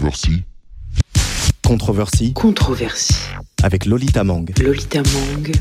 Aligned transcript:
Controversie. 0.00 0.44
Controversie. 1.62 2.32
Controversie. 2.32 3.14
Avec 3.62 3.84
Lolita 3.84 4.24
Mang. 4.24 4.50
Lolita 4.58 5.02
Mang. 5.02 5.52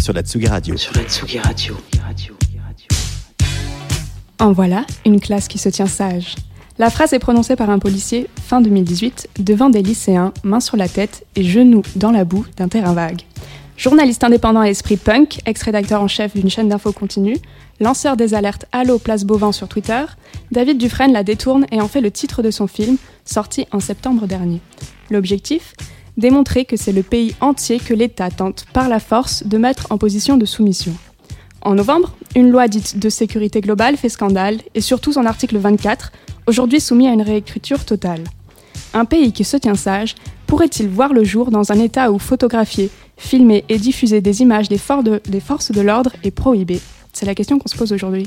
Sur 0.00 0.12
la 0.12 0.22
Tsugi 0.22 0.48
Radio. 0.48 0.76
Sur 0.76 0.94
la 0.96 1.04
Tsugi 1.04 1.38
Radio. 1.38 1.76
Radio. 2.02 2.34
En 4.40 4.50
voilà 4.50 4.84
une 5.06 5.20
classe 5.20 5.46
qui 5.46 5.58
se 5.58 5.68
tient 5.68 5.86
sage. 5.86 6.34
La 6.76 6.90
phrase 6.90 7.12
est 7.12 7.20
prononcée 7.20 7.54
par 7.54 7.70
un 7.70 7.78
policier 7.78 8.28
fin 8.42 8.60
2018 8.60 9.28
devant 9.38 9.70
des 9.70 9.80
lycéens, 9.80 10.32
main 10.42 10.58
sur 10.58 10.76
la 10.76 10.88
tête 10.88 11.24
et 11.36 11.44
genoux 11.44 11.82
dans 11.94 12.10
la 12.10 12.24
boue 12.24 12.44
d'un 12.56 12.66
terrain 12.66 12.94
vague. 12.94 13.22
Journaliste 13.76 14.22
indépendant 14.22 14.60
à 14.60 14.68
esprit 14.68 14.96
punk, 14.96 15.40
ex-rédacteur 15.46 16.00
en 16.00 16.06
chef 16.08 16.34
d'une 16.34 16.48
chaîne 16.48 16.68
d'infos 16.68 16.92
continue, 16.92 17.36
lanceur 17.80 18.16
des 18.16 18.34
alertes 18.34 18.66
Allo 18.70 18.98
Place 18.98 19.24
Bovin 19.24 19.50
sur 19.50 19.68
Twitter, 19.68 20.04
David 20.52 20.78
Dufresne 20.78 21.12
la 21.12 21.24
détourne 21.24 21.66
et 21.72 21.80
en 21.80 21.88
fait 21.88 22.00
le 22.00 22.12
titre 22.12 22.40
de 22.42 22.52
son 22.52 22.68
film, 22.68 22.96
sorti 23.24 23.66
en 23.72 23.80
septembre 23.80 24.26
dernier. 24.26 24.60
L'objectif? 25.10 25.74
Démontrer 26.16 26.64
que 26.64 26.76
c'est 26.76 26.92
le 26.92 27.02
pays 27.02 27.34
entier 27.40 27.80
que 27.80 27.92
l'État 27.92 28.30
tente 28.30 28.66
par 28.72 28.88
la 28.88 29.00
force 29.00 29.44
de 29.44 29.58
mettre 29.58 29.90
en 29.90 29.98
position 29.98 30.36
de 30.36 30.44
soumission. 30.44 30.92
En 31.60 31.74
novembre, 31.74 32.14
une 32.36 32.50
loi 32.50 32.68
dite 32.68 33.00
de 33.00 33.08
sécurité 33.08 33.60
globale 33.60 33.96
fait 33.96 34.08
scandale, 34.08 34.58
et 34.74 34.80
surtout 34.80 35.12
son 35.12 35.26
article 35.26 35.58
24, 35.58 36.12
aujourd'hui 36.46 36.78
soumis 36.78 37.08
à 37.08 37.12
une 37.12 37.22
réécriture 37.22 37.84
totale. 37.84 38.22
Un 38.92 39.06
pays 39.06 39.32
qui 39.32 39.42
se 39.42 39.56
tient 39.56 39.74
sage 39.74 40.14
pourrait-il 40.46 40.88
voir 40.88 41.12
le 41.12 41.24
jour 41.24 41.50
dans 41.50 41.72
un 41.72 41.80
état 41.80 42.12
où 42.12 42.20
photographier, 42.20 42.90
filmer 43.16 43.64
et 43.68 43.78
diffuser 43.78 44.20
des 44.20 44.42
images 44.42 44.68
des, 44.68 44.78
forces 44.78 45.72
de 45.72 45.80
l'ordre 45.80 46.12
est 46.22 46.30
prohibé 46.30 46.80
C'est 47.12 47.26
la 47.26 47.34
question 47.34 47.58
qu'on 47.58 47.68
se 47.68 47.76
pose 47.76 47.92
aujourd'hui. 47.92 48.26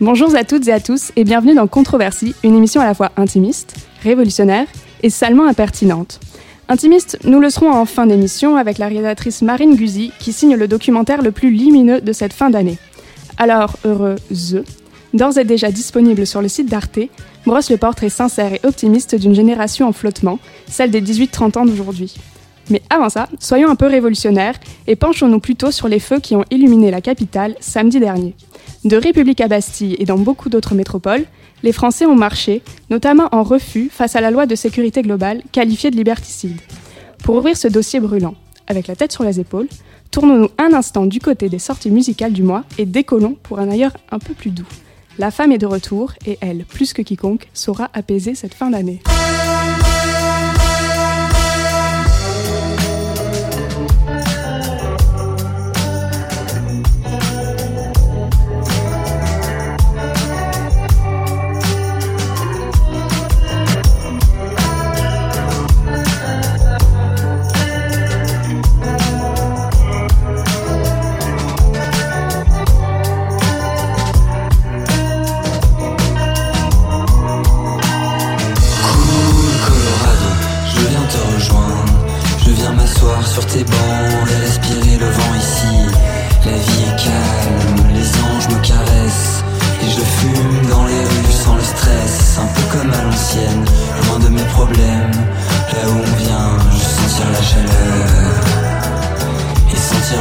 Bonjour 0.00 0.34
à 0.34 0.44
toutes 0.44 0.68
et 0.68 0.72
à 0.72 0.80
tous 0.80 1.12
et 1.16 1.24
bienvenue 1.24 1.54
dans 1.54 1.66
Controversie, 1.66 2.34
une 2.42 2.56
émission 2.56 2.80
à 2.80 2.84
la 2.84 2.94
fois 2.94 3.12
intimiste, 3.16 3.76
révolutionnaire 4.02 4.66
et 5.02 5.10
salement 5.10 5.46
impertinente. 5.46 6.20
Intimiste, 6.68 7.18
nous 7.24 7.40
le 7.40 7.50
serons 7.50 7.70
en 7.70 7.84
fin 7.84 8.06
d'émission 8.06 8.56
avec 8.56 8.78
la 8.78 8.88
réalisatrice 8.88 9.42
Marine 9.42 9.76
Guzy 9.76 10.12
qui 10.18 10.32
signe 10.32 10.56
le 10.56 10.66
documentaire 10.66 11.22
le 11.22 11.30
plus 11.30 11.50
lumineux 11.50 12.00
de 12.00 12.12
cette 12.12 12.32
fin 12.32 12.50
d'année. 12.50 12.78
Alors, 13.36 13.76
heureuse, 13.84 14.62
d'ores 15.12 15.38
et 15.38 15.44
déjà 15.44 15.70
disponible 15.70 16.26
sur 16.26 16.40
le 16.40 16.48
site 16.48 16.68
d'Arte, 16.68 17.00
brosse 17.46 17.70
le 17.70 17.76
portrait 17.76 18.08
sincère 18.08 18.52
et 18.52 18.60
optimiste 18.64 19.14
d'une 19.14 19.34
génération 19.34 19.88
en 19.88 19.92
flottement, 19.92 20.38
celle 20.68 20.90
des 20.90 21.02
18-30 21.02 21.58
ans 21.58 21.66
d'aujourd'hui. 21.66 22.14
Mais 22.70 22.82
avant 22.88 23.10
ça, 23.10 23.28
soyons 23.38 23.70
un 23.70 23.76
peu 23.76 23.86
révolutionnaires 23.86 24.54
et 24.86 24.96
penchons-nous 24.96 25.40
plutôt 25.40 25.70
sur 25.70 25.88
les 25.88 25.98
feux 25.98 26.20
qui 26.20 26.34
ont 26.34 26.44
illuminé 26.50 26.90
la 26.90 27.00
capitale 27.00 27.56
samedi 27.60 28.00
dernier. 28.00 28.34
De 28.84 28.96
République 28.96 29.40
à 29.40 29.48
Bastille 29.48 29.96
et 29.98 30.04
dans 30.04 30.18
beaucoup 30.18 30.48
d'autres 30.48 30.74
métropoles, 30.74 31.24
les 31.62 31.72
Français 31.72 32.06
ont 32.06 32.16
marché, 32.16 32.62
notamment 32.90 33.28
en 33.32 33.42
refus 33.42 33.88
face 33.90 34.16
à 34.16 34.20
la 34.20 34.30
loi 34.30 34.46
de 34.46 34.54
sécurité 34.54 35.02
globale 35.02 35.42
qualifiée 35.52 35.90
de 35.90 35.96
liberticide. 35.96 36.60
Pour 37.22 37.36
ouvrir 37.36 37.56
ce 37.56 37.68
dossier 37.68 38.00
brûlant, 38.00 38.34
avec 38.66 38.86
la 38.86 38.96
tête 38.96 39.12
sur 39.12 39.24
les 39.24 39.40
épaules, 39.40 39.68
tournons-nous 40.10 40.50
un 40.58 40.74
instant 40.74 41.06
du 41.06 41.20
côté 41.20 41.48
des 41.48 41.58
sorties 41.58 41.90
musicales 41.90 42.32
du 42.32 42.42
mois 42.42 42.64
et 42.78 42.86
décollons 42.86 43.36
pour 43.42 43.58
un 43.58 43.70
ailleurs 43.70 43.96
un 44.10 44.18
peu 44.18 44.34
plus 44.34 44.50
doux. 44.50 44.66
La 45.16 45.30
femme 45.30 45.52
est 45.52 45.58
de 45.58 45.66
retour 45.66 46.12
et 46.26 46.38
elle, 46.40 46.64
plus 46.64 46.92
que 46.92 47.00
quiconque, 47.00 47.48
saura 47.54 47.88
apaiser 47.92 48.34
cette 48.34 48.54
fin 48.54 48.70
d'année. 48.70 49.00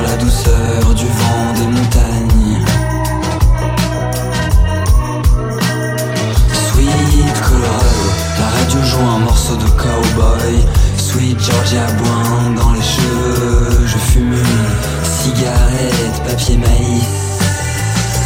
La 0.02 0.16
douceur 0.18 0.94
du 0.96 1.06
vent 1.06 1.54
des 1.56 1.68
montagnes. 1.68 2.60
Sweet 6.68 7.42
Colorado, 7.42 8.06
la 8.40 8.48
radio 8.58 8.80
joue 8.84 9.08
un 9.16 9.20
morceau 9.20 9.56
de 9.56 9.70
cowboy. 9.82 10.66
Sweet 10.98 11.40
Georgia 11.40 11.86
Boin 11.98 12.52
dans 12.56 12.72
les 12.72 12.82
cheveux, 12.82 13.86
je 13.86 13.98
fume 13.98 14.34
une 14.34 15.04
cigarette, 15.04 16.24
papier 16.28 16.58
maïs. 16.58 17.04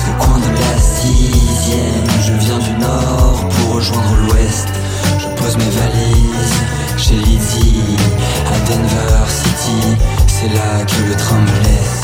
Au 0.10 0.24
coin 0.24 0.38
de 0.40 0.52
la 0.62 0.80
sixième, 0.80 2.10
je 2.26 2.34
viens 2.34 2.60
du 2.60 2.74
nord 2.80 3.46
pour 3.50 3.76
rejoindre 3.76 4.16
l'ouest. 4.28 4.68
Je 5.20 5.28
pose 5.42 5.58
mes 5.58 5.70
valises 5.70 6.58
chez 6.98 7.16
Lizzie 7.16 7.98
à 8.54 8.70
Denver 8.70 9.24
City, 9.28 9.98
c'est 10.40 10.54
là 10.54 10.86
que 10.86 11.10
le 11.10 11.16
train. 11.16 11.97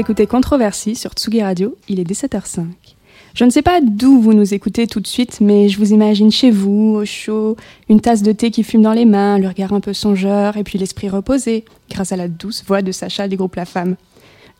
Écoutez 0.00 0.26
Controversie 0.26 0.96
sur 0.96 1.12
Tsugi 1.12 1.42
Radio, 1.42 1.76
il 1.86 2.00
est 2.00 2.10
17h05. 2.10 2.64
Je 3.34 3.44
ne 3.44 3.50
sais 3.50 3.60
pas 3.60 3.82
d'où 3.82 4.18
vous 4.18 4.32
nous 4.32 4.54
écoutez 4.54 4.86
tout 4.86 5.00
de 5.00 5.06
suite, 5.06 5.42
mais 5.42 5.68
je 5.68 5.76
vous 5.76 5.92
imagine 5.92 6.32
chez 6.32 6.50
vous, 6.50 6.96
au 6.96 7.04
chaud, 7.04 7.56
une 7.90 8.00
tasse 8.00 8.22
de 8.22 8.32
thé 8.32 8.50
qui 8.50 8.64
fume 8.64 8.80
dans 8.80 8.94
les 8.94 9.04
mains, 9.04 9.38
le 9.38 9.46
regard 9.46 9.74
un 9.74 9.80
peu 9.80 9.92
songeur, 9.92 10.56
et 10.56 10.64
puis 10.64 10.78
l'esprit 10.78 11.10
reposé, 11.10 11.66
grâce 11.90 12.12
à 12.12 12.16
la 12.16 12.28
douce 12.28 12.64
voix 12.66 12.80
de 12.80 12.92
Sacha 12.92 13.28
du 13.28 13.36
groupe 13.36 13.56
La 13.56 13.66
Femme. 13.66 13.96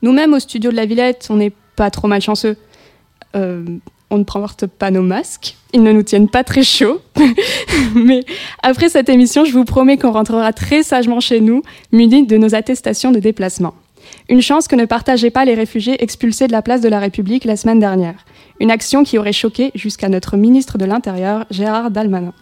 Nous-mêmes, 0.03 0.35
au 0.35 0.39
studio 0.39 0.71
de 0.71 0.77
la 0.77 0.85
Villette, 0.85 1.29
on 1.31 1.37
n'est 1.37 1.53
pas 1.75 1.91
trop 1.91 2.07
malchanceux. 2.07 2.59
Euh, 3.35 3.65
on 4.11 4.19
ne 4.19 4.25
porte 4.25 4.67
pas 4.67 4.91
nos 4.91 5.03
masques, 5.03 5.57
ils 5.73 5.83
ne 5.83 5.93
nous 5.93 6.03
tiennent 6.03 6.29
pas 6.29 6.45
très 6.45 6.65
chaud. 6.65 7.01
mais 7.95 8.25
après 8.63 8.91
cette 8.91 9.09
émission, 9.09 9.47
je 9.47 9.53
vous 9.53 9.65
promets 9.65 9.97
qu'on 9.97 10.13
rentrera 10.13 10.53
très 10.53 10.83
sagement 10.83 11.21
chez 11.21 11.41
nous, 11.41 11.63
munis 11.93 12.27
de 12.27 12.37
nos 12.37 12.55
attestations 12.55 13.11
de 13.11 13.21
déplacement. 13.21 13.73
Une 14.31 14.43
chance 14.43 14.69
que 14.69 14.77
ne 14.77 14.85
partageaient 14.85 15.33
pas 15.33 15.45
les 15.45 15.55
réfugiés 15.55 16.01
expulsés 16.05 16.47
de 16.47 16.53
la 16.53 16.63
place 16.63 16.81
de 16.81 16.89
la 16.89 17.01
République 17.01 17.45
la 17.45 17.57
semaine 17.57 17.81
dernière. 17.81 18.25
Une 18.61 18.71
action 18.71 19.03
qui 19.03 19.19
aurait 19.19 19.33
choqué 19.33 19.73
jusqu'à 19.75 20.09
notre 20.09 20.37
ministre 20.37 20.79
de 20.79 20.85
l'Intérieur, 20.85 21.47
Gérard 21.51 21.91
Dalmanin. 21.91 22.33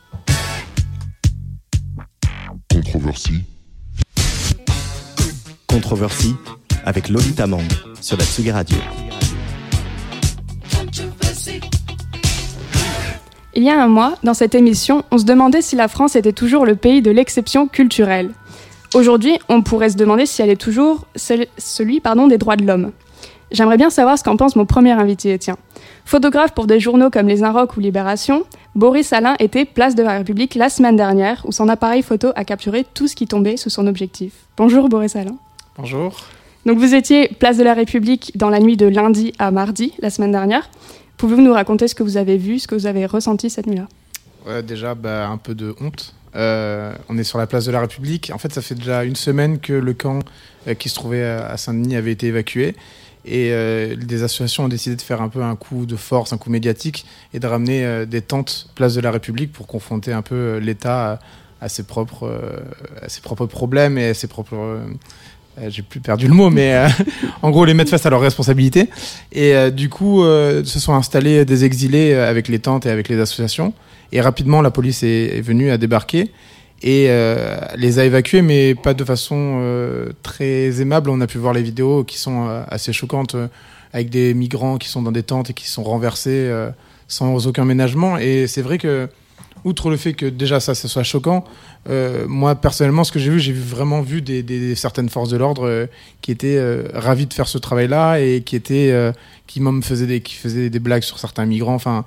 Controversie. 2.70 3.42
Controversie 5.66 6.34
avec 6.84 7.08
Lolita 7.08 7.46
Mang 7.46 7.64
sur 8.02 8.18
la 8.18 8.24
Tsugi 8.24 8.50
Radio. 8.50 8.76
Il 13.54 13.62
y 13.62 13.70
a 13.70 13.82
un 13.82 13.88
mois, 13.88 14.18
dans 14.22 14.34
cette 14.34 14.54
émission, 14.54 15.04
on 15.10 15.16
se 15.16 15.24
demandait 15.24 15.62
si 15.62 15.74
la 15.74 15.88
France 15.88 16.16
était 16.16 16.34
toujours 16.34 16.66
le 16.66 16.76
pays 16.76 17.00
de 17.00 17.10
l'exception 17.10 17.66
culturelle. 17.66 18.34
Aujourd'hui, 18.94 19.38
on 19.48 19.62
pourrait 19.62 19.90
se 19.90 19.96
demander 19.96 20.24
si 20.26 20.40
elle 20.42 20.50
est 20.50 20.56
toujours 20.60 21.06
celle- 21.14 21.46
celui 21.58 22.00
pardon, 22.00 22.26
des 22.26 22.38
droits 22.38 22.56
de 22.56 22.64
l'homme. 22.64 22.92
J'aimerais 23.50 23.76
bien 23.76 23.90
savoir 23.90 24.18
ce 24.18 24.24
qu'en 24.24 24.36
pense 24.36 24.56
mon 24.56 24.66
premier 24.66 24.92
invité, 24.92 25.38
tiens. 25.38 25.56
Photographe 26.04 26.52
pour 26.54 26.66
des 26.66 26.80
journaux 26.80 27.10
comme 27.10 27.28
Les 27.28 27.42
Inrocks 27.42 27.76
ou 27.76 27.80
Libération, 27.80 28.44
Boris 28.74 29.12
Alain 29.12 29.36
était 29.40 29.64
place 29.64 29.94
de 29.94 30.02
la 30.02 30.12
République 30.18 30.54
la 30.54 30.68
semaine 30.68 30.96
dernière 30.96 31.42
où 31.46 31.52
son 31.52 31.68
appareil 31.68 32.02
photo 32.02 32.28
a 32.34 32.44
capturé 32.44 32.84
tout 32.94 33.08
ce 33.08 33.16
qui 33.16 33.26
tombait 33.26 33.56
sous 33.56 33.70
son 33.70 33.86
objectif. 33.86 34.32
Bonjour 34.56 34.88
Boris 34.88 35.16
Alain. 35.16 35.36
Bonjour. 35.78 36.14
Donc 36.66 36.78
vous 36.78 36.94
étiez 36.94 37.28
place 37.28 37.56
de 37.56 37.62
la 37.64 37.74
République 37.74 38.32
dans 38.36 38.50
la 38.50 38.58
nuit 38.60 38.76
de 38.76 38.86
lundi 38.86 39.32
à 39.38 39.50
mardi 39.50 39.92
la 40.00 40.10
semaine 40.10 40.32
dernière. 40.32 40.68
Pouvez-vous 41.16 41.42
nous 41.42 41.52
raconter 41.52 41.88
ce 41.88 41.94
que 41.94 42.02
vous 42.02 42.16
avez 42.16 42.36
vu, 42.36 42.58
ce 42.58 42.66
que 42.68 42.74
vous 42.74 42.86
avez 42.86 43.06
ressenti 43.06 43.48
cette 43.50 43.66
nuit-là? 43.66 43.86
Ouais, 44.46 44.62
déjà, 44.62 44.94
bah, 44.94 45.28
un 45.28 45.36
peu 45.36 45.54
de 45.54 45.74
honte. 45.80 46.14
Euh, 46.38 46.94
on 47.08 47.18
est 47.18 47.24
sur 47.24 47.38
la 47.38 47.46
place 47.46 47.64
de 47.64 47.72
la 47.72 47.80
République. 47.80 48.30
En 48.32 48.38
fait, 48.38 48.52
ça 48.52 48.62
fait 48.62 48.74
déjà 48.74 49.04
une 49.04 49.16
semaine 49.16 49.58
que 49.58 49.72
le 49.72 49.92
camp 49.92 50.20
euh, 50.66 50.74
qui 50.74 50.88
se 50.88 50.94
trouvait 50.94 51.24
à 51.24 51.56
Saint-Denis 51.56 51.96
avait 51.96 52.12
été 52.12 52.28
évacué. 52.28 52.76
Et 53.24 53.50
euh, 53.52 53.96
des 53.96 54.22
associations 54.22 54.64
ont 54.64 54.68
décidé 54.68 54.96
de 54.96 55.02
faire 55.02 55.20
un 55.20 55.28
peu 55.28 55.42
un 55.42 55.56
coup 55.56 55.84
de 55.84 55.96
force, 55.96 56.32
un 56.32 56.38
coup 56.38 56.50
médiatique, 56.50 57.04
et 57.34 57.40
de 57.40 57.46
ramener 57.46 58.06
des 58.06 58.22
tentes 58.22 58.68
place 58.74 58.94
de 58.94 59.00
la 59.00 59.10
République 59.10 59.52
pour 59.52 59.66
confronter 59.66 60.12
un 60.12 60.22
peu 60.22 60.58
l'État 60.58 61.12
à, 61.60 61.64
à 61.66 61.68
ses 61.68 61.82
propres 61.82 63.46
problèmes 63.46 63.98
et 63.98 64.10
à 64.10 64.14
ses 64.14 64.28
propres. 64.28 64.80
Euh, 65.60 65.70
J'ai 65.70 65.82
plus 65.82 66.00
perdu 66.00 66.28
le 66.28 66.34
mot, 66.34 66.50
mais 66.50 66.74
euh, 66.74 66.88
en 67.42 67.50
gros, 67.50 67.64
les 67.64 67.74
mettre 67.74 67.90
face 67.90 68.06
à 68.06 68.10
leurs 68.10 68.20
responsabilités. 68.20 68.88
Et 69.32 69.54
euh, 69.54 69.70
du 69.70 69.88
coup, 69.88 70.22
se 70.22 70.78
sont 70.78 70.94
installés 70.94 71.44
des 71.44 71.64
exilés 71.64 72.14
avec 72.14 72.48
les 72.48 72.58
tentes 72.58 72.86
et 72.86 72.90
avec 72.90 73.08
les 73.08 73.18
associations. 73.20 73.72
Et 74.12 74.20
rapidement, 74.20 74.62
la 74.62 74.70
police 74.70 75.02
est, 75.02 75.40
venue 75.40 75.70
à 75.70 75.78
débarquer 75.78 76.30
et 76.82 77.08
les 77.76 77.98
a 77.98 78.04
évacués, 78.04 78.40
mais 78.40 78.74
pas 78.74 78.94
de 78.94 79.04
façon 79.04 80.08
très 80.22 80.80
aimable. 80.80 81.10
On 81.10 81.20
a 81.20 81.26
pu 81.26 81.38
voir 81.38 81.52
les 81.52 81.62
vidéos 81.62 82.04
qui 82.04 82.18
sont 82.18 82.48
assez 82.70 82.92
choquantes, 82.92 83.36
avec 83.92 84.10
des 84.10 84.32
migrants 84.32 84.78
qui 84.78 84.88
sont 84.88 85.02
dans 85.02 85.12
des 85.12 85.24
tentes 85.24 85.50
et 85.50 85.54
qui 85.54 85.68
sont 85.68 85.82
renversés 85.82 86.50
sans 87.08 87.46
aucun 87.46 87.64
ménagement. 87.64 88.16
Et 88.16 88.46
c'est 88.46 88.62
vrai 88.62 88.78
que, 88.78 89.08
outre 89.64 89.90
le 89.90 89.96
fait 89.96 90.14
que 90.14 90.26
déjà 90.26 90.60
ça, 90.60 90.74
ça 90.74 90.88
soit 90.88 91.02
choquant, 91.02 91.44
euh, 91.88 92.26
moi 92.28 92.54
personnellement, 92.54 93.04
ce 93.04 93.12
que 93.12 93.18
j'ai 93.18 93.30
vu, 93.30 93.40
j'ai 93.40 93.52
vraiment 93.52 94.02
vu 94.02 94.20
des, 94.20 94.74
certaines 94.74 95.08
forces 95.08 95.30
de 95.30 95.36
l'ordre 95.36 95.66
euh, 95.66 95.86
qui 96.20 96.30
étaient 96.30 96.58
euh, 96.58 96.84
ravis 96.92 97.26
de 97.26 97.32
faire 97.32 97.48
ce 97.48 97.56
travail-là 97.56 98.18
et 98.18 98.42
qui 98.42 98.56
étaient, 98.56 99.12
qui 99.46 99.60
même 99.60 99.82
faisaient 99.82 100.06
des, 100.06 100.20
qui 100.20 100.34
faisaient 100.34 100.70
des 100.70 100.78
blagues 100.78 101.02
sur 101.02 101.18
certains 101.18 101.46
migrants. 101.46 101.74
Enfin, 101.74 102.04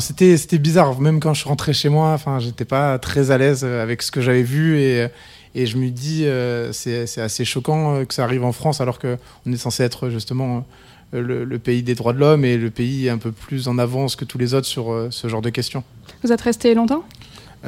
c'était 0.00 0.36
c'était 0.36 0.58
bizarre. 0.58 1.00
Même 1.00 1.20
quand 1.20 1.34
je 1.34 1.46
rentré 1.46 1.72
chez 1.72 1.88
moi, 1.88 2.10
enfin, 2.10 2.38
j'étais 2.38 2.64
pas 2.64 2.98
très 2.98 3.30
à 3.30 3.38
l'aise 3.38 3.64
avec 3.64 4.02
ce 4.02 4.10
que 4.10 4.20
j'avais 4.20 4.42
vu 4.42 4.78
et 4.78 5.66
je 5.66 5.76
me 5.76 5.88
dis 5.88 6.26
c'est 6.72 7.20
assez 7.20 7.44
choquant 7.44 8.04
que 8.04 8.12
ça 8.12 8.24
arrive 8.24 8.44
en 8.44 8.52
France 8.52 8.80
alors 8.80 8.98
que 8.98 9.16
on 9.46 9.52
est 9.52 9.56
censé 9.56 9.82
être 9.82 10.10
justement 10.10 10.66
le, 11.12 11.58
pays 11.58 11.82
des 11.82 11.94
droits 11.94 12.12
de 12.12 12.18
l'homme 12.18 12.44
et 12.44 12.58
le 12.58 12.70
pays 12.70 13.08
un 13.08 13.18
peu 13.18 13.32
plus 13.32 13.68
en 13.68 13.78
avance 13.78 14.16
que 14.16 14.24
tous 14.24 14.38
les 14.38 14.52
autres 14.52 14.66
sur 14.66 15.06
ce 15.10 15.28
genre 15.28 15.42
de 15.42 15.50
questions. 15.50 15.82
Vous 16.22 16.32
êtes 16.32 16.42
resté 16.42 16.74
longtemps? 16.74 17.04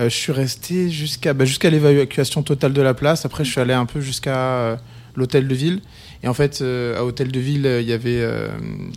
Je 0.05 0.15
suis 0.15 0.33
resté 0.33 0.91
jusqu'à 0.91 1.35
bah, 1.35 1.45
jusqu'à 1.45 1.71
l'évacuation 1.71 2.43
totale 2.43 2.73
de 2.73 2.83
la 2.83 2.95
place. 2.95 3.25
Après, 3.25 3.45
je 3.45 3.51
suis 3.51 3.61
allé 3.61 3.75
un 3.75 3.87
peu 3.87 4.01
jusqu'à 4.01 4.37
euh, 4.37 4.77
l'hôtel 5.17 5.49
de 5.49 5.55
ville. 5.55 5.81
Et 6.23 6.29
en 6.29 6.35
fait, 6.35 6.61
euh, 6.61 6.99
à 6.99 7.05
hôtel 7.05 7.31
de 7.31 7.41
ville, 7.41 7.67
euh, 7.67 7.81
il 7.81 7.89
y 7.89 7.93
avait 7.93 8.21
euh, 8.21 8.49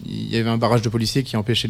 y 0.06 0.38
avait 0.38 0.50
un 0.50 0.58
barrage 0.58 0.82
de 0.82 0.90
policiers 0.90 1.24
qui 1.24 1.38
empêchait 1.38 1.68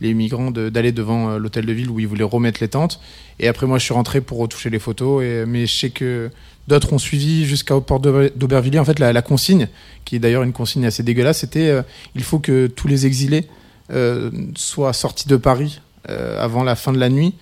les, 0.00 0.14
migrants 0.14 0.50
d'aller 0.50 0.92
devant 0.92 1.30
euh, 1.30 1.38
l'hôtel 1.38 1.66
de 1.66 1.72
ville 1.72 1.90
où 1.90 2.00
ils 2.00 2.06
voulaient 2.06 2.24
remettre 2.24 2.60
les 2.60 2.68
tentes. 2.68 3.00
Et 3.38 3.48
après, 3.48 3.66
moi, 3.66 3.78
je 3.78 3.84
suis 3.84 3.94
rentré 3.94 4.20
pour 4.20 4.38
retoucher 4.38 4.70
les 4.70 4.78
photos. 4.78 5.22
Mais 5.46 5.66
je 5.66 5.74
sais 5.74 5.90
que 5.90 6.30
d'autres 6.68 6.92
ont 6.92 6.98
suivi 6.98 7.44
jusqu'à 7.44 7.78
port 7.80 8.00
d'Auber- 8.00 8.32
d'Aubervilliers. 8.34 8.78
En 8.78 8.84
fait, 8.84 8.98
la, 8.98 9.12
la 9.12 9.22
consigne, 9.22 9.68
qui 10.04 10.16
est 10.16 10.18
d'ailleurs 10.18 10.42
une 10.42 10.52
consigne 10.52 10.86
assez 10.86 11.02
dégueulasse, 11.02 11.40
c'était 11.40 11.68
euh, 11.68 11.82
il 12.14 12.22
faut 12.22 12.38
que 12.38 12.66
tous 12.66 12.88
les 12.88 13.06
exilés 13.06 13.46
euh, 13.92 14.30
soient 14.54 14.92
sortis 14.92 15.28
de 15.28 15.36
Paris 15.36 15.80
euh, 16.08 16.42
avant 16.42 16.62
la 16.64 16.76
fin 16.76 16.92
de 16.92 16.98
la 16.98 17.08
nuit. 17.08 17.34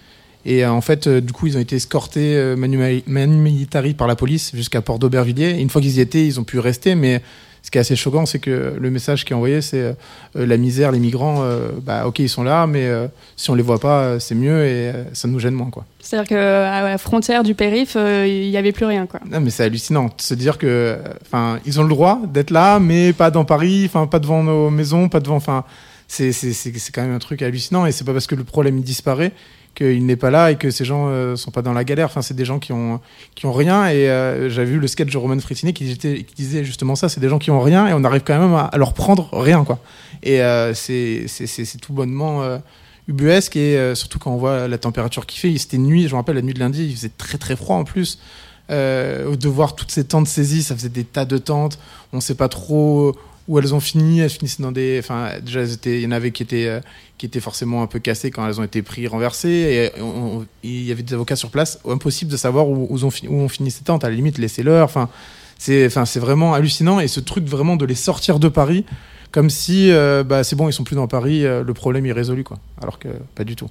Et 0.44 0.64
euh, 0.64 0.72
en 0.72 0.80
fait, 0.80 1.06
euh, 1.06 1.20
du 1.20 1.32
coup, 1.32 1.46
ils 1.46 1.56
ont 1.56 1.60
été 1.60 1.76
escortés 1.76 2.36
euh, 2.36 2.56
manu, 2.56 3.02
manu 3.06 3.36
militari 3.36 3.94
par 3.94 4.06
la 4.06 4.16
police 4.16 4.52
jusqu'à 4.54 4.80
Port 4.80 4.98
d'Aubervilliers. 4.98 5.60
Une 5.60 5.70
fois 5.70 5.80
qu'ils 5.80 5.96
y 5.96 6.00
étaient, 6.00 6.26
ils 6.26 6.40
ont 6.40 6.44
pu 6.44 6.58
rester. 6.58 6.94
Mais 6.94 7.22
ce 7.62 7.70
qui 7.70 7.78
est 7.78 7.80
assez 7.80 7.94
choquant, 7.94 8.26
c'est 8.26 8.40
que 8.40 8.74
le 8.78 8.90
message 8.90 9.24
qui 9.24 9.32
est 9.32 9.36
envoyé, 9.36 9.62
c'est 9.62 9.80
euh, 9.80 9.94
la 10.34 10.56
misère, 10.56 10.90
les 10.90 10.98
migrants, 10.98 11.42
euh, 11.42 11.68
bah, 11.80 12.06
ok, 12.06 12.18
ils 12.18 12.28
sont 12.28 12.42
là, 12.42 12.66
mais 12.66 12.86
euh, 12.86 13.06
si 13.36 13.50
on 13.50 13.54
les 13.54 13.62
voit 13.62 13.78
pas, 13.78 14.18
c'est 14.18 14.34
mieux 14.34 14.64
et 14.66 14.92
ça 15.12 15.28
nous 15.28 15.38
gêne 15.38 15.54
moins. 15.54 15.70
Quoi. 15.70 15.84
C'est-à-dire 16.00 16.28
qu'à 16.28 16.82
la 16.82 16.98
frontière 16.98 17.44
du 17.44 17.54
périph', 17.54 17.96
il 17.96 18.50
n'y 18.50 18.56
avait 18.56 18.72
plus 18.72 18.84
rien, 18.84 19.06
quoi. 19.06 19.20
Non, 19.30 19.40
mais 19.40 19.50
c'est 19.50 19.62
hallucinant 19.62 20.06
de 20.06 20.20
se 20.20 20.34
dire 20.34 20.58
que, 20.58 20.98
enfin, 21.24 21.60
ils 21.64 21.78
ont 21.78 21.84
le 21.84 21.88
droit 21.88 22.20
d'être 22.26 22.50
là, 22.50 22.80
mais 22.80 23.12
pas 23.12 23.30
dans 23.30 23.44
Paris, 23.44 23.84
enfin, 23.86 24.08
pas 24.08 24.18
devant 24.18 24.42
nos 24.42 24.68
maisons, 24.68 25.08
pas 25.08 25.20
devant, 25.20 25.36
enfin, 25.36 25.64
c'est 26.08 26.32
quand 26.92 27.02
même 27.02 27.14
un 27.14 27.20
truc 27.20 27.42
hallucinant 27.42 27.86
et 27.86 27.92
c'est 27.92 28.04
pas 28.04 28.12
parce 28.12 28.26
que 28.26 28.34
le 28.34 28.44
problème 28.44 28.82
disparaît 28.82 29.32
qu'il 29.74 30.04
n'est 30.06 30.16
pas 30.16 30.30
là 30.30 30.50
et 30.50 30.56
que 30.56 30.70
ces 30.70 30.84
gens 30.84 31.08
euh, 31.08 31.36
sont 31.36 31.50
pas 31.50 31.62
dans 31.62 31.72
la 31.72 31.84
galère. 31.84 32.06
Enfin, 32.06 32.22
c'est 32.22 32.34
des 32.34 32.44
gens 32.44 32.58
qui 32.58 32.72
ont 32.72 33.00
qui 33.34 33.46
ont 33.46 33.52
rien 33.52 33.86
et 33.88 34.08
euh, 34.08 34.50
j'avais 34.50 34.70
vu 34.72 34.78
le 34.78 34.86
sketch 34.86 35.10
de 35.10 35.18
Roman 35.18 35.38
Fritini 35.40 35.72
qui, 35.72 35.96
disait 36.36 36.64
justement 36.64 36.94
ça. 36.94 37.08
C'est 37.08 37.20
des 37.20 37.28
gens 37.28 37.38
qui 37.38 37.50
ont 37.50 37.60
rien 37.60 37.86
et 37.88 37.92
on 37.92 38.04
arrive 38.04 38.22
quand 38.24 38.38
même 38.38 38.54
à, 38.54 38.70
leur 38.76 38.94
prendre 38.94 39.28
rien, 39.32 39.64
quoi. 39.64 39.78
Et 40.22 40.42
euh, 40.42 40.74
c'est 40.74 41.26
tout 41.80 41.92
bonnement. 41.92 42.42
euh, 42.42 42.58
ubuesque 43.08 43.56
et 43.56 43.94
surtout 43.96 44.20
quand 44.20 44.30
on 44.30 44.36
voit 44.36 44.68
la 44.68 44.78
température 44.78 45.26
qu'il 45.26 45.40
fait, 45.40 45.58
c'était 45.58 45.76
nuit, 45.76 46.04
je 46.04 46.10
me 46.10 46.18
rappelle 46.18 46.36
la 46.36 46.42
nuit 46.42 46.54
de 46.54 46.60
lundi, 46.60 46.84
il 46.84 46.94
faisait 46.94 47.10
très 47.10 47.36
très 47.36 47.56
froid 47.56 47.74
en 47.74 47.82
plus. 47.82 48.20
De 48.68 49.48
voir 49.48 49.74
toutes 49.74 49.90
ces 49.90 50.04
tentes 50.04 50.28
saisies, 50.28 50.62
ça 50.62 50.76
faisait 50.76 50.88
des 50.88 51.02
tas 51.02 51.24
de 51.24 51.36
tentes. 51.36 51.80
On 52.12 52.20
sait 52.20 52.36
pas 52.36 52.48
trop 52.48 53.16
où 53.48 53.58
elles 53.58 53.74
ont 53.74 53.80
fini. 53.80 54.20
Elles 54.20 54.30
finissaient 54.30 54.62
dans 54.62 54.72
des. 54.72 54.98
Enfin, 54.98 55.30
déjà, 55.44 55.62
il 55.86 56.00
y 56.00 56.06
en 56.06 56.12
avait 56.12 56.30
qui 56.30 56.42
étaient, 56.42 56.66
euh, 56.66 56.80
qui 57.18 57.26
étaient 57.26 57.40
forcément 57.40 57.82
un 57.82 57.86
peu 57.86 57.98
cassées 57.98 58.30
quand 58.30 58.46
elles 58.46 58.60
ont 58.60 58.64
été 58.64 58.82
prises, 58.82 59.08
renversées. 59.08 59.90
Et 59.94 60.00
il 60.62 60.84
y 60.84 60.92
avait 60.92 61.02
des 61.02 61.14
avocats 61.14 61.36
sur 61.36 61.50
place. 61.50 61.78
Impossible 61.88 62.30
de 62.30 62.36
savoir 62.36 62.68
où, 62.68 62.86
où 62.90 63.04
ont, 63.04 63.10
fini, 63.10 63.32
où 63.32 63.36
ont 63.40 63.48
fini 63.48 63.70
ces 63.70 63.84
tentes. 63.84 64.04
À 64.04 64.08
la 64.08 64.14
limite, 64.14 64.38
laissez-leur. 64.38 64.84
Enfin, 64.84 65.08
c'est 65.58 65.86
enfin, 65.86 66.04
vraiment 66.20 66.54
hallucinant. 66.54 67.00
Et 67.00 67.08
ce 67.08 67.20
truc 67.20 67.44
vraiment 67.46 67.76
de 67.76 67.84
les 67.84 67.94
sortir 67.94 68.38
de 68.38 68.48
Paris, 68.48 68.84
comme 69.30 69.50
si 69.50 69.90
euh, 69.90 70.24
bah, 70.24 70.44
c'est 70.44 70.56
bon, 70.56 70.68
ils 70.68 70.72
sont 70.72 70.84
plus 70.84 70.96
dans 70.96 71.08
Paris, 71.08 71.44
euh, 71.44 71.62
le 71.64 71.74
problème 71.74 72.06
est 72.06 72.12
résolu. 72.12 72.44
Quoi. 72.44 72.58
Alors 72.80 72.98
que 72.98 73.08
pas 73.34 73.44
du 73.44 73.56
tout. 73.56 73.68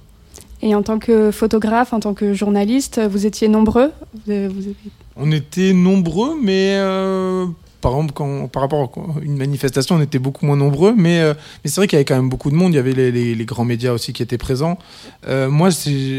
Et 0.64 0.76
en 0.76 0.82
tant 0.84 1.00
que 1.00 1.32
photographe, 1.32 1.92
en 1.92 1.98
tant 1.98 2.14
que 2.14 2.34
journaliste, 2.34 3.00
vous 3.10 3.26
étiez 3.26 3.48
nombreux? 3.48 3.90
Vous- 4.26 4.48
vous 4.48 4.62
avez- 4.62 4.76
On 5.16 5.32
était 5.32 5.72
nombreux, 5.72 6.36
mais 6.40 6.76
euh, 6.78 7.46
par 7.82 7.92
exemple, 7.96 8.48
par 8.48 8.62
rapport 8.62 8.92
à 8.96 9.20
une 9.20 9.36
manifestation, 9.36 9.96
on 9.96 10.00
était 10.00 10.20
beaucoup 10.20 10.46
moins 10.46 10.56
nombreux. 10.56 10.94
Mais, 10.96 11.20
euh, 11.20 11.34
mais 11.62 11.70
c'est 11.70 11.80
vrai 11.80 11.88
qu'il 11.88 11.96
y 11.96 11.98
avait 11.98 12.06
quand 12.06 12.16
même 12.16 12.30
beaucoup 12.30 12.50
de 12.50 12.54
monde. 12.54 12.72
Il 12.72 12.76
y 12.76 12.78
avait 12.78 12.92
les, 12.94 13.44
grands 13.44 13.64
médias 13.66 13.92
aussi 13.92 14.12
qui 14.14 14.22
étaient 14.22 14.38
présents. 14.38 14.78
Euh, 15.28 15.50
moi, 15.50 15.68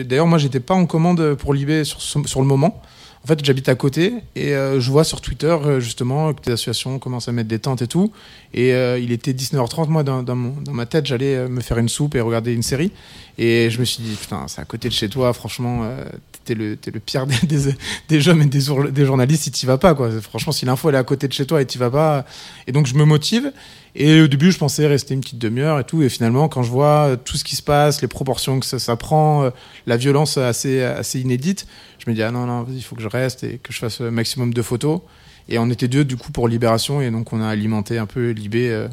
d'ailleurs, 0.05 0.27
moi, 0.27 0.37
j'étais 0.37 0.59
pas 0.59 0.75
en 0.75 0.85
commande 0.85 1.35
pour 1.35 1.55
ce- 1.55 2.27
sur 2.27 2.41
le 2.41 2.47
moment. 2.47 2.81
En 3.23 3.27
fait, 3.27 3.39
j'habite 3.45 3.69
à 3.69 3.75
côté 3.75 4.15
et 4.35 4.53
euh, 4.53 4.81
je 4.81 4.91
vois 4.91 5.05
sur 5.05 5.21
Twitter 5.21 5.47
euh, 5.47 5.79
justement 5.79 6.33
que 6.33 6.41
des 6.41 6.51
associations 6.51 6.99
commencent 6.99 7.29
à 7.29 7.31
mettre 7.31 7.47
des 7.47 7.59
tentes 7.59 7.81
et 7.81 7.87
tout. 7.87 8.11
Et 8.53 8.73
euh, 8.73 8.99
il 8.99 9.13
était 9.13 9.31
19h30. 9.31 9.87
Moi, 9.87 10.03
dans, 10.03 10.23
dans, 10.23 10.35
mon- 10.35 10.59
dans 10.59 10.73
ma 10.73 10.85
tête, 10.85 11.05
j'allais 11.05 11.35
euh, 11.35 11.47
me 11.47 11.61
faire 11.61 11.77
une 11.77 11.87
soupe 11.87 12.15
et 12.15 12.19
regarder 12.21 12.51
une 12.53 12.63
série. 12.63 12.91
Et 13.37 13.69
je 13.69 13.79
me 13.79 13.85
suis 13.85 14.03
dit, 14.03 14.13
putain, 14.19 14.43
c'est 14.49 14.59
à 14.59 14.65
côté 14.65 14.89
de 14.89 14.93
chez 14.93 15.07
toi, 15.07 15.31
franchement, 15.31 15.83
euh, 15.83 16.03
t'es 16.43 16.53
le, 16.53 16.75
t'es 16.75 16.91
le 16.91 16.99
pire 16.99 17.25
des, 17.25 17.47
des, 17.47 17.73
des 18.09 18.19
jeunes 18.19 18.41
et 18.41 18.45
des, 18.45 18.59
des 18.91 19.05
journalistes 19.05 19.43
si 19.43 19.51
t'y 19.51 19.65
vas 19.65 19.77
pas, 19.77 19.95
quoi. 19.95 20.09
Franchement, 20.19 20.51
si 20.51 20.65
l'info 20.65 20.89
elle 20.89 20.95
est 20.95 20.97
à 20.97 21.03
côté 21.05 21.29
de 21.29 21.33
chez 21.33 21.45
toi 21.45 21.61
et 21.61 21.65
t'y 21.65 21.77
vas 21.77 21.89
pas. 21.89 22.25
Et 22.67 22.73
donc, 22.73 22.87
je 22.87 22.95
me 22.95 23.05
motive. 23.05 23.53
Et 23.95 24.21
au 24.21 24.27
début, 24.27 24.51
je 24.51 24.57
pensais 24.57 24.87
rester 24.87 25.13
une 25.13 25.21
petite 25.21 25.37
demi-heure 25.37 25.79
et 25.79 25.83
tout. 25.83 26.01
Et 26.01 26.09
finalement, 26.09 26.49
quand 26.49 26.63
je 26.63 26.71
vois 26.71 27.09
euh, 27.09 27.15
tout 27.15 27.37
ce 27.37 27.43
qui 27.43 27.55
se 27.55 27.61
passe, 27.61 28.01
les 28.01 28.07
proportions 28.07 28.59
que 28.59 28.65
ça, 28.65 28.79
ça 28.79 28.95
prend, 28.95 29.43
euh, 29.43 29.49
la 29.85 29.97
violence 29.97 30.37
assez, 30.37 30.81
assez 30.81 31.19
inédite, 31.19 31.67
je 31.99 32.09
me 32.09 32.15
dis, 32.15 32.23
ah 32.23 32.31
non, 32.31 32.45
non, 32.45 32.65
il 32.69 32.81
faut 32.83 32.95
que 32.95 33.03
je 33.03 33.07
reste 33.07 33.43
et 33.43 33.59
que 33.59 33.71
je 33.71 33.77
fasse 33.77 34.01
le 34.01 34.09
maximum 34.09 34.53
de 34.53 34.61
photos. 34.61 35.01
Et 35.47 35.59
on 35.59 35.69
était 35.69 35.87
deux, 35.87 36.05
du 36.05 36.17
coup, 36.17 36.31
pour 36.31 36.47
Libération. 36.47 37.01
Et 37.01 37.11
donc, 37.11 37.33
on 37.33 37.41
a 37.41 37.47
alimenté 37.47 37.99
un 37.99 38.07
peu 38.07 38.31
Libé, 38.31 38.69
euh, 38.71 38.87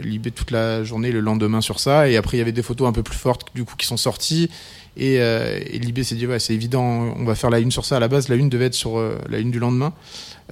Libé 0.00 0.30
toute 0.30 0.50
la 0.50 0.82
journée, 0.82 1.12
le 1.12 1.20
lendemain 1.20 1.60
sur 1.60 1.78
ça. 1.78 2.08
Et 2.08 2.16
après, 2.16 2.38
il 2.38 2.40
y 2.40 2.42
avait 2.42 2.52
des 2.52 2.62
photos 2.62 2.88
un 2.88 2.92
peu 2.92 3.02
plus 3.02 3.18
fortes, 3.18 3.48
du 3.54 3.64
coup, 3.64 3.76
qui 3.76 3.86
sont 3.86 3.98
sorties. 3.98 4.48
Et, 4.96 5.20
euh, 5.20 5.58
et 5.64 5.78
Libé 5.78 6.04
s'est 6.04 6.14
dit, 6.14 6.26
ouais, 6.26 6.38
c'est 6.38 6.54
évident, 6.54 7.14
on 7.16 7.24
va 7.24 7.34
faire 7.34 7.50
la 7.50 7.60
une 7.60 7.70
sur 7.70 7.84
ça. 7.84 7.96
À 7.96 8.00
la 8.00 8.08
base, 8.08 8.28
la 8.28 8.36
une 8.36 8.48
devait 8.48 8.66
être 8.66 8.74
sur 8.74 8.98
euh, 8.98 9.18
la 9.28 9.38
une 9.38 9.50
du 9.50 9.58
lendemain, 9.58 9.92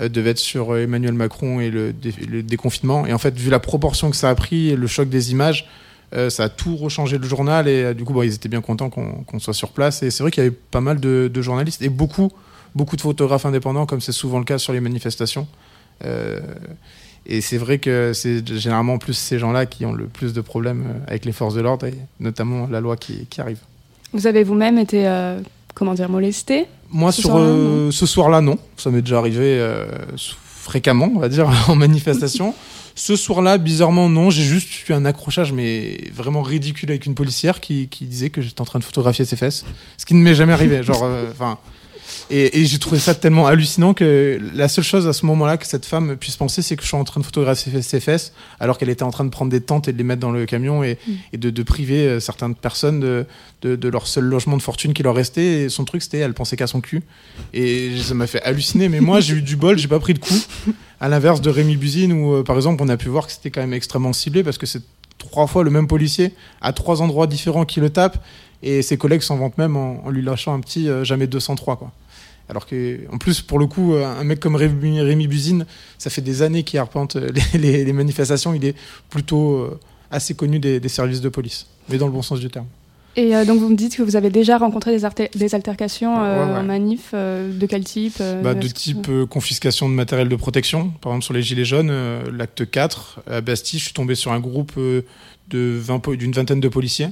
euh, 0.01 0.09
devait 0.09 0.31
être 0.31 0.39
sur 0.39 0.73
euh, 0.73 0.85
Emmanuel 0.85 1.13
Macron 1.13 1.61
et 1.61 1.71
le, 1.71 1.93
dé- 1.93 2.15
le 2.27 2.43
déconfinement. 2.43 3.07
Et 3.07 3.13
en 3.13 3.19
fait, 3.19 3.37
vu 3.37 3.51
la 3.51 3.59
proportion 3.59 4.11
que 4.11 4.17
ça 4.17 4.31
a 4.31 4.35
pris, 4.35 4.75
le 4.75 4.87
choc 4.87 5.09
des 5.09 5.33
images, 5.33 5.69
ça 6.29 6.45
a 6.45 6.49
tout 6.49 6.75
rechangé 6.75 7.19
le 7.19 7.25
journal. 7.25 7.69
Et 7.69 7.95
du 7.95 8.03
coup, 8.03 8.21
ils 8.25 8.35
étaient 8.35 8.49
bien 8.49 8.61
contents 8.61 8.91
qu'on 8.91 9.39
soit 9.39 9.55
sur 9.55 9.71
place. 9.71 10.03
Et 10.03 10.11
c'est 10.11 10.25
vrai 10.25 10.33
qu'il 10.33 10.43
y 10.43 10.47
avait 10.47 10.57
pas 10.71 10.81
mal 10.81 10.99
de, 10.99 11.31
journalistes 11.41 11.83
et 11.83 11.89
beaucoup, 11.89 12.33
beaucoup 12.75 12.97
de 12.97 13.01
photographes 13.01 13.47
indépendants, 13.47 13.87
comme 13.87 14.01
c'est 14.01 14.11
souvent 14.11 14.41
le 14.41 14.45
cas 14.45 14.59
sur 14.59 14.73
les 14.73 14.81
manifestations. 14.81 15.47
Et 17.27 17.41
c'est 17.41 17.59
vrai 17.59 17.79
que 17.79 18.11
c'est 18.13 18.45
généralement 18.59 18.99
plus 18.99 19.15
ces 19.15 19.39
gens-là 19.39 19.67
qui 19.67 19.87
ont 19.87 19.93
le 19.93 20.07
plus 20.07 20.33
de 20.33 20.41
problèmes 20.41 20.85
avec 21.07 21.25
les 21.25 21.33
forces 21.33 21.55
de 21.55 21.61
l'ordre 21.61 21.87
et 21.87 21.95
notamment 22.19 22.67
la 22.67 22.81
loi 22.81 22.97
qui 22.97 23.29
arrive. 23.39 23.61
Vous 24.13 24.27
avez 24.27 24.43
vous-même 24.45 24.79
été, 24.79 25.07
euh, 25.07 25.41
comment 25.75 25.95
dire, 25.95 26.09
molesté 26.09 26.67
Moi, 26.91 27.13
Ce 27.13 27.21
sur 27.21 27.31
soir-là, 27.31 27.47
euh, 27.47 27.91
ce 27.91 28.07
soir-là, 28.07 28.41
non. 28.41 28.59
Ça 28.77 28.91
m'est 28.91 29.03
déjà 29.03 29.19
arrivé 29.19 29.59
euh, 29.59 29.87
fréquemment, 30.45 31.11
on 31.15 31.19
va 31.19 31.29
dire, 31.29 31.49
en 31.69 31.77
manifestation. 31.77 32.55
ce 32.95 33.17
soir-là, 33.17 33.59
bizarrement, 33.59 34.09
non. 34.09 34.31
J'ai 34.31 34.43
juste 34.43 34.89
eu 34.89 34.93
un 34.93 35.05
accrochage, 35.05 35.53
mais 35.53 35.99
vraiment 36.13 36.43
ridicule 36.43 36.91
avec 36.91 37.07
une 37.07 37.15
policière 37.15 37.61
qui, 37.61 37.89
qui 37.89 38.05
disait 38.05 38.31
que 38.31 38.41
j'étais 38.43 38.61
en 38.61 38.65
train 38.65 38.79
de 38.79 38.85
photographier 38.85 39.25
ses 39.25 39.37
fesses. 39.37 39.65
Ce 39.97 40.05
qui 40.07 40.15
ne 40.15 40.23
m'est 40.23 40.35
jamais 40.35 40.53
arrivé. 40.53 40.83
Genre, 40.83 41.03
euh, 41.03 41.31
enfin. 41.31 41.59
Et 42.31 42.61
et 42.61 42.67
j'ai 42.67 42.79
trouvé 42.79 42.99
ça 42.99 43.15
tellement 43.15 43.47
hallucinant 43.47 43.95
que 43.95 44.41
la 44.55 44.69
seule 44.69 44.85
chose 44.85 45.07
à 45.07 45.13
ce 45.13 45.27
moment-là 45.27 45.57
que 45.57 45.67
cette 45.67 45.87
femme 45.87 46.17
puisse 46.17 46.37
penser, 46.37 46.63
c'est 46.63 46.77
que 46.77 46.83
je 46.83 46.89
suis 46.89 46.97
en 46.97 47.05
train 47.05 47.21
de 47.21 47.25
photographier 47.27 47.83
ses 47.83 48.01
fesses, 48.01 48.33
alors 48.59 48.79
qu'elle 48.79 48.89
était 48.91 49.03
en 49.03 49.11
train 49.11 49.25
de 49.25 49.31
prendre 49.31 49.51
des 49.51 49.61
tentes 49.61 49.89
et 49.89 49.93
de 49.93 49.99
les 49.99 50.05
mettre 50.05 50.21
dans 50.21 50.31
le 50.31 50.47
camion 50.47 50.83
et, 50.85 50.99
et 51.33 51.39
de, 51.39 51.51
de 51.51 51.63
priver 51.63 52.07
euh, 52.07 52.21
certaines 52.21 52.55
personnes 52.55 53.01
de, 53.01 53.27
de, 53.63 53.77
de 53.77 53.89
leur 53.89 54.07
seul 54.07 54.25
logement 54.25 54.57
de 54.57 54.63
fortune 54.63 54.93
qui 54.93 55.03
leur 55.03 55.15
restait. 55.15 55.63
Et 55.63 55.69
son 55.69 55.85
truc, 55.85 56.03
c'était 56.03 56.19
elle 56.19 56.35
pensait 56.35 56.57
qu'à 56.57 56.67
son 56.67 56.81
cul. 56.81 57.03
Et 57.53 57.91
ça 58.03 58.15
m'a 58.15 58.27
fait 58.27 58.43
halluciner. 58.43 58.89
Mais 58.89 59.01
moi, 59.01 59.21
j'ai 59.21 59.35
eu 59.35 59.43
du 59.43 59.57
bol, 59.57 59.79
j'ai 59.79 59.89
pas 59.89 60.01
pris 60.01 60.15
de 60.15 60.19
coup. 60.19 60.35
À 61.01 61.09
l'inverse 61.09 61.41
de 61.41 61.51
Rémi 61.51 61.77
Buzine, 61.77 62.13
où 62.13 62.35
euh, 62.35 62.43
par 62.43 62.57
exemple, 62.57 62.83
on 62.83 62.89
a 62.89 62.97
pu 62.97 63.09
voir 63.09 63.27
que 63.27 63.33
c'était 63.33 63.51
quand 63.51 63.61
même 63.63 63.73
extrêmement 63.73 64.13
ciblé 64.13 64.43
parce 64.43 64.59
que 64.59 64.67
c'est 64.67 64.83
trois 65.19 65.47
fois 65.47 65.65
le 65.65 65.71
même 65.71 65.87
policier 65.87 66.35
à 66.61 66.73
trois 66.73 67.01
endroits 67.03 67.27
différents 67.27 67.65
qui 67.65 67.81
le 67.81 67.91
tape. 67.91 68.23
Et 68.63 68.83
ses 68.83 68.99
collègues 68.99 69.23
s'en 69.23 69.37
vantent 69.37 69.57
même 69.57 69.77
en, 69.77 70.05
en 70.05 70.11
lui 70.11 70.21
lâchant 70.23 70.53
un 70.53 70.61
petit 70.61 70.89
euh, 70.89 71.05
jamais 71.05 71.27
203. 71.27 71.77
Quoi. 71.77 71.91
Alors 72.51 72.67
que, 72.67 72.99
en 73.13 73.17
plus, 73.19 73.41
pour 73.43 73.59
le 73.61 73.67
coup, 73.67 73.95
euh, 73.95 74.05
un 74.05 74.25
mec 74.25 74.41
comme 74.41 74.57
Rémi, 74.57 75.01
Rémi 75.01 75.29
Buzine, 75.29 75.65
ça 75.99 76.11
fait 76.11 76.21
des 76.21 76.43
années 76.43 76.65
qu'il 76.65 76.79
arpente 76.81 77.15
euh, 77.17 77.31
les, 77.55 77.59
les- 77.61 77.85
les 77.85 77.93
manifestations. 77.93 78.53
Il 78.55 78.65
est 78.65 78.75
plutôt 79.09 79.53
euh, 79.59 79.79
assez 80.11 80.35
connu 80.35 80.59
des, 80.59 80.81
des 80.81 80.89
services 80.89 81.21
de 81.21 81.29
police, 81.29 81.67
mais 81.89 81.97
dans 81.97 82.07
le 82.07 82.13
bon 82.13 82.23
sens 82.23 82.41
du 82.41 82.51
terme. 82.51 82.67
Et 83.17 83.35
euh, 83.37 83.45
donc 83.45 83.61
vous 83.61 83.69
me 83.69 83.77
dites 83.77 83.97
que 83.97 84.03
vous 84.03 84.17
avez 84.17 84.31
déjà 84.31 84.59
rencontré 84.59 84.97
des, 84.97 85.55
altercations 85.55 86.23
euh, 86.25 86.45
Ouais, 86.47 86.53
ouais. 86.53 86.59
en 86.59 86.63
manif, 86.65 87.11
euh, 87.15 87.57
de 87.57 87.67
quel 87.67 87.85
type 87.85 88.21
Bah, 88.43 88.55
de 88.55 88.67
type 88.69 89.09
confiscation 89.29 89.89
de 89.89 89.95
matériel 89.95 90.29
de 90.29 90.37
protection. 90.37 90.91
Par 91.01 91.13
exemple, 91.13 91.25
sur 91.25 91.35
les 91.35 91.43
Gilets 91.43 91.65
jaunes, 91.65 91.93
l'acte 92.37 92.69
4, 92.69 93.21
à 93.31 93.41
Bastille, 93.41 93.79
je 93.79 93.85
suis 93.85 93.95
tombé 93.95 94.15
sur 94.17 94.33
un 94.33 94.41
groupe 94.41 94.73
de 94.77 95.79
20 95.81 95.99
po- 96.01 96.17
d'une 96.17 96.33
vingtaine 96.33 96.61
de 96.61 96.69
policiers 96.69 97.09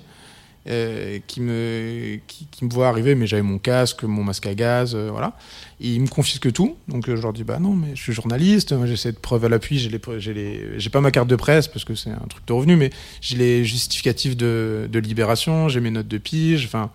euh, 0.68 1.18
qui, 1.26 1.40
me, 1.40 2.18
qui, 2.26 2.46
voient 2.62 2.88
arriver, 2.88 3.14
mais 3.14 3.26
j'avais 3.26 3.42
mon 3.42 3.58
casque, 3.58 4.02
mon 4.02 4.22
masque 4.22 4.44
à 4.46 4.54
gaz, 4.54 4.94
euh, 4.94 5.08
voilà. 5.10 5.32
Et 5.80 5.94
ils 5.94 6.00
me 6.00 6.08
confisquent 6.08 6.52
tout. 6.52 6.76
Donc 6.88 7.08
euh, 7.08 7.16
je 7.16 7.22
leur 7.22 7.32
dis, 7.32 7.42
bah 7.42 7.58
non, 7.58 7.72
mais 7.72 7.94
je 7.94 8.02
suis 8.02 8.12
journaliste, 8.12 8.74
j'ai 8.84 8.96
cette 8.96 9.18
preuve 9.20 9.46
à 9.46 9.48
l'appui, 9.48 9.78
j'ai 9.78 10.90
pas 10.90 11.00
ma 11.00 11.10
carte 11.10 11.28
de 11.28 11.36
presse 11.36 11.68
parce 11.68 11.86
que 11.86 11.94
c'est 11.94 12.10
un 12.10 12.26
truc 12.28 12.44
de 12.46 12.52
revenu, 12.52 12.76
mais 12.76 12.90
j'ai 13.22 13.38
les 13.38 13.64
justificatifs 13.64 14.36
de, 14.36 14.90
libération, 14.92 15.70
j'ai 15.70 15.80
mes 15.80 15.90
notes 15.90 16.08
de 16.08 16.18
pige, 16.18 16.66
enfin. 16.66 16.90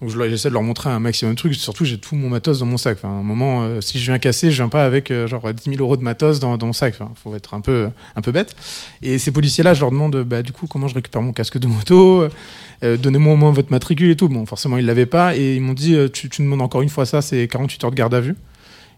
Donc 0.00 0.08
j'essaie 0.08 0.48
de 0.48 0.54
leur 0.54 0.62
montrer 0.62 0.88
un 0.88 0.98
maximum 0.98 1.34
de 1.34 1.38
trucs. 1.38 1.54
Surtout, 1.54 1.84
j'ai 1.84 1.98
tout 1.98 2.14
mon 2.14 2.30
matos 2.30 2.60
dans 2.60 2.64
mon 2.64 2.78
sac. 2.78 2.96
Enfin, 2.96 3.10
à 3.10 3.18
un 3.18 3.22
moment, 3.22 3.82
si 3.82 3.98
je 3.98 4.06
viens 4.06 4.18
casser, 4.18 4.50
je 4.50 4.56
viens 4.56 4.70
pas 4.70 4.86
avec 4.86 5.12
genre 5.26 5.52
10 5.52 5.62
000 5.62 5.76
euros 5.78 5.98
de 5.98 6.02
matos 6.02 6.40
dans, 6.40 6.56
mon 6.56 6.72
sac. 6.72 6.94
Enfin, 6.98 7.12
faut 7.22 7.34
être 7.36 7.52
un 7.52 7.60
peu 7.60 7.92
bête. 8.32 8.56
Et 9.02 9.18
ces 9.18 9.30
policiers-là, 9.30 9.74
je 9.74 9.80
leur 9.80 9.90
demande, 9.90 10.16
bah, 10.22 10.40
du 10.40 10.52
coup, 10.52 10.66
comment 10.66 10.88
je 10.88 10.94
récupère 10.94 11.20
mon 11.20 11.34
casque 11.34 11.58
de 11.58 11.66
moto? 11.66 12.30
Euh, 12.84 12.96
Donnez-moi 12.96 13.34
au 13.34 13.36
moins 13.36 13.52
votre 13.52 13.70
matricule 13.70 14.10
et 14.10 14.16
tout. 14.16 14.28
Bon, 14.28 14.46
forcément, 14.46 14.78
ils 14.78 14.86
l'avaient 14.86 15.06
pas. 15.06 15.36
Et 15.36 15.56
ils 15.56 15.60
m'ont 15.60 15.74
dit, 15.74 15.94
euh, 15.94 16.08
tu, 16.08 16.28
tu 16.28 16.42
demandes 16.42 16.62
encore 16.62 16.82
une 16.82 16.88
fois 16.88 17.06
ça, 17.06 17.22
c'est 17.22 17.48
48 17.48 17.84
heures 17.84 17.90
de 17.90 17.96
garde 17.96 18.14
à 18.14 18.20
vue. 18.20 18.36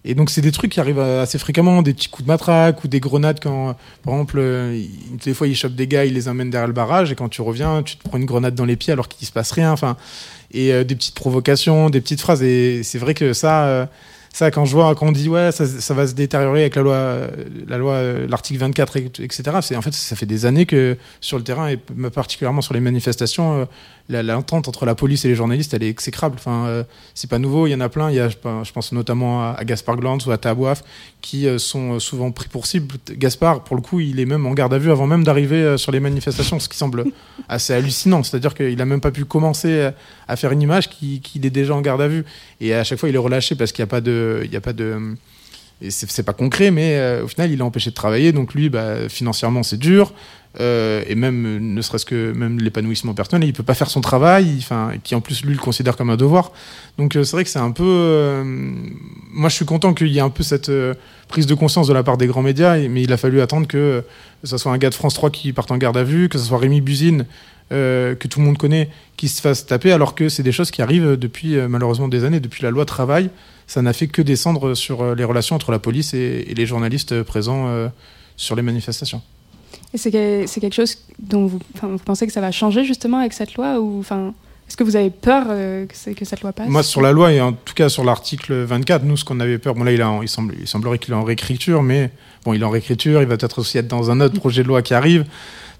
Et 0.04 0.14
donc, 0.14 0.30
c'est 0.30 0.40
des 0.40 0.50
trucs 0.50 0.72
qui 0.72 0.80
arrivent 0.80 0.98
assez 0.98 1.38
fréquemment, 1.38 1.80
des 1.82 1.94
petits 1.94 2.08
coups 2.08 2.26
de 2.26 2.32
matraque 2.32 2.82
ou 2.82 2.88
des 2.88 2.98
grenades 2.98 3.38
quand, 3.40 3.76
par 4.02 4.14
exemple, 4.14 4.36
euh, 4.38 4.82
des 5.24 5.32
fois, 5.32 5.46
ils 5.46 5.54
chopent 5.54 5.76
des 5.76 5.86
gars, 5.86 6.04
ils 6.04 6.14
les 6.14 6.28
emmènent 6.28 6.50
derrière 6.50 6.66
le 6.66 6.72
barrage 6.72 7.12
et 7.12 7.14
quand 7.14 7.28
tu 7.28 7.40
reviens, 7.40 7.82
tu 7.84 7.96
te 7.96 8.08
prends 8.08 8.18
une 8.18 8.24
grenade 8.24 8.56
dans 8.56 8.64
les 8.64 8.74
pieds 8.74 8.92
alors 8.92 9.06
qu'il 9.06 9.26
se 9.28 9.32
passe 9.32 9.52
rien. 9.52 9.70
Enfin, 9.70 9.96
et 10.50 10.72
euh, 10.72 10.82
des 10.82 10.96
petites 10.96 11.14
provocations, 11.14 11.88
des 11.88 12.00
petites 12.00 12.20
phrases. 12.20 12.42
Et 12.42 12.82
c'est 12.82 12.98
vrai 12.98 13.14
que 13.14 13.32
ça, 13.32 13.64
euh, 13.66 13.86
ça 14.32 14.50
quand 14.50 14.64
je 14.64 14.72
vois, 14.72 14.94
quand 14.94 15.06
on 15.08 15.12
dit 15.12 15.28
ouais, 15.28 15.52
ça, 15.52 15.66
ça 15.66 15.94
va 15.94 16.06
se 16.06 16.14
détériorer 16.14 16.62
avec 16.62 16.76
la 16.76 16.82
loi, 16.82 17.16
la 17.68 17.78
loi, 17.78 17.92
euh, 17.94 18.26
l'article 18.28 18.60
24, 18.60 18.96
et- 18.96 19.10
etc. 19.20 19.42
C'est 19.62 19.76
en 19.76 19.82
fait, 19.82 19.92
ça 19.92 20.16
fait 20.16 20.26
des 20.26 20.46
années 20.46 20.66
que 20.66 20.96
sur 21.20 21.36
le 21.38 21.44
terrain 21.44 21.68
et 21.68 21.76
particulièrement 22.14 22.62
sur 22.62 22.74
les 22.74 22.80
manifestations, 22.80 23.60
euh, 23.60 23.64
l'entente 24.08 24.68
entre 24.68 24.84
la 24.84 24.94
police 24.94 25.24
et 25.24 25.28
les 25.28 25.34
journalistes, 25.34 25.72
elle 25.74 25.82
est 25.82 25.88
exécrable. 25.88 26.34
Enfin, 26.38 26.66
euh, 26.66 26.84
c'est 27.14 27.30
pas 27.30 27.38
nouveau. 27.38 27.66
Il 27.66 27.70
y 27.70 27.74
en 27.74 27.80
a 27.80 27.88
plein. 27.88 28.10
Il 28.10 28.16
y 28.16 28.20
a, 28.20 28.28
je 28.28 28.36
pense- 28.72 28.92
notamment 28.92 29.42
à, 29.42 29.54
à 29.58 29.64
Gaspard 29.64 29.96
Glantz 29.96 30.26
ou 30.26 30.30
à 30.32 30.38
Tabouaf 30.38 30.82
qui 31.20 31.46
euh, 31.46 31.58
sont 31.58 31.94
euh, 31.94 31.98
souvent 31.98 32.30
pris 32.30 32.48
pour 32.48 32.66
cible. 32.66 32.94
Gaspard, 33.12 33.64
pour 33.64 33.76
le 33.76 33.82
coup, 33.82 34.00
il 34.00 34.18
est 34.20 34.26
même 34.26 34.44
en 34.46 34.52
garde 34.54 34.74
à 34.74 34.78
vue 34.78 34.90
avant 34.90 35.06
même 35.06 35.24
d'arriver 35.24 35.56
euh, 35.62 35.76
sur 35.76 35.92
les 35.92 36.00
manifestations, 36.00 36.58
ce 36.60 36.68
qui 36.68 36.76
semble 36.76 37.04
assez 37.48 37.72
hallucinant. 37.72 38.22
C'est-à-dire 38.22 38.54
qu'il 38.54 38.80
a 38.80 38.84
même 38.84 39.00
pas 39.00 39.12
pu 39.12 39.24
commencer 39.24 39.90
à 40.28 40.36
faire 40.36 40.52
une 40.52 40.62
image 40.62 40.90
qui- 40.90 41.20
qu'il 41.20 41.46
est 41.46 41.50
déjà 41.50 41.74
en 41.74 41.80
garde 41.80 42.00
à 42.02 42.08
vue. 42.08 42.24
Et 42.60 42.74
à 42.74 42.84
chaque 42.84 42.98
fois, 42.98 43.08
il 43.08 43.14
est 43.14 43.18
relâché 43.18 43.54
parce 43.54 43.72
qu'il 43.72 43.82
n'y 43.82 43.88
a 43.88 43.90
pas 43.90 44.00
de, 44.00 44.42
il 44.44 44.52
y 44.52 44.56
a 44.56 44.60
pas 44.60 44.72
de, 44.72 45.14
c'est 45.88 46.22
pas 46.22 46.32
concret, 46.32 46.70
mais 46.70 47.20
au 47.24 47.28
final, 47.28 47.50
il 47.50 47.58
est 47.58 47.62
empêché 47.62 47.90
de 47.90 47.94
travailler. 47.94 48.32
Donc 48.32 48.54
lui, 48.54 48.68
bah, 48.68 49.08
financièrement, 49.08 49.62
c'est 49.62 49.78
dur. 49.78 50.12
Euh, 50.60 51.02
et 51.06 51.14
même, 51.14 51.46
euh, 51.46 51.58
ne 51.58 51.80
serait-ce 51.80 52.04
que 52.04 52.32
même 52.32 52.58
l'épanouissement 52.58 53.14
personnel, 53.14 53.48
il 53.48 53.52
peut 53.52 53.62
pas 53.62 53.74
faire 53.74 53.90
son 53.90 54.00
travail. 54.00 54.56
Enfin, 54.58 54.92
qui 55.02 55.14
en 55.14 55.20
plus 55.20 55.44
lui 55.44 55.54
le 55.54 55.60
considère 55.60 55.96
comme 55.96 56.10
un 56.10 56.16
devoir. 56.16 56.52
Donc 56.98 57.16
euh, 57.16 57.24
c'est 57.24 57.36
vrai 57.36 57.44
que 57.44 57.50
c'est 57.50 57.58
un 57.58 57.70
peu. 57.70 58.42
moi, 59.32 59.48
je 59.48 59.54
suis 59.54 59.64
content 59.64 59.94
qu'il 59.94 60.08
y 60.08 60.18
ait 60.18 60.22
un 60.22 60.30
peu 60.30 60.42
cette 60.42 60.70
prise 61.28 61.46
de 61.46 61.54
conscience 61.54 61.88
de 61.88 61.94
la 61.94 62.02
part 62.02 62.18
des 62.18 62.26
grands 62.26 62.42
médias, 62.42 62.76
mais 62.88 63.02
il 63.02 63.12
a 63.12 63.16
fallu 63.16 63.40
attendre 63.40 63.66
que 63.66 64.04
ce 64.44 64.56
soit 64.58 64.72
un 64.72 64.78
gars 64.78 64.90
de 64.90 64.94
France 64.94 65.14
3 65.14 65.30
qui 65.30 65.52
parte 65.52 65.70
en 65.70 65.78
garde 65.78 65.96
à 65.96 66.04
vue, 66.04 66.28
que 66.28 66.38
ce 66.38 66.44
soit 66.44 66.58
Rémi 66.58 66.80
Buzine, 66.80 67.26
que 67.70 68.28
tout 68.28 68.40
le 68.40 68.46
monde 68.46 68.58
connaît, 68.58 68.90
qui 69.16 69.28
se 69.28 69.40
fasse 69.40 69.64
taper, 69.66 69.92
alors 69.92 70.14
que 70.14 70.28
c'est 70.28 70.42
des 70.42 70.52
choses 70.52 70.70
qui 70.70 70.82
arrivent 70.82 71.16
depuis 71.16 71.56
malheureusement 71.68 72.08
des 72.08 72.24
années, 72.24 72.40
depuis 72.40 72.62
la 72.62 72.70
loi 72.70 72.84
travail. 72.84 73.30
Ça 73.66 73.80
n'a 73.80 73.94
fait 73.94 74.08
que 74.08 74.20
descendre 74.20 74.74
sur 74.74 75.14
les 75.14 75.24
relations 75.24 75.56
entre 75.56 75.72
la 75.72 75.78
police 75.78 76.12
et, 76.12 76.52
les 76.54 76.66
journalistes 76.66 77.22
présents 77.22 77.90
sur 78.36 78.56
les 78.56 78.62
manifestations. 78.62 79.22
Et 79.94 79.98
c'est 79.98 80.10
que- 80.10 80.44
c'est 80.46 80.60
quelque 80.60 80.74
chose 80.74 80.98
dont 81.18 81.46
vous, 81.46 81.60
pensez 82.04 82.26
que 82.26 82.32
ça 82.32 82.40
va 82.40 82.50
changer 82.50 82.84
justement 82.84 83.18
avec 83.18 83.32
cette 83.32 83.54
loi 83.54 83.78
est-ce 84.72 84.76
que 84.78 84.84
vous 84.84 84.96
avez 84.96 85.10
peur 85.10 85.48
euh, 85.50 85.84
que, 85.86 86.24
cette 86.24 86.40
loi 86.40 86.52
passe? 86.52 86.66
Moi, 86.66 86.82
sur 86.82 87.02
la 87.02 87.12
loi, 87.12 87.30
et 87.30 87.42
en 87.42 87.52
tout 87.52 87.74
cas 87.74 87.90
sur 87.90 88.04
l'article 88.04 88.54
24, 88.54 89.04
nous, 89.04 89.18
ce 89.18 89.24
qu'on 89.26 89.38
avait 89.38 89.58
peur, 89.58 89.74
bon 89.74 89.84
là, 89.84 89.92
il, 89.92 90.28
semble, 90.30 90.54
il 90.58 90.66
semblerait 90.66 90.98
qu'il 90.98 91.12
est 91.12 91.16
en 91.16 91.24
réécriture, 91.24 91.82
mais 91.82 92.10
bon, 92.46 92.54
il 92.54 92.62
est 92.62 92.64
en 92.64 92.70
réécriture, 92.70 93.20
il 93.20 93.28
va 93.28 93.36
peut-être 93.36 93.58
aussi 93.58 93.76
être 93.76 93.88
dans 93.88 94.10
un 94.10 94.18
autre 94.22 94.38
projet 94.40 94.62
de 94.62 94.68
loi 94.68 94.80
qui 94.80 94.94
arrive. 94.94 95.26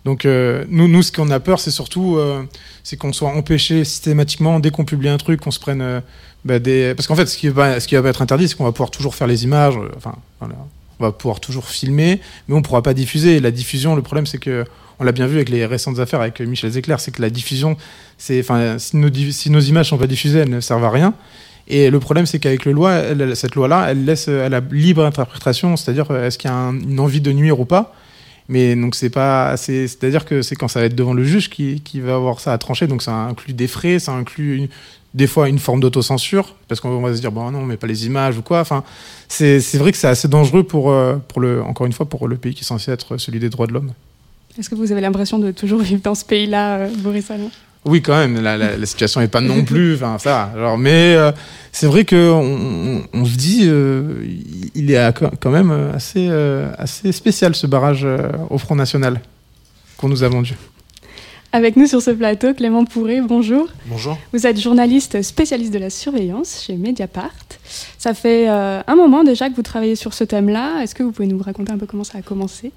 Donc, 0.05 0.27
euh, 0.27 0.67
nous, 0.69 1.03
ce 1.03 1.11
qu'on 1.11 1.31
a 1.31 1.41
peur, 1.41 1.59
c'est 1.59 1.71
surtout 1.71 2.17
euh, 2.19 2.43
qu'on 2.99 3.15
soit 3.15 3.31
empêché 3.31 3.85
systématiquement, 3.85 4.61
dès 4.61 4.71
qu'on 4.71 4.85
publie 4.85 5.09
un 5.09 5.17
truc, 5.17 5.41
qu'on 5.41 5.53
se 5.53 5.61
prenne 5.61 6.03
bah, 6.45 6.59
des... 6.59 6.93
Parce 6.95 7.07
qu'en 7.07 7.17
fait, 7.17 7.25
ce 7.25 7.39
qui, 7.39 7.49
va, 7.49 7.81
ce 7.81 7.89
qui 7.89 7.95
va 7.95 8.03
pas 8.03 8.11
être 8.11 8.21
interdit, 8.21 8.47
c'est 8.47 8.57
qu'on 8.57 8.65
va 8.65 8.73
pouvoir 8.73 8.91
toujours 8.91 9.15
faire 9.15 9.27
les 9.27 9.45
images, 9.45 9.79
enfin, 9.97 10.17
voilà, 10.39 10.57
on 11.03 11.07
va 11.09 11.13
pouvoir 11.13 11.41
toujours 11.41 11.69
filmer, 11.69 12.21
mais 12.49 12.55
on 12.55 12.63
pourra 12.63 12.83
pas 12.83 12.95
diffuser. 12.95 13.41
La 13.41 13.51
diffusion, 13.51 13.95
le 13.97 14.03
problème, 14.03 14.27
c'est 14.27 14.39
que 14.39 14.65
on 15.01 15.05
l'a 15.05 15.13
bien 15.13 15.27
vu 15.27 15.37
avec 15.37 15.49
les 15.49 15.67
récentes 15.67 15.99
affaires 15.99 16.21
avec 16.21 16.41
Michel 16.41 16.71
Zecler, 16.71 16.97
c'est 16.99 17.11
que 17.11 17.21
la 17.23 17.31
diffusion, 17.31 17.77
c'est, 18.19 18.39
enfin, 18.41 18.79
si 18.79 18.97
nos, 18.97 19.09
si 19.31 19.51
nos 19.51 19.61
images 19.61 19.89
sont 19.89 19.99
pas 19.99 20.07
diffusées, 20.07 20.41
elles 20.41 20.51
ne 20.51 20.61
servent 20.61 20.85
à 20.85 20.91
rien. 20.91 21.15
Et 21.67 21.91
le 21.91 21.99
problème, 22.01 22.27
c'est 22.27 22.39
qu'avec 22.39 22.65
le 22.65 22.73
loi, 22.73 23.01
cette 23.35 23.55
loi-là, 23.55 23.87
elle 23.91 24.05
laisse 24.05 24.29
à 24.29 24.49
la 24.49 24.61
libre 24.71 25.05
interprétation, 25.05 25.77
c'est-à-dire 25.77 26.07
euh, 26.11 26.27
est-ce 26.27 26.39
qu'il 26.39 26.51
y 26.51 26.53
a 26.53 26.57
un- 26.57 26.79
une 26.79 27.01
envie 27.01 27.21
de 27.21 27.33
nuire 27.33 27.59
ou 27.61 27.65
pas. 27.65 27.95
Mais 28.49 28.75
donc 28.77 28.95
c'est 28.97 29.11
pas, 29.11 29.57
c'est, 29.57 29.87
c'est-à-dire 29.89 30.25
que 30.25 30.43
c'est 30.43 30.57
quand 30.57 30.69
ça 30.69 30.81
va 30.81 30.87
être 30.87 30.95
devant 30.97 31.15
le 31.15 31.25
juge 31.25 31.49
qui, 31.51 31.81
qui 31.81 32.01
va 32.01 32.15
avoir 32.15 32.41
ça 32.41 32.53
à 32.53 32.59
trancher. 32.59 32.87
Donc 32.87 33.03
ça 33.03 33.13
inclut 33.15 33.55
des 33.55 33.69
frais, 33.69 33.99
ça 33.99 34.13
inclut 34.13 34.57
une- 34.57 34.69
des 35.15 35.27
fois 35.27 35.49
une 35.49 35.59
forme 35.59 35.81
d'autocensure, 35.81 36.55
parce 36.69 36.81
qu'on 36.81 37.01
va 37.01 37.15
se 37.15 37.21
dire 37.21 37.33
bon 37.33 37.51
non, 37.51 37.65
mais 37.65 37.77
pas 37.77 37.87
les 37.87 38.07
images 38.07 38.39
ou 38.39 38.43
quoi. 38.43 38.61
Enfin, 38.61 38.83
c'est, 39.29 39.59
vrai 39.75 39.93
que 39.93 39.99
c'est 39.99 40.09
assez 40.09 40.29
dangereux 40.29 40.63
pour, 40.63 40.91
euh, 40.91 41.17
pour 41.29 41.41
le, 41.41 41.63
encore 41.63 41.87
une 41.87 41.93
fois, 41.93 42.07
pour 42.07 42.29
le 42.29 42.37
pays 42.37 42.55
qui 42.55 42.63
est 42.63 42.67
censé 42.67 42.91
être 42.91 43.17
celui 43.19 43.39
des 43.39 43.51
droits 43.51 43.67
de 43.67 43.73
l'homme. 43.73 43.93
Est-ce 44.59 44.69
que 44.69 44.75
vous 44.75 44.93
avez 44.93 45.01
l'impression 45.01 45.39
de 45.39 45.51
toujours 45.51 45.81
vivre 45.81 46.03
dans 46.03 46.15
ce 46.15 46.25
pays-là, 46.25 46.77
euh, 46.77 46.91
Boris 46.99 47.31
Allon 47.31 47.51
Oui, 47.85 48.03
quand 48.03 48.17
même. 48.17 48.43
La, 48.43 48.57
la, 48.57 48.77
la 48.77 48.87
situation 48.87 49.21
n'est 49.21 49.29
pas 49.29 49.41
non 49.41 49.65
plus. 49.65 49.95
Enfin, 50.03 50.19
ça. 50.19 50.51
Alors, 50.55 50.77
mais 50.77 51.15
euh, 51.15 51.33
c'est 51.73 51.87
vrai 51.87 52.05
que 52.05 52.31
on, 52.31 53.03
on 53.13 53.25
se 53.25 53.37
dit, 53.37 53.63
euh, 53.65 54.25
il 54.75 54.91
est 54.91 55.13
quand 55.41 55.51
même 55.51 55.71
assez, 55.95 56.29
euh, 56.31 56.71
assez 56.77 57.13
spécial 57.13 57.55
ce 57.55 57.67
barrage 57.67 58.07
au 58.51 58.59
Front 58.59 58.75
National 58.75 59.21
qu'on 59.97 60.09
nous 60.09 60.23
a 60.23 60.29
vendu. 60.29 60.55
Avec 61.55 61.77
nous 61.77 61.87
sur 61.87 62.01
ce 62.01 62.11
plateau, 62.11 62.55
Clément 62.55 62.87
Pourré, 62.87 63.21
bonjour. 63.21 63.69
Bonjour. 63.85 64.19
Vous 64.33 64.47
êtes 64.47 64.59
journaliste 64.59 65.21
spécialiste 65.21 65.71
de 65.71 65.79
la 65.79 65.91
surveillance 65.91 66.63
chez 66.67 66.77
Mediapart. 66.77 67.31
Ça 67.99 68.15
fait 68.15 68.49
euh, 68.49 68.81
un 68.87 68.97
moment 68.97 69.23
déjà 69.23 69.51
que 69.51 69.55
vous 69.55 69.63
travaillez 69.63 69.95
sur 69.95 70.15
ce 70.15 70.25
thème-là. 70.25 70.83
Est-ce 70.83 70.95
que 70.95 71.03
vous 71.03 71.13
pouvez 71.13 71.29
nous 71.29 71.37
raconter 71.37 71.71
un 71.71 71.77
peu 71.77 71.85
comment 71.85 72.05
ça 72.05 72.17
a 72.17 72.23
commencé? 72.23 72.73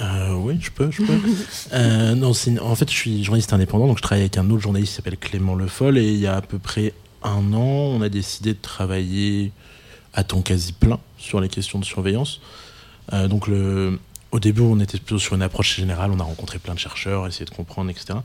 Euh, 0.00 0.34
oui, 0.34 0.56
je 0.62 0.70
peux, 0.70 0.90
je 0.90 1.02
peux. 1.02 1.12
Euh, 1.74 2.14
non, 2.14 2.30
en 2.62 2.74
fait, 2.74 2.90
je 2.90 2.96
suis 2.96 3.22
journaliste 3.22 3.52
indépendant, 3.52 3.86
donc 3.86 3.98
je 3.98 4.02
travaille 4.02 4.22
avec 4.22 4.38
un 4.38 4.48
autre 4.48 4.62
journaliste 4.62 4.92
qui 4.92 4.96
s'appelle 4.96 5.18
Clément 5.18 5.54
Le 5.54 5.66
Foll, 5.66 5.98
et 5.98 6.08
il 6.10 6.18
y 6.18 6.26
a 6.26 6.36
à 6.36 6.40
peu 6.40 6.58
près 6.58 6.94
un 7.22 7.52
an, 7.52 7.96
on 7.96 8.00
a 8.00 8.08
décidé 8.08 8.54
de 8.54 8.58
travailler 8.62 9.52
à 10.14 10.24
temps 10.24 10.40
quasi 10.40 10.72
plein 10.72 11.00
sur 11.18 11.42
les 11.42 11.50
questions 11.50 11.78
de 11.78 11.84
surveillance. 11.84 12.40
Euh, 13.12 13.28
donc, 13.28 13.46
le, 13.46 13.98
au 14.36 14.38
début, 14.38 14.60
on 14.60 14.78
était 14.80 14.98
plutôt 14.98 15.18
sur 15.18 15.34
une 15.34 15.40
approche 15.40 15.76
générale, 15.76 16.10
on 16.10 16.20
a 16.20 16.22
rencontré 16.22 16.58
plein 16.58 16.74
de 16.74 16.78
chercheurs, 16.78 17.26
essayé 17.26 17.46
de 17.46 17.50
comprendre, 17.50 17.90
etc. 17.90 18.18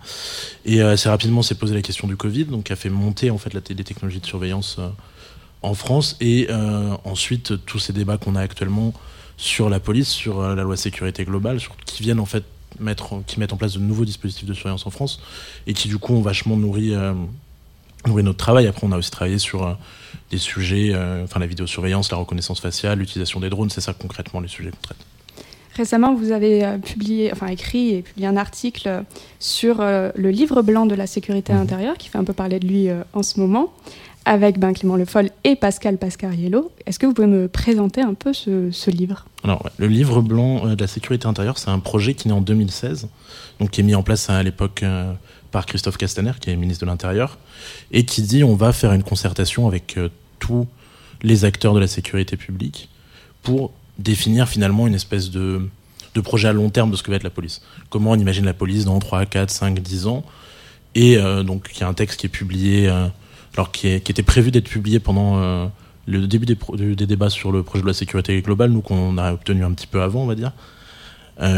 Et 0.66 0.82
euh, 0.82 0.92
assez 0.92 1.08
rapidement, 1.08 1.42
s'est 1.42 1.56
posé 1.56 1.74
la 1.74 1.82
question 1.82 2.06
du 2.06 2.18
Covid, 2.18 2.48
qui 2.66 2.74
a 2.74 2.76
fait 2.76 2.90
monter 2.90 3.32
en 3.32 3.38
fait 3.38 3.54
la, 3.54 3.62
les 3.70 3.84
technologies 3.86 4.20
de 4.20 4.26
surveillance 4.26 4.76
euh, 4.80 4.90
en 5.62 5.74
France, 5.74 6.18
et 6.20 6.48
euh, 6.50 6.98
ensuite 7.06 7.66
tous 7.66 7.80
ces 7.80 7.94
débats 7.94 8.18
qu'on 8.18 8.36
a 8.36 8.42
actuellement 8.42 8.94
sur 9.38 9.70
la 9.70 9.80
police, 9.80 10.10
sur 10.10 10.42
la 10.42 10.62
loi 10.64 10.76
sécurité 10.76 11.24
globale, 11.24 11.60
qui 11.86 12.04
viennent 12.04 12.20
en 12.20 12.26
fait 12.26 12.44
mettre, 12.82 13.24
qui 13.26 13.40
mettent 13.40 13.54
en 13.54 13.58
place 13.58 13.76
de 13.76 13.80
nouveaux 13.80 14.06
dispositifs 14.06 14.46
de 14.46 14.54
surveillance 14.54 14.86
en 14.86 14.92
France 14.92 15.22
et 15.66 15.74
qui 15.74 15.88
du 15.88 15.98
coup 15.98 16.14
ont 16.14 16.22
vachement 16.22 16.58
nourri, 16.58 16.94
notre 18.06 18.38
travail. 18.38 18.68
Après, 18.68 18.86
on 18.86 18.92
a 18.92 18.98
aussi 18.98 19.10
travaillé 19.10 19.40
sur 19.40 19.78
des 20.30 20.38
sujets, 20.38 20.94
enfin 21.24 21.40
la 21.40 21.48
vidéosurveillance, 21.48 22.12
la 22.12 22.18
reconnaissance 22.18 22.60
faciale, 22.60 23.00
l'utilisation 23.00 23.40
des 23.40 23.50
drones, 23.50 23.72
c'est 23.72 23.82
ça 23.82 23.94
concrètement 23.94 24.42
les 24.42 24.48
sujets 24.48 24.70
qu'on 24.70 24.82
traite. 24.82 25.11
Récemment, 25.76 26.14
vous 26.14 26.32
avez 26.32 26.66
euh, 26.66 26.78
publié, 26.78 27.32
enfin 27.32 27.48
écrit 27.48 27.96
et 27.96 28.02
publié 28.02 28.28
un 28.28 28.36
article 28.38 28.88
euh, 28.88 29.02
sur 29.40 29.80
euh, 29.80 30.12
le 30.16 30.30
livre 30.30 30.62
blanc 30.62 30.86
de 30.86 30.96
la 30.96 31.08
sécurité 31.08 31.54
Mhm. 31.54 31.60
intérieure, 31.62 31.98
qui 31.98 32.10
fait 32.10 32.18
un 32.18 32.24
peu 32.24 32.34
parler 32.34 32.60
de 32.60 32.68
lui 32.68 32.90
en 33.14 33.24
ce 33.24 33.40
moment, 33.40 33.72
avec 34.26 34.60
ben, 34.60 34.74
Clément 34.74 34.96
Le 34.98 35.06
Foll 35.06 35.30
et 35.44 35.56
Pascal 35.56 35.98
Pascariello. 35.98 36.72
Est-ce 36.86 37.00
que 37.00 37.06
vous 37.06 37.14
pouvez 37.14 37.28
me 37.28 37.48
présenter 37.48 38.02
un 38.02 38.14
peu 38.14 38.34
ce, 38.34 38.70
ce 38.72 38.92
livre? 38.92 39.26
Alors, 39.44 39.64
ouais, 39.66 39.72
le 39.78 39.88
livre 39.88 40.22
blanc 40.22 40.68
de 40.76 40.80
la 40.80 40.88
sécurité 40.88 41.28
intérieure, 41.28 41.58
c'est 41.58 41.70
un 41.70 41.80
projet 41.80 42.14
qui 42.14 42.28
est 42.28 42.32
né 42.32 42.38
en 42.38 42.42
2016, 42.42 43.08
donc 43.60 43.72
qui 43.72 43.82
est 43.82 43.84
mis 43.84 43.96
en 43.96 44.04
place 44.04 44.30
à 44.30 44.44
l'époque 44.44 44.84
euh, 44.84 45.12
par 45.52 45.66
Christophe 45.66 45.98
Castaner, 45.98 46.34
qui 46.40 46.50
est 46.52 46.56
ministre 46.56 46.86
de 46.86 46.90
l'Intérieur, 46.92 47.38
et 47.92 48.06
qui 48.06 48.22
dit 48.22 48.44
on 48.44 48.56
va 48.56 48.74
faire 48.74 48.94
une 48.94 49.04
concertation 49.04 49.68
avec 49.68 49.98
euh, 49.98 50.10
tous 50.40 50.68
les 51.24 51.46
acteurs 51.46 51.74
de 51.74 51.80
la 51.80 51.88
sécurité 51.88 52.36
publique 52.38 52.90
pour 53.44 53.72
définir 54.02 54.50
finalement 54.50 54.88
une 54.88 54.96
espèce 54.96 55.30
de, 55.30 55.62
de 56.16 56.22
projet 56.22 56.48
à 56.48 56.54
long 56.54 56.70
terme 56.70 56.92
de 56.92 56.96
ce 56.96 57.04
que 57.04 57.12
va 57.12 57.18
être 57.18 57.24
la 57.24 57.30
police. 57.30 57.62
Comment 57.90 58.12
on 58.12 58.16
imagine 58.16 58.46
la 58.46 58.54
police 58.54 58.86
dans 58.86 59.00
3, 59.00 59.26
4, 59.26 59.50
5, 59.50 59.80
10 59.80 60.08
ans. 60.08 60.24
Et 60.96 61.18
euh, 61.18 61.44
donc, 61.44 61.70
il 61.74 61.80
y 61.80 61.84
a 61.84 61.88
un 61.88 61.94
texte 61.94 62.20
qui 62.20 62.26
est 62.26 62.30
publié, 62.30 62.90
euh, 62.90 63.08
alors 63.56 63.72
qui, 63.72 63.88
était 63.88 64.24
prévu 64.24 64.52
d'être 64.52 64.68
publié 64.68 65.00
pendant 65.00 65.42
euh, 65.42 65.68
le 66.06 66.28
début 66.28 66.46
des, 66.46 66.58
des 66.96 67.08
débats 67.08 67.30
sur 67.30 67.52
le 67.52 67.64
projet 67.64 67.82
de 67.82 67.88
la 67.88 67.94
sécurité 67.94 68.42
globale, 68.42 68.72
nous 68.72 68.82
qu'on 68.82 69.18
a 69.18 69.34
obtenu 69.34 69.64
un 69.64 69.72
petit 69.72 69.88
peu 69.88 70.02
avant, 70.02 70.24
on 70.24 70.28
va 70.28 70.36
dire, 70.36 70.52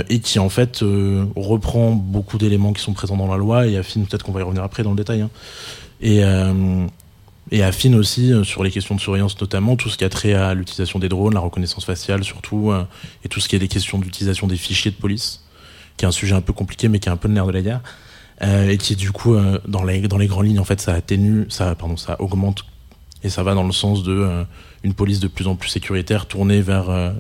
et 0.07 0.19
qui 0.19 0.39
en 0.39 0.47
fait 0.47 0.79
reprend 1.35 1.91
beaucoup 1.91 2.37
d'éléments 2.37 2.71
qui 2.71 2.81
sont 2.81 2.93
présents 2.93 3.17
dans 3.17 3.27
la 3.27 3.35
loi 3.35 3.67
et 3.67 3.75
affine, 3.75 4.05
peut-être 4.05 4.23
qu'on 4.23 4.31
va 4.31 4.39
y 4.39 4.43
revenir 4.43 4.63
après 4.63 4.81
dans 4.81 4.91
le 4.91 4.95
détail, 4.95 5.19
hein, 5.19 5.29
et, 5.99 6.21
et 7.51 7.63
affine 7.63 7.95
aussi 7.95 8.31
euh, 8.31 8.43
sur 8.43 8.63
les 8.63 8.71
questions 8.71 8.95
de 8.95 9.01
surveillance 9.01 9.39
notamment 9.39 9.75
tout 9.75 9.89
ce 9.89 9.97
qui 9.97 10.03
a 10.03 10.09
trait 10.09 10.33
à 10.33 10.53
l'utilisation 10.53 10.99
des 10.99 11.09
drones, 11.09 11.33
la 11.33 11.39
reconnaissance 11.39 11.85
faciale 11.85 12.23
surtout, 12.23 12.71
euh, 12.71 12.85
et 13.23 13.29
tout 13.29 13.39
ce 13.39 13.49
qui 13.49 13.55
est 13.55 13.59
des 13.59 13.67
questions 13.67 13.99
d'utilisation 13.99 14.47
des 14.47 14.55
fichiers 14.55 14.91
de 14.91 14.95
police, 14.95 15.43
qui 15.97 16.05
est 16.05 16.07
un 16.07 16.11
sujet 16.11 16.35
un 16.35 16.41
peu 16.41 16.53
compliqué 16.53 16.87
mais 16.87 16.99
qui 16.99 17.09
est 17.09 17.11
un 17.11 17.17
peu 17.17 17.27
le 17.27 17.33
nerf 17.33 17.47
de 17.47 17.51
la 17.51 17.61
guerre. 17.61 17.81
Euh, 18.41 18.69
et 18.69 18.77
qui 18.79 18.95
du 18.95 19.11
coup 19.11 19.35
dans 19.67 19.83
les 19.83 20.01
dans 20.01 20.17
les 20.17 20.25
grandes 20.25 20.47
lignes 20.47 20.59
en 20.59 20.63
fait 20.63 20.81
ça 20.81 20.95
atténue 20.95 21.45
ça 21.49 21.75
pardon 21.75 21.97
ça 21.97 22.19
augmente 22.19 22.65
et 23.21 23.29
ça 23.29 23.43
va 23.43 23.53
dans 23.53 23.63
le 23.63 23.71
sens 23.71 24.01
de 24.01 24.11
euh, 24.11 24.43
une 24.81 24.95
police 24.95 25.19
de 25.19 25.27
plus 25.27 25.47
en 25.47 25.55
plus 25.55 25.69
sécuritaire 25.69 26.25
tournée 26.25 26.59
vers 26.59 27.13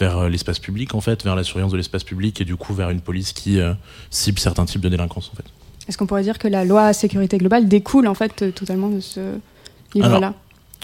vers 0.00 0.30
l'espace 0.30 0.58
public 0.58 0.94
en 0.94 1.02
fait 1.02 1.22
vers 1.24 1.36
la 1.36 1.44
surveillance 1.44 1.72
de 1.72 1.76
l'espace 1.76 2.04
public 2.04 2.40
et 2.40 2.46
du 2.46 2.56
coup 2.56 2.72
vers 2.72 2.88
une 2.88 3.02
police 3.02 3.34
qui 3.34 3.58
cible 4.08 4.38
certains 4.38 4.64
types 4.64 4.80
de 4.80 4.88
délinquance 4.88 5.30
en 5.30 5.36
fait 5.36 5.44
Est-ce 5.88 5.98
qu'on 5.98 6.06
pourrait 6.06 6.22
dire 6.22 6.38
que 6.38 6.48
la 6.48 6.64
loi 6.64 6.92
sécurité 6.92 7.38
globale 7.38 7.68
découle 7.68 8.06
en 8.06 8.14
fait 8.14 8.52
totalement 8.54 8.88
de 8.88 9.00
ce 9.00 9.20
livre-là 9.94 10.34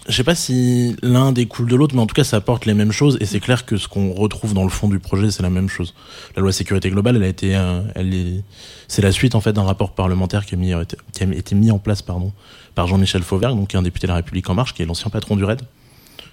je 0.09 0.15
sais 0.15 0.23
pas 0.23 0.37
si 0.37 0.95
l'un 1.03 1.33
découle 1.33 1.69
de 1.69 1.75
l'autre 1.75 1.97
mais 1.97 2.01
en 2.01 2.07
tout 2.07 2.15
cas 2.15 2.23
ça 2.23 2.37
apporte 2.37 2.65
les 2.65 2.75
mêmes 2.75 2.93
choses 2.93 3.17
et 3.21 3.27
c'est 3.27 3.41
clair 3.41 3.67
que 3.67 3.77
ce 3.77 3.89
qu'on 3.89 4.13
retrouve 4.13 4.55
dans 4.55 4.63
le 4.63 4.69
fond 4.69 4.89
du 4.89 5.01
projet 5.01 5.33
c'est 5.33 5.43
la 5.43 5.51
même 5.51 5.69
chose. 5.69 5.95
La 6.37 6.43
loi 6.43 6.53
sécurité 6.53 6.91
globale 6.91 7.17
elle 7.17 7.25
a 7.25 7.27
été 7.27 7.57
euh, 7.57 7.81
elle 7.97 8.15
est 8.15 8.45
c'est 8.87 9.03
la 9.03 9.11
suite 9.11 9.35
en 9.35 9.41
fait 9.41 9.53
d'un 9.53 9.65
rapport 9.65 9.91
parlementaire 9.97 10.47
qui 10.47 10.55
a, 10.55 10.59
mis, 10.59 10.73
qui 11.13 11.25
a 11.25 11.27
été 11.27 11.57
mis 11.57 11.73
en 11.73 11.79
place 11.81 12.03
pardon 12.03 12.33
par 12.77 12.87
Jean-Michel 12.87 13.23
Fauvergue 13.23 13.57
donc 13.57 13.69
qui 13.71 13.75
est 13.77 13.81
un 13.81 13.83
député 13.83 14.07
de 14.07 14.13
la 14.13 14.17
République 14.17 14.49
en 14.49 14.55
marche 14.55 14.75
qui 14.75 14.83
est 14.83 14.87
l'ancien 14.87 15.11
patron 15.11 15.35
du 15.35 15.43
RAID 15.43 15.63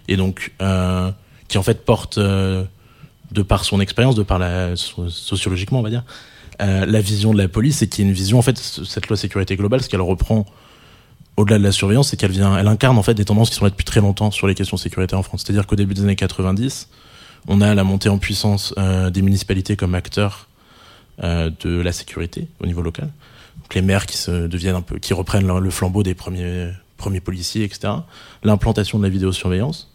et 0.07 0.17
donc 0.17 0.51
euh, 0.61 1.09
qui 1.47 1.57
en 1.57 1.63
fait 1.63 1.83
porte 1.83 2.19
euh, 2.19 2.63
de 3.31 3.41
par 3.41 3.65
son 3.65 3.79
expérience 3.79 4.13
de 4.13 4.21
par 4.23 4.37
la 4.37 4.75
so- 4.75 5.09
sociologiquement 5.09 5.79
on 5.79 5.83
va 5.83 5.89
dire 5.89 6.03
euh, 6.61 6.85
la 6.85 7.01
vision 7.01 7.33
de 7.33 7.37
la 7.37 7.47
police 7.47 7.81
et 7.81 7.87
qui 7.87 8.01
est 8.01 8.05
une 8.05 8.11
vision 8.11 8.39
en 8.39 8.41
fait 8.41 8.57
cette 8.57 9.07
loi 9.07 9.17
sécurité 9.17 9.55
globale 9.55 9.81
ce 9.81 9.89
qu'elle 9.89 10.01
reprend 10.01 10.45
au-delà 11.35 11.57
de 11.57 11.63
la 11.63 11.71
surveillance 11.71 12.09
c'est 12.09 12.17
qu'elle 12.17 12.31
vient 12.31 12.57
elle 12.57 12.67
incarne 12.67 12.97
en 12.97 13.03
fait 13.03 13.13
des 13.13 13.25
tendances 13.25 13.49
qui 13.49 13.55
sont 13.55 13.65
là 13.65 13.71
depuis 13.71 13.85
très 13.85 14.01
longtemps 14.01 14.31
sur 14.31 14.47
les 14.47 14.55
questions 14.55 14.75
de 14.75 14.81
sécurité 14.81 15.15
en 15.15 15.23
France. 15.23 15.43
C'est-à-dire 15.45 15.65
qu'au 15.65 15.75
début 15.75 15.93
des 15.93 16.01
années 16.03 16.15
90 16.15 16.89
on 17.47 17.61
a 17.61 17.73
la 17.73 17.83
montée 17.83 18.09
en 18.09 18.17
puissance 18.17 18.73
euh, 18.77 19.09
des 19.09 19.21
municipalités 19.21 19.75
comme 19.75 19.95
acteurs 19.95 20.47
euh, 21.23 21.49
de 21.61 21.81
la 21.81 21.91
sécurité 21.91 22.47
au 22.59 22.65
niveau 22.65 22.81
local. 22.81 23.09
Donc 23.61 23.73
les 23.75 23.81
maires 23.81 24.05
qui 24.05 24.17
se 24.17 24.47
deviennent 24.47 24.75
un 24.75 24.81
peu 24.81 24.99
qui 24.99 25.13
reprennent 25.13 25.47
le, 25.47 25.69
flambeau 25.69 26.03
des 26.03 26.13
premiers 26.13 26.71
policiers 27.23 27.63
etc 27.63 27.93
l'implantation 28.43 28.99
de 28.99 29.03
la 29.03 29.09
vidéosurveillance 29.09 29.89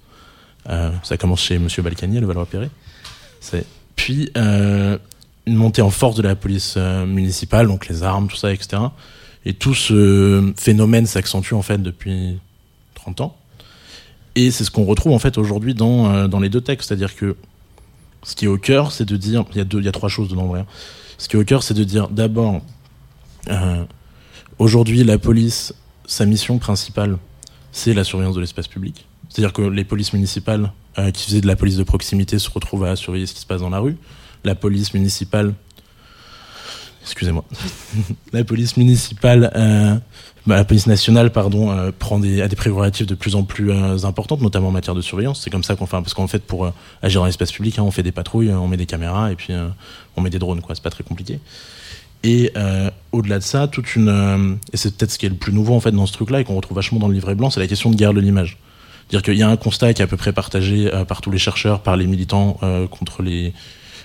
euh, 0.68 0.90
ça 1.03 1.16
commence 1.16 1.40
chez 1.40 1.59
Monsieur 1.59 1.83
Balkany, 1.83 2.21
le 2.21 2.27
Valois-Perret. 2.27 2.71
Puis 3.97 4.31
une 5.48 5.56
montée 5.56 5.82
en 5.82 5.90
force 5.90 6.14
de 6.16 6.22
la 6.22 6.37
police 6.37 6.74
euh, 6.76 7.06
municipale, 7.06 7.66
donc 7.66 7.88
les 7.88 8.02
armes, 8.02 8.28
tout 8.28 8.37
ça, 8.37 8.52
etc. 8.52 8.82
Et 9.44 9.54
tout 9.54 9.74
ce 9.74 10.52
phénomène 10.56 11.06
s'accentue 11.06 11.54
en 11.54 11.62
fait 11.62 11.82
depuis 11.82 12.38
30 12.94 13.22
ans. 13.22 13.37
Et 14.37 14.50
c'est 14.50 14.62
ce 14.64 14.70
qu'on 14.70 14.84
retrouve 14.84 15.12
en 15.12 15.18
fait 15.18 15.38
aujourd'hui 15.38 15.74
dans, 15.74 16.12
euh, 16.12 16.28
dans 16.28 16.38
les 16.38 16.50
deux 16.50 16.61
textes, 16.61 16.88
c'est-à-dire 16.88 17.16
que 17.16 17.34
ce 18.22 18.37
qui 18.37 18.44
est 18.44 18.48
au 18.48 18.58
cœur, 18.58 18.92
c'est 18.92 19.06
de 19.06 19.16
dire, 19.16 19.44
il 19.52 19.58
y 19.58 19.61
a 19.61 19.80
y 19.80 19.88
a 19.88 19.92
trois 19.92 20.08
choses 20.08 20.28
dedans, 20.28 20.46
vrai. 20.46 20.64
Ce 21.16 21.28
qui 21.28 21.37
est 21.37 21.38
au 21.38 21.44
cœur, 21.44 21.62
c'est 21.62 21.74
de 21.74 21.84
dire 21.84 22.08
d'abord, 22.08 22.61
euh, 23.48 23.84
aujourd'hui, 24.58 25.02
la 25.02 25.18
police, 25.18 25.74
sa 26.06 26.26
mission 26.26 26.58
principale, 26.58 27.16
c'est 27.72 27.94
la 27.94 28.04
surveillance 28.04 28.34
de 28.34 28.40
l'espace 28.40 28.68
public. 28.68 29.06
C'est-à-dire 29.28 29.52
que 29.52 29.62
les 29.62 29.84
polices 29.84 30.12
municipales 30.12 30.72
qui 31.14 31.26
faisaient 31.26 31.40
de 31.40 31.46
la 31.46 31.54
police 31.54 31.76
de 31.76 31.84
proximité 31.84 32.40
se 32.40 32.50
retrouvent 32.50 32.84
à 32.84 32.96
surveiller 32.96 33.26
ce 33.26 33.32
qui 33.32 33.40
se 33.40 33.46
passe 33.46 33.61
dans 33.61 33.70
la 33.70 33.78
rue. 33.78 33.96
La 34.44 34.55
police 34.55 34.94
municipale. 34.94 35.55
Excusez-moi. 37.09 37.44
la 38.35 38.44
police 38.44 38.77
municipale. 38.77 39.51
euh, 39.57 39.96
bah, 40.46 40.57
la 40.57 40.64
police 40.64 40.87
nationale, 40.87 41.31
pardon, 41.31 41.70
euh, 41.70 41.90
prend 41.96 42.18
des, 42.18 42.42
a 42.42 42.48
des 42.48 42.57
prérogatives 42.57 43.07
de 43.07 43.14
plus 43.14 43.35
en 43.35 43.44
plus 43.44 43.70
euh, 43.70 44.05
importantes, 44.05 44.42
notamment 44.42 44.68
en 44.68 44.72
matière 44.72 44.94
de 44.94 45.01
surveillance. 45.01 45.40
C'est 45.42 45.51
comme 45.51 45.64
ça 45.64 45.74
qu'on 45.74 45.87
fait, 45.87 45.96
parce 45.96 46.12
qu'en 46.12 46.27
fait, 46.27 46.40
pour 46.40 46.70
agir 47.03 47.22
dans 47.22 47.27
l'espace 47.27 47.51
public, 47.51 47.79
hein, 47.79 47.83
on 47.83 47.90
fait 47.90 48.03
des 48.03 48.12
patrouilles, 48.12 48.53
on 48.53 48.68
met 48.68 48.77
des 48.77 48.87
caméras 48.87 49.33
et 49.33 49.37
puis 49.37 49.55
on 50.16 50.20
met 50.20 50.31
des 50.31 50.38
drones, 50.38 50.61
quoi. 50.61 50.74
C'est 50.74 50.85
pas 50.85 50.90
très 50.90 51.05
compliqué. 51.05 51.40
Et 52.24 52.53
au-delà 53.12 53.38
de 53.38 53.44
ça, 53.44 53.68
toute 53.68 53.94
une, 53.96 54.59
et 54.72 54.77
c'est 54.77 54.96
peut-être 54.96 55.12
ce 55.12 55.18
qui 55.18 55.27
est 55.27 55.31
le 55.31 55.37
plus 55.37 55.53
nouveau 55.53 55.74
en 55.74 55.81
fait 55.81 55.92
dans 55.92 56.07
ce 56.07 56.12
truc-là 56.12 56.40
et 56.40 56.44
qu'on 56.44 56.57
retrouve 56.57 56.77
vachement 56.77 56.98
dans 56.98 57.09
le 57.09 57.14
livret 57.14 57.35
blanc, 57.35 57.48
c'est 57.48 57.61
la 57.61 57.68
question 57.68 57.90
de 57.90 57.96
guerre 57.96 58.12
de 58.12 58.20
l'image. 58.20 58.59
Dire 59.09 59.22
qu'il 59.22 59.37
y 59.37 59.42
a 59.42 59.48
un 59.48 59.57
constat 59.57 59.94
qui 59.94 60.03
est 60.03 60.05
à 60.05 60.09
peu 60.09 60.16
près 60.16 60.33
partagé 60.33 60.90
par 61.07 61.20
tous 61.20 61.31
les 61.31 61.38
chercheurs, 61.38 61.81
par 61.81 61.96
les 61.96 62.07
militants 62.07 62.59
contre 62.90 63.22
les, 63.22 63.55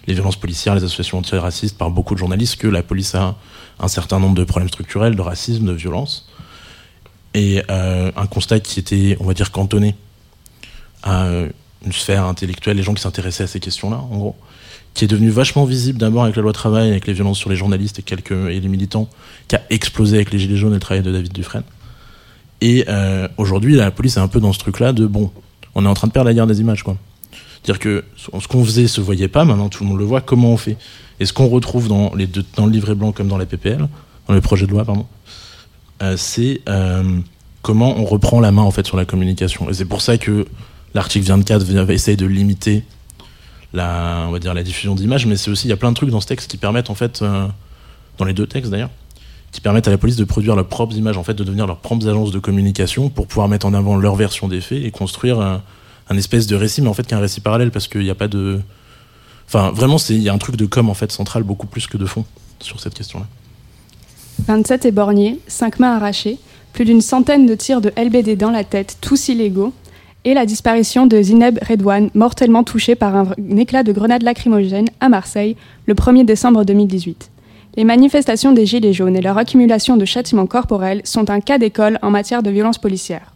les 0.07 0.13
violences 0.13 0.35
policières, 0.35 0.75
les 0.75 0.83
associations 0.83 1.17
antiracistes, 1.17 1.77
par 1.77 1.89
beaucoup 1.89 2.13
de 2.13 2.19
journalistes, 2.19 2.57
que 2.57 2.67
la 2.67 2.83
police 2.83 3.15
a 3.15 3.35
un 3.79 3.87
certain 3.87 4.19
nombre 4.19 4.35
de 4.35 4.43
problèmes 4.43 4.69
structurels, 4.69 5.15
de 5.15 5.21
racisme, 5.21 5.65
de 5.65 5.73
violence. 5.73 6.27
Et 7.33 7.63
euh, 7.69 8.11
un 8.15 8.27
constat 8.27 8.59
qui 8.59 8.79
était, 8.79 9.17
on 9.19 9.25
va 9.25 9.33
dire, 9.33 9.51
cantonné 9.51 9.95
à 11.01 11.25
euh, 11.25 11.49
une 11.85 11.91
sphère 11.91 12.25
intellectuelle, 12.25 12.77
les 12.77 12.83
gens 12.83 12.93
qui 12.93 13.01
s'intéressaient 13.01 13.43
à 13.43 13.47
ces 13.47 13.59
questions-là, 13.59 13.97
en 13.97 14.17
gros, 14.17 14.35
qui 14.93 15.05
est 15.05 15.07
devenu 15.07 15.29
vachement 15.29 15.65
visible 15.65 15.97
d'abord 15.97 16.23
avec 16.23 16.35
la 16.35 16.43
loi 16.43 16.53
travail, 16.53 16.89
avec 16.89 17.07
les 17.07 17.13
violences 17.13 17.39
sur 17.39 17.49
les 17.49 17.55
journalistes 17.55 17.99
et, 17.99 18.03
quelques, 18.03 18.29
les 18.29 18.61
militants, 18.61 19.09
qui 19.47 19.55
a 19.55 19.61
explosé 19.69 20.17
avec 20.17 20.31
les 20.31 20.39
Gilets 20.39 20.57
jaunes 20.57 20.73
et 20.73 20.75
le 20.75 20.79
travail 20.79 21.03
de 21.03 21.11
David 21.11 21.33
Dufresne. 21.33 21.63
Et 22.61 22.85
euh, 22.87 23.27
aujourd'hui, 23.37 23.75
la 23.75 23.91
police 23.91 24.17
est 24.17 24.21
un 24.21 24.27
peu 24.27 24.39
dans 24.39 24.53
ce 24.53 24.59
truc-là 24.59 24.93
de 24.93 25.07
bon, 25.07 25.31
on 25.75 25.85
est 25.85 25.89
en 25.89 25.93
train 25.95 26.07
de 26.07 26.13
perdre 26.13 26.29
la 26.29 26.33
guerre 26.33 26.47
des 26.47 26.61
images, 26.61 26.83
quoi. 26.83 26.97
Dire 27.63 27.79
que 27.79 28.03
ce 28.17 28.47
qu'on 28.47 28.63
faisait 28.65 28.87
se 28.87 28.99
voyait 28.99 29.27
pas, 29.29 29.45
maintenant 29.45 29.69
tout 29.69 29.83
le 29.83 29.89
monde 29.89 29.99
le 29.99 30.05
voit, 30.05 30.21
comment 30.21 30.51
on 30.51 30.57
fait? 30.57 30.77
Et 31.19 31.25
ce 31.25 31.31
qu'on 31.33 31.47
retrouve 31.47 31.87
dans, 31.87 32.13
les 32.13 32.27
deux, 32.27 32.43
dans 32.57 32.65
le 32.65 32.71
livret 32.71 32.95
blanc 32.95 33.11
comme 33.11 33.27
dans 33.27 33.37
la 33.37 33.45
PPL, 33.45 33.87
dans 34.27 34.33
le 34.33 34.41
projet 34.41 34.65
de 34.65 34.71
loi, 34.71 34.83
pardon, 34.83 35.05
euh, 36.01 36.15
c'est 36.17 36.61
euh, 36.67 37.19
comment 37.61 37.97
on 37.97 38.03
reprend 38.03 38.41
la 38.41 38.51
main 38.51 38.63
en 38.63 38.71
fait 38.71 38.85
sur 38.85 38.97
la 38.97 39.05
communication? 39.05 39.69
Et 39.69 39.73
c'est 39.73 39.85
pour 39.85 40.01
ça 40.01 40.17
que 40.17 40.45
l'article 40.93 41.25
24 41.25 41.63
vient- 41.63 41.87
essaye 41.87 42.17
de 42.17 42.25
limiter 42.25 42.83
la, 43.73 44.25
on 44.27 44.31
va 44.31 44.39
dire, 44.39 44.53
la 44.53 44.63
diffusion 44.63 44.93
d'images, 44.95 45.25
mais 45.25 45.35
c'est 45.37 45.49
aussi, 45.49 45.67
il 45.67 45.69
y 45.69 45.73
a 45.73 45.77
plein 45.77 45.91
de 45.91 45.95
trucs 45.95 46.09
dans 46.09 46.21
ce 46.21 46.27
texte 46.27 46.51
qui 46.51 46.57
permettent 46.57 46.89
en 46.89 46.95
fait, 46.95 47.21
euh, 47.21 47.47
dans 48.17 48.25
les 48.25 48.33
deux 48.33 48.45
textes 48.45 48.71
d'ailleurs, 48.71 48.89
qui 49.51 49.61
permettent 49.61 49.87
à 49.87 49.91
la 49.91 49.97
police 49.97 50.15
de 50.17 50.23
produire 50.25 50.55
leurs 50.55 50.67
propres 50.67 50.95
images, 50.95 51.17
en 51.17 51.23
fait, 51.23 51.33
de 51.35 51.43
devenir 51.43 51.65
leurs 51.67 51.77
propres 51.79 52.07
agences 52.07 52.31
de 52.31 52.39
communication 52.39 53.09
pour 53.09 53.27
pouvoir 53.27 53.47
mettre 53.47 53.65
en 53.65 53.73
avant 53.73 53.95
leur 53.95 54.15
version 54.15 54.47
des 54.47 54.61
faits 54.61 54.83
et 54.83 54.91
construire 54.91 55.61
un, 56.09 56.17
espèce 56.17 56.47
de 56.47 56.55
récit, 56.55 56.81
mais 56.81 56.89
en 56.89 56.93
fait, 56.93 57.05
qu'un 57.07 57.19
récit 57.19 57.41
parallèle 57.41 57.71
parce 57.71 57.87
qu'il 57.87 58.01
n'y 58.01 58.09
a 58.09 58.15
pas 58.15 58.27
de. 58.27 58.59
Enfin, 59.47 59.71
vraiment, 59.71 59.97
il 60.09 60.21
y 60.21 60.29
a 60.29 60.33
un 60.33 60.37
truc 60.37 60.55
de 60.55 60.65
com 60.65 60.89
en 60.89 60.93
fait 60.93 61.11
central 61.11 61.43
beaucoup 61.43 61.67
plus 61.67 61.87
que 61.87 61.97
de 61.97 62.05
fond 62.05 62.25
sur 62.59 62.79
cette 62.79 62.93
question-là. 62.93 63.25
27 64.47 64.85
éborgnés, 64.85 65.39
5 65.47 65.79
mains 65.79 65.95
arrachées, 65.95 66.37
plus 66.71 66.85
d'une 66.85 67.01
centaine 67.01 67.45
de 67.45 67.55
tirs 67.55 67.81
de 67.81 67.91
LBD 67.97 68.35
dans 68.35 68.49
la 68.49 68.63
tête, 68.63 68.97
tous 68.99 69.29
illégaux, 69.29 69.73
et 70.25 70.33
la 70.33 70.45
disparition 70.45 71.05
de 71.05 71.21
Zineb 71.21 71.59
Redouane, 71.67 72.09
mortellement 72.13 72.63
touchée 72.63 72.95
par 72.95 73.15
un, 73.15 73.27
un 73.37 73.57
éclat 73.57 73.83
de 73.83 73.91
grenade 73.91 74.23
lacrymogène 74.23 74.87
à 75.01 75.09
Marseille 75.09 75.57
le 75.85 75.93
1er 75.93 76.25
décembre 76.25 76.63
2018. 76.63 77.29
Les 77.75 77.83
manifestations 77.83 78.51
des 78.51 78.65
Gilets 78.65 78.93
jaunes 78.93 79.15
et 79.15 79.21
leur 79.21 79.37
accumulation 79.37 79.97
de 79.97 80.05
châtiments 80.05 80.45
corporels 80.45 81.01
sont 81.05 81.29
un 81.29 81.39
cas 81.39 81.57
d'école 81.57 81.97
en 82.03 82.11
matière 82.11 82.43
de 82.43 82.51
violence 82.51 82.77
policière. 82.77 83.33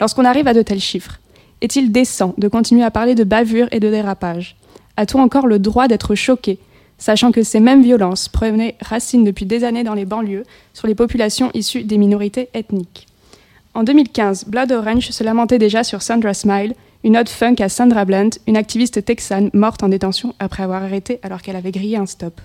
Lorsqu'on 0.00 0.24
arrive 0.24 0.48
à 0.48 0.54
de 0.54 0.62
tels 0.62 0.80
chiffres, 0.80 1.20
est-il 1.64 1.90
décent 1.90 2.34
de 2.36 2.46
continuer 2.46 2.84
à 2.84 2.90
parler 2.90 3.14
de 3.14 3.24
bavure 3.24 3.68
et 3.72 3.80
de 3.80 3.88
dérapage? 3.88 4.54
A-t-on 4.98 5.20
encore 5.20 5.46
le 5.46 5.58
droit 5.58 5.88
d'être 5.88 6.14
choqué 6.14 6.58
sachant 6.98 7.32
que 7.32 7.42
ces 7.42 7.58
mêmes 7.58 7.82
violences 7.82 8.28
prenaient 8.28 8.76
racine 8.80 9.24
depuis 9.24 9.46
des 9.46 9.64
années 9.64 9.82
dans 9.82 9.94
les 9.94 10.04
banlieues 10.04 10.44
sur 10.74 10.86
les 10.86 10.94
populations 10.94 11.50
issues 11.54 11.82
des 11.82 11.96
minorités 11.96 12.50
ethniques? 12.52 13.06
En 13.72 13.82
2015, 13.82 14.44
Blood 14.44 14.72
Orange 14.72 15.10
se 15.10 15.24
lamentait 15.24 15.58
déjà 15.58 15.82
sur 15.84 16.02
Sandra 16.02 16.34
Smile, 16.34 16.74
une 17.02 17.16
ode 17.16 17.30
funk 17.30 17.56
à 17.58 17.70
Sandra 17.70 18.04
Blunt, 18.04 18.30
une 18.46 18.58
activiste 18.58 19.02
texane 19.02 19.48
morte 19.54 19.82
en 19.82 19.88
détention 19.88 20.34
après 20.38 20.62
avoir 20.62 20.82
arrêté 20.82 21.18
alors 21.22 21.40
qu'elle 21.40 21.56
avait 21.56 21.72
grillé 21.72 21.96
un 21.96 22.06
stop. 22.06 22.40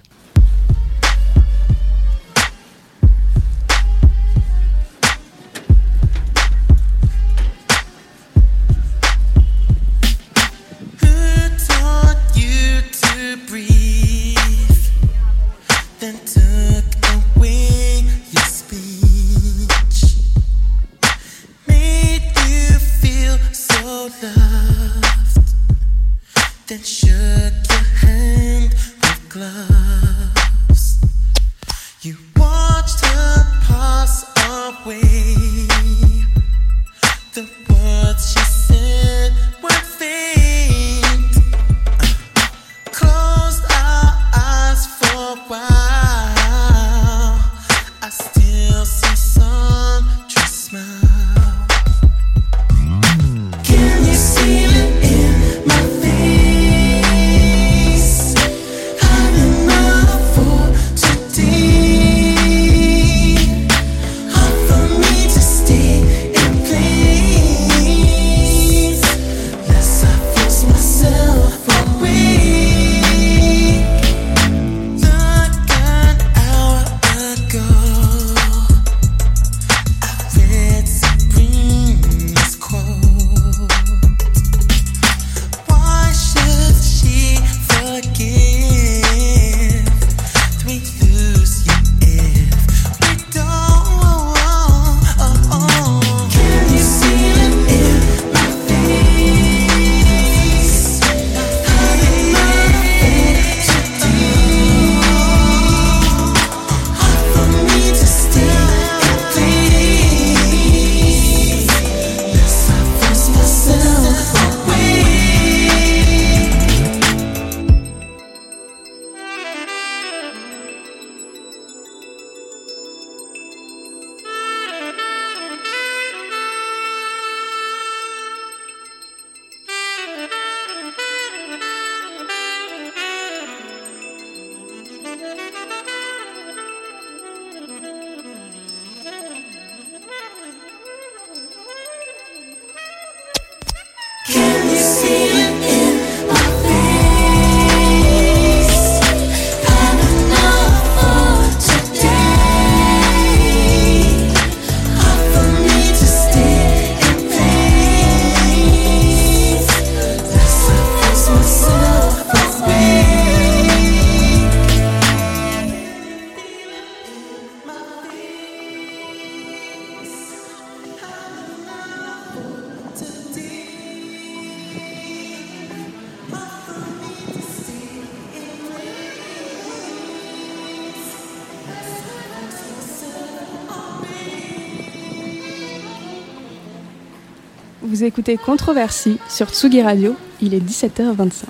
Écoutez 188.10 188.38
Controversie 188.38 189.20
sur 189.30 189.50
Tsugi 189.50 189.84
Radio, 189.84 190.16
il 190.42 190.56
est 190.56 190.68
17h25. 190.68 191.44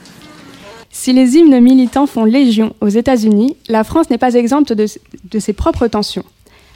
Si 0.89 1.13
les 1.13 1.37
hymnes 1.37 1.61
militants 1.61 2.05
font 2.05 2.25
légion 2.25 2.75
aux 2.81 2.89
États-Unis, 2.89 3.55
la 3.69 3.85
France 3.85 4.09
n'est 4.09 4.17
pas 4.17 4.33
exempte 4.33 4.73
de, 4.73 4.85
de 5.31 5.39
ses 5.39 5.53
propres 5.53 5.87
tensions. 5.87 6.25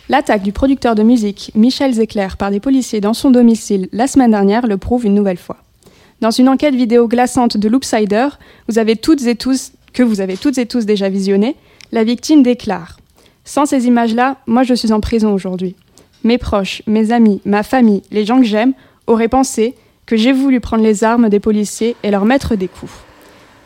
L'attaque 0.07 0.41
du 0.41 0.53
producteur 0.53 0.95
de 0.95 1.03
musique 1.03 1.51
Michel 1.53 1.91
Zecler 1.91 2.29
par 2.39 2.49
des 2.49 2.61
policiers 2.61 3.01
dans 3.01 3.13
son 3.13 3.29
domicile 3.29 3.89
la 3.91 4.07
semaine 4.07 4.31
dernière 4.31 4.67
le 4.67 4.77
prouve 4.77 5.05
une 5.05 5.15
nouvelle 5.15 5.37
fois. 5.37 5.57
Dans 6.21 6.31
une 6.31 6.47
enquête 6.47 6.75
vidéo 6.75 7.09
glaçante 7.09 7.57
de 7.57 7.67
Loopsider, 7.67 8.29
vous 8.69 8.79
avez 8.79 8.95
toutes 8.95 9.27
et 9.27 9.35
tous, 9.35 9.73
que 9.91 10.01
vous 10.01 10.21
avez 10.21 10.37
toutes 10.37 10.59
et 10.59 10.65
tous 10.65 10.85
déjà 10.85 11.09
visionné, 11.09 11.57
la 11.91 12.05
victime 12.05 12.41
déclare 12.41 12.99
Sans 13.43 13.65
ces 13.65 13.85
images-là, 13.85 14.37
moi 14.47 14.63
je 14.63 14.75
suis 14.75 14.93
en 14.93 15.01
prison 15.01 15.33
aujourd'hui. 15.33 15.75
Mes 16.23 16.37
proches, 16.37 16.83
mes 16.87 17.11
amis, 17.11 17.41
ma 17.43 17.63
famille, 17.63 18.01
les 18.11 18.25
gens 18.25 18.39
que 18.39 18.45
j'aime 18.45 18.73
auraient 19.07 19.27
pensé 19.27 19.75
que 20.05 20.17
j'ai 20.17 20.33
voulu 20.33 20.59
prendre 20.59 20.83
les 20.83 21.03
armes 21.03 21.29
des 21.29 21.39
policiers 21.39 21.95
et 22.03 22.11
leur 22.11 22.25
mettre 22.25 22.55
des 22.55 22.67
coups. 22.67 22.91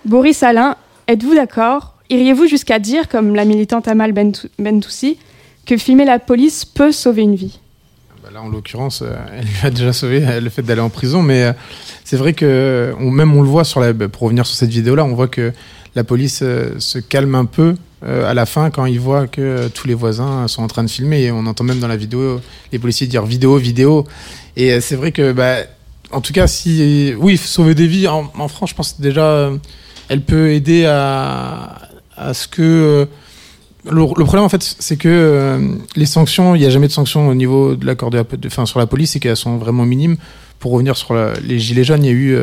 Boris 0.06 0.44
Alain, 0.44 0.76
êtes-vous 1.08 1.36
d'accord? 1.36 1.96
Iriez-vous 2.10 2.48
jusqu'à 2.48 2.80
dire, 2.80 3.10
comme 3.10 3.36
la 3.36 3.44
militante 3.46 3.88
Amal 3.88 4.14
Bentou- 4.14 4.48
Bentoussi, 4.60 5.18
que 5.66 5.76
filmer 5.78 6.06
la 6.06 6.20
police 6.20 6.64
peut 6.64 6.92
sauver 6.92 7.24
une 7.24 7.36
vie? 7.36 7.60
Bah 8.24 8.30
là, 8.34 8.42
en 8.42 8.50
l'occurrence, 8.50 9.02
euh, 9.02 9.16
elle 9.38 9.46
lui 9.46 9.58
a 9.64 9.70
déjà 9.70 9.94
sauvé 9.94 10.26
euh, 10.26 10.40
le 10.40 10.50
fait 10.50 10.62
d'aller 10.62 10.82
en 10.82 10.90
prison, 10.90 11.22
mais 11.22 11.44
euh, 11.44 11.54
c'est 12.04 12.18
vrai 12.18 12.34
que 12.34 12.94
même 13.00 13.36
on 13.36 13.42
le 13.42 13.50
voit 13.50 13.64
sur 13.64 13.80
la, 13.80 13.94
pour 13.94 14.22
revenir 14.24 14.46
sur 14.46 14.56
cette 14.56 14.70
vidéo-là, 14.70 15.04
on 15.04 15.16
voit 15.16 15.28
que 15.28 15.52
la 15.96 16.04
police 16.04 16.38
se 16.40 17.00
calme 17.00 17.34
un 17.36 17.46
peu 17.46 17.76
euh, 18.04 18.30
à 18.30 18.36
la 18.36 18.46
fin 18.46 18.70
quand 18.70 18.86
ils 18.86 19.00
voient 19.00 19.26
que 19.26 19.42
euh, 19.42 19.70
tous 19.70 19.88
les 19.88 19.96
voisins 19.96 20.48
sont 20.48 20.62
en 20.62 20.68
train 20.68 20.84
de 20.84 20.90
filmer 20.90 21.24
et 21.24 21.32
on 21.32 21.48
entend 21.48 21.64
même 21.64 21.80
dans 21.80 21.88
la 21.88 21.98
vidéo 21.98 22.40
les 22.72 22.78
policiers 22.78 23.08
dire 23.08 23.26
vidéo, 23.26 23.58
vidéo. 23.58 24.06
Et 24.56 24.72
euh, 24.72 24.82
c'est 24.82 24.96
vrai 24.96 25.12
que, 25.12 25.32
bah, 25.32 25.56
en 26.12 26.22
tout 26.22 26.32
cas, 26.32 26.46
si 26.46 27.16
oui, 27.18 27.38
sauver 27.38 27.74
des 27.74 27.88
vies 27.88 28.08
en, 28.08 28.32
en 28.38 28.48
France, 28.48 28.70
je 28.70 28.76
pense 28.76 29.02
déjà, 29.02 29.50
elle 30.10 30.22
peut 30.22 30.52
aider 30.52 30.86
à, 30.86 31.80
ce 32.34 32.48
que 32.48 33.08
le, 33.90 34.06
problème 34.06 34.44
en 34.44 34.50
fait 34.50 34.64
c'est 34.64 34.98
que 34.98 35.78
les 35.96 36.06
sanctions 36.08 36.56
il 36.56 36.60
n'y 36.60 36.66
a 36.66 36.70
jamais 36.70 36.88
de 36.88 36.92
sanctions 36.92 37.30
au 37.30 37.36
niveau 37.36 37.76
de 37.76 37.86
l'accord 37.86 38.10
de, 38.10 38.26
sur 38.50 38.80
la 38.80 38.88
police 38.88 39.16
et 39.16 39.20
qu'elles 39.20 39.38
sont 39.38 39.58
vraiment 39.58 39.86
minimes 39.86 40.18
pour 40.60 40.72
revenir 40.72 40.98
sur 40.98 41.16
les 41.44 41.60
gilets 41.60 41.84
jaunes 41.84 42.04
il 42.04 42.08
y 42.08 42.10
a 42.10 42.14
eu 42.14 42.38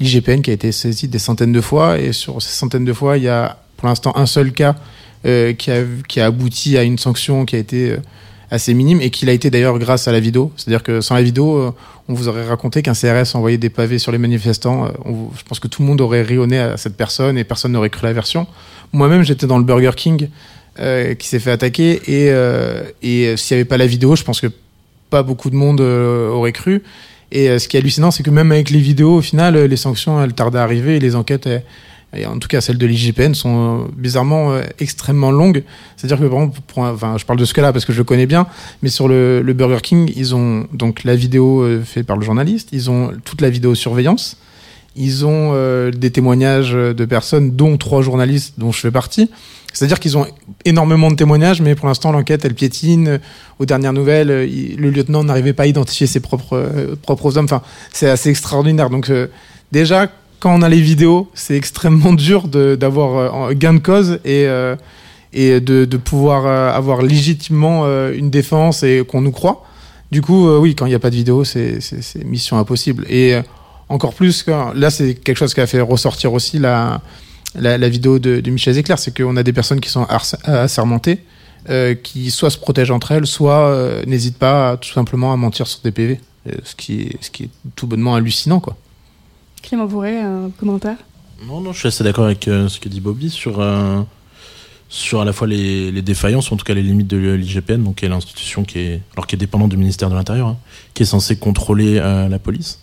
l'IGPN 0.00 0.40
qui 0.40 0.50
a 0.50 0.54
été 0.54 0.72
saisi 0.72 1.06
des 1.06 1.18
centaines 1.18 1.52
de 1.52 1.60
fois 1.60 1.98
et 1.98 2.12
sur 2.12 2.40
ces 2.40 2.56
centaines 2.56 2.86
de 2.86 2.92
fois 2.92 3.18
il 3.18 3.24
y 3.24 3.28
a 3.28 3.58
pour 3.78 3.88
l'instant 3.88 4.12
un 4.16 4.26
seul 4.26 4.52
cas 4.52 4.76
euh, 5.24 5.54
qui, 5.54 5.70
a, 5.70 5.82
qui 6.06 6.20
a 6.20 6.26
abouti 6.26 6.76
à 6.76 6.82
une 6.82 6.98
sanction 6.98 7.46
qui 7.46 7.56
a 7.56 7.58
été 7.58 7.92
euh, 7.92 7.96
assez 8.50 8.74
minime 8.74 9.00
et 9.00 9.08
qui 9.08 9.24
l'a 9.24 9.32
été 9.32 9.48
d'ailleurs 9.48 9.78
grâce 9.78 10.06
à 10.06 10.12
la 10.12 10.20
vidéo 10.20 10.52
c'est 10.56 10.68
à 10.68 10.70
dire 10.72 10.82
que 10.82 11.00
sans 11.00 11.14
la 11.14 11.22
vidéo 11.22 11.56
euh, 11.56 11.70
on 12.08 12.14
vous 12.14 12.28
aurait 12.28 12.46
raconté 12.46 12.82
qu'un 12.82 12.92
CRS 12.92 13.34
envoyait 13.34 13.58
des 13.58 13.70
pavés 13.70 13.98
sur 13.98 14.12
les 14.12 14.18
manifestants 14.18 14.84
euh, 14.84 14.88
je 15.36 15.42
pense 15.44 15.58
que 15.58 15.68
tout 15.68 15.80
le 15.80 15.88
monde 15.88 16.02
aurait 16.02 16.22
rionné 16.22 16.58
à 16.58 16.76
cette 16.76 16.96
personne 16.96 17.38
et 17.38 17.44
personne 17.44 17.72
n'aurait 17.72 17.90
cru 17.90 18.06
la 18.06 18.12
version 18.12 18.46
moi-même 18.92 19.22
j'étais 19.22 19.46
dans 19.46 19.58
le 19.58 19.64
Burger 19.64 19.92
King 19.96 20.28
euh, 20.80 21.14
qui 21.14 21.26
s'est 21.26 21.40
fait 21.40 21.50
attaquer 21.50 21.94
et, 22.06 22.30
euh, 22.30 22.84
et 23.02 23.36
s'il 23.36 23.56
n'y 23.56 23.62
avait 23.62 23.68
pas 23.68 23.78
la 23.78 23.88
vidéo, 23.88 24.14
je 24.14 24.22
pense 24.22 24.40
que 24.40 24.46
pas 25.10 25.24
beaucoup 25.24 25.50
de 25.50 25.56
monde 25.56 25.80
aurait 25.80 26.52
cru. 26.52 26.84
Et 27.32 27.58
ce 27.58 27.66
qui 27.66 27.76
est 27.76 27.80
hallucinant, 27.80 28.12
c'est 28.12 28.22
que 28.22 28.30
même 28.30 28.52
avec 28.52 28.70
les 28.70 28.78
vidéos, 28.78 29.16
au 29.16 29.20
final, 29.20 29.56
les 29.56 29.76
sanctions, 29.76 30.22
elles 30.22 30.34
tardent 30.34 30.54
à 30.54 30.62
arriver 30.62 30.94
et 30.94 31.00
les 31.00 31.16
enquêtes, 31.16 31.48
et 32.16 32.26
en 32.26 32.38
tout 32.38 32.48
cas 32.48 32.60
celles 32.60 32.78
de 32.78 32.86
l'IGPN, 32.86 33.34
sont 33.34 33.80
euh, 33.80 33.88
bizarrement 33.96 34.52
euh, 34.52 34.62
extrêmement 34.78 35.30
longues. 35.30 35.62
C'est-à-dire 35.96 36.18
que, 36.18 36.26
par 36.26 36.84
enfin, 36.84 37.16
je 37.18 37.24
parle 37.24 37.38
de 37.38 37.44
ce 37.44 37.54
cas-là 37.54 37.72
parce 37.72 37.84
que 37.84 37.92
je 37.92 37.98
le 37.98 38.04
connais 38.04 38.26
bien, 38.26 38.46
mais 38.82 38.88
sur 38.88 39.08
le, 39.08 39.42
Burger 39.42 39.80
King, 39.82 40.10
ils 40.16 40.34
ont 40.34 40.66
donc 40.72 41.04
la 41.04 41.16
vidéo 41.16 41.62
euh, 41.62 41.82
faite 41.82 42.06
par 42.06 42.16
le 42.16 42.24
journaliste, 42.24 42.70
ils 42.72 42.90
ont 42.90 43.12
toute 43.24 43.40
la 43.40 43.50
vidéosurveillance, 43.50 44.36
ils 44.96 45.26
ont 45.26 45.52
des 45.90 46.10
témoignages 46.10 46.72
de 46.72 47.04
personnes, 47.04 47.54
dont 47.54 47.76
trois 47.76 48.02
journalistes 48.02 48.54
dont 48.58 48.72
je 48.72 48.80
fais 48.80 48.90
partie. 48.90 49.30
C'est-à-dire 49.72 50.00
qu'ils 50.00 50.18
ont 50.18 50.26
énormément 50.64 51.08
de 51.08 51.14
témoignages, 51.14 51.60
mais 51.60 51.76
pour 51.76 51.86
l'instant, 51.86 52.10
l'enquête, 52.10 52.44
elle 52.44 52.54
piétine. 52.54 53.20
Aux 53.60 53.66
dernières 53.66 53.92
nouvelles, 53.92 54.26
le 54.28 54.90
lieutenant 54.90 55.22
n'arrivait 55.22 55.52
pas 55.52 55.64
à 55.64 55.66
identifier 55.66 56.08
ses 56.08 56.18
propres, 56.18 56.96
propres 57.02 57.38
hommes. 57.38 57.44
Enfin, 57.44 57.62
c'est 57.92 58.10
assez 58.10 58.30
extraordinaire. 58.30 58.90
Donc, 58.90 59.12
déjà, 59.70 60.10
quand 60.40 60.54
on 60.54 60.62
a 60.62 60.68
les 60.68 60.80
vidéos, 60.80 61.30
c'est 61.34 61.56
extrêmement 61.56 62.12
dur 62.14 62.48
d'avoir 62.48 63.50
euh, 63.50 63.54
gain 63.54 63.74
de 63.74 63.78
cause 63.78 64.20
et, 64.24 64.46
euh, 64.46 64.76
de, 65.34 65.96
pouvoir 65.96 66.46
euh, 66.46 66.72
avoir 66.72 67.02
légitimement 67.02 67.86
une 68.10 68.30
défense 68.30 68.82
et 68.82 69.04
qu'on 69.06 69.20
nous 69.20 69.32
croit. 69.32 69.64
Du 70.10 70.22
coup, 70.22 70.48
oui, 70.56 70.74
quand 70.74 70.86
il 70.86 70.90
n'y 70.90 70.94
a 70.94 70.98
pas 70.98 71.10
de 71.10 71.16
vidéo, 71.16 71.44
c'est 71.44 71.80
mission 72.24 72.58
impossible. 72.58 73.04
Et 73.10 73.38
encore 73.90 74.14
plus, 74.14 74.46
là, 74.74 74.88
c'est 74.88 75.14
quelque 75.14 75.36
chose 75.36 75.52
qui 75.52 75.60
a 75.60 75.66
fait 75.66 75.82
ressortir 75.82 76.32
aussi 76.32 76.58
la, 76.58 77.02
vidéo 77.54 78.18
de, 78.18 78.50
Michel 78.50 78.72
Zecler, 78.72 78.94
c'est 78.96 79.14
qu'on 79.14 79.36
a 79.36 79.42
des 79.42 79.52
personnes 79.52 79.80
qui 79.80 79.90
sont 79.90 80.06
assermentées, 80.44 81.18
qui 82.02 82.30
soit 82.30 82.48
se 82.48 82.56
protègent 82.56 82.90
entre 82.90 83.12
elles, 83.12 83.26
soit 83.26 84.02
n'hésitent 84.06 84.38
pas 84.38 84.78
tout 84.78 84.92
simplement 84.94 85.30
à 85.30 85.36
mentir 85.36 85.66
sur 85.66 85.80
des 85.82 85.90
PV. 85.90 86.20
Ce 86.64 86.74
qui, 86.74 87.02
est, 87.02 87.16
ce 87.20 87.30
qui 87.30 87.42
est 87.42 87.50
tout 87.76 87.86
bonnement 87.86 88.14
hallucinant, 88.14 88.60
quoi. 88.60 88.78
Clément 89.62 89.86
Bourré, 89.86 90.18
un 90.18 90.50
commentaire? 90.58 90.96
Non, 91.46 91.60
non, 91.60 91.72
je 91.72 91.78
suis 91.78 91.88
assez 91.88 92.02
d'accord 92.02 92.24
avec 92.24 92.48
euh, 92.48 92.68
ce 92.68 92.80
que 92.80 92.88
dit 92.88 93.00
Bobby 93.00 93.30
sur, 93.30 93.60
euh, 93.60 94.00
à 94.00 95.24
la 95.24 95.32
fois 95.32 95.46
les, 95.46 96.02
défaillances, 96.02 96.50
en 96.50 96.56
tout 96.56 96.64
cas 96.64 96.74
les 96.74 96.82
limites 96.82 97.06
de 97.06 97.16
l'IGPN, 97.16 97.84
donc 97.84 97.96
qui 97.96 98.06
est 98.06 98.08
l'institution 98.08 98.64
qui 98.64 98.80
est, 98.80 99.02
alors 99.14 99.26
qui 99.26 99.36
est 99.36 99.38
dépendante 99.38 99.70
du 99.70 99.76
ministère 99.76 100.10
de 100.10 100.14
l'Intérieur, 100.14 100.48
hein, 100.48 100.56
qui 100.94 101.04
est 101.04 101.06
censée 101.06 101.36
contrôler 101.36 101.98
euh, 101.98 102.28
la 102.28 102.38
police. 102.38 102.80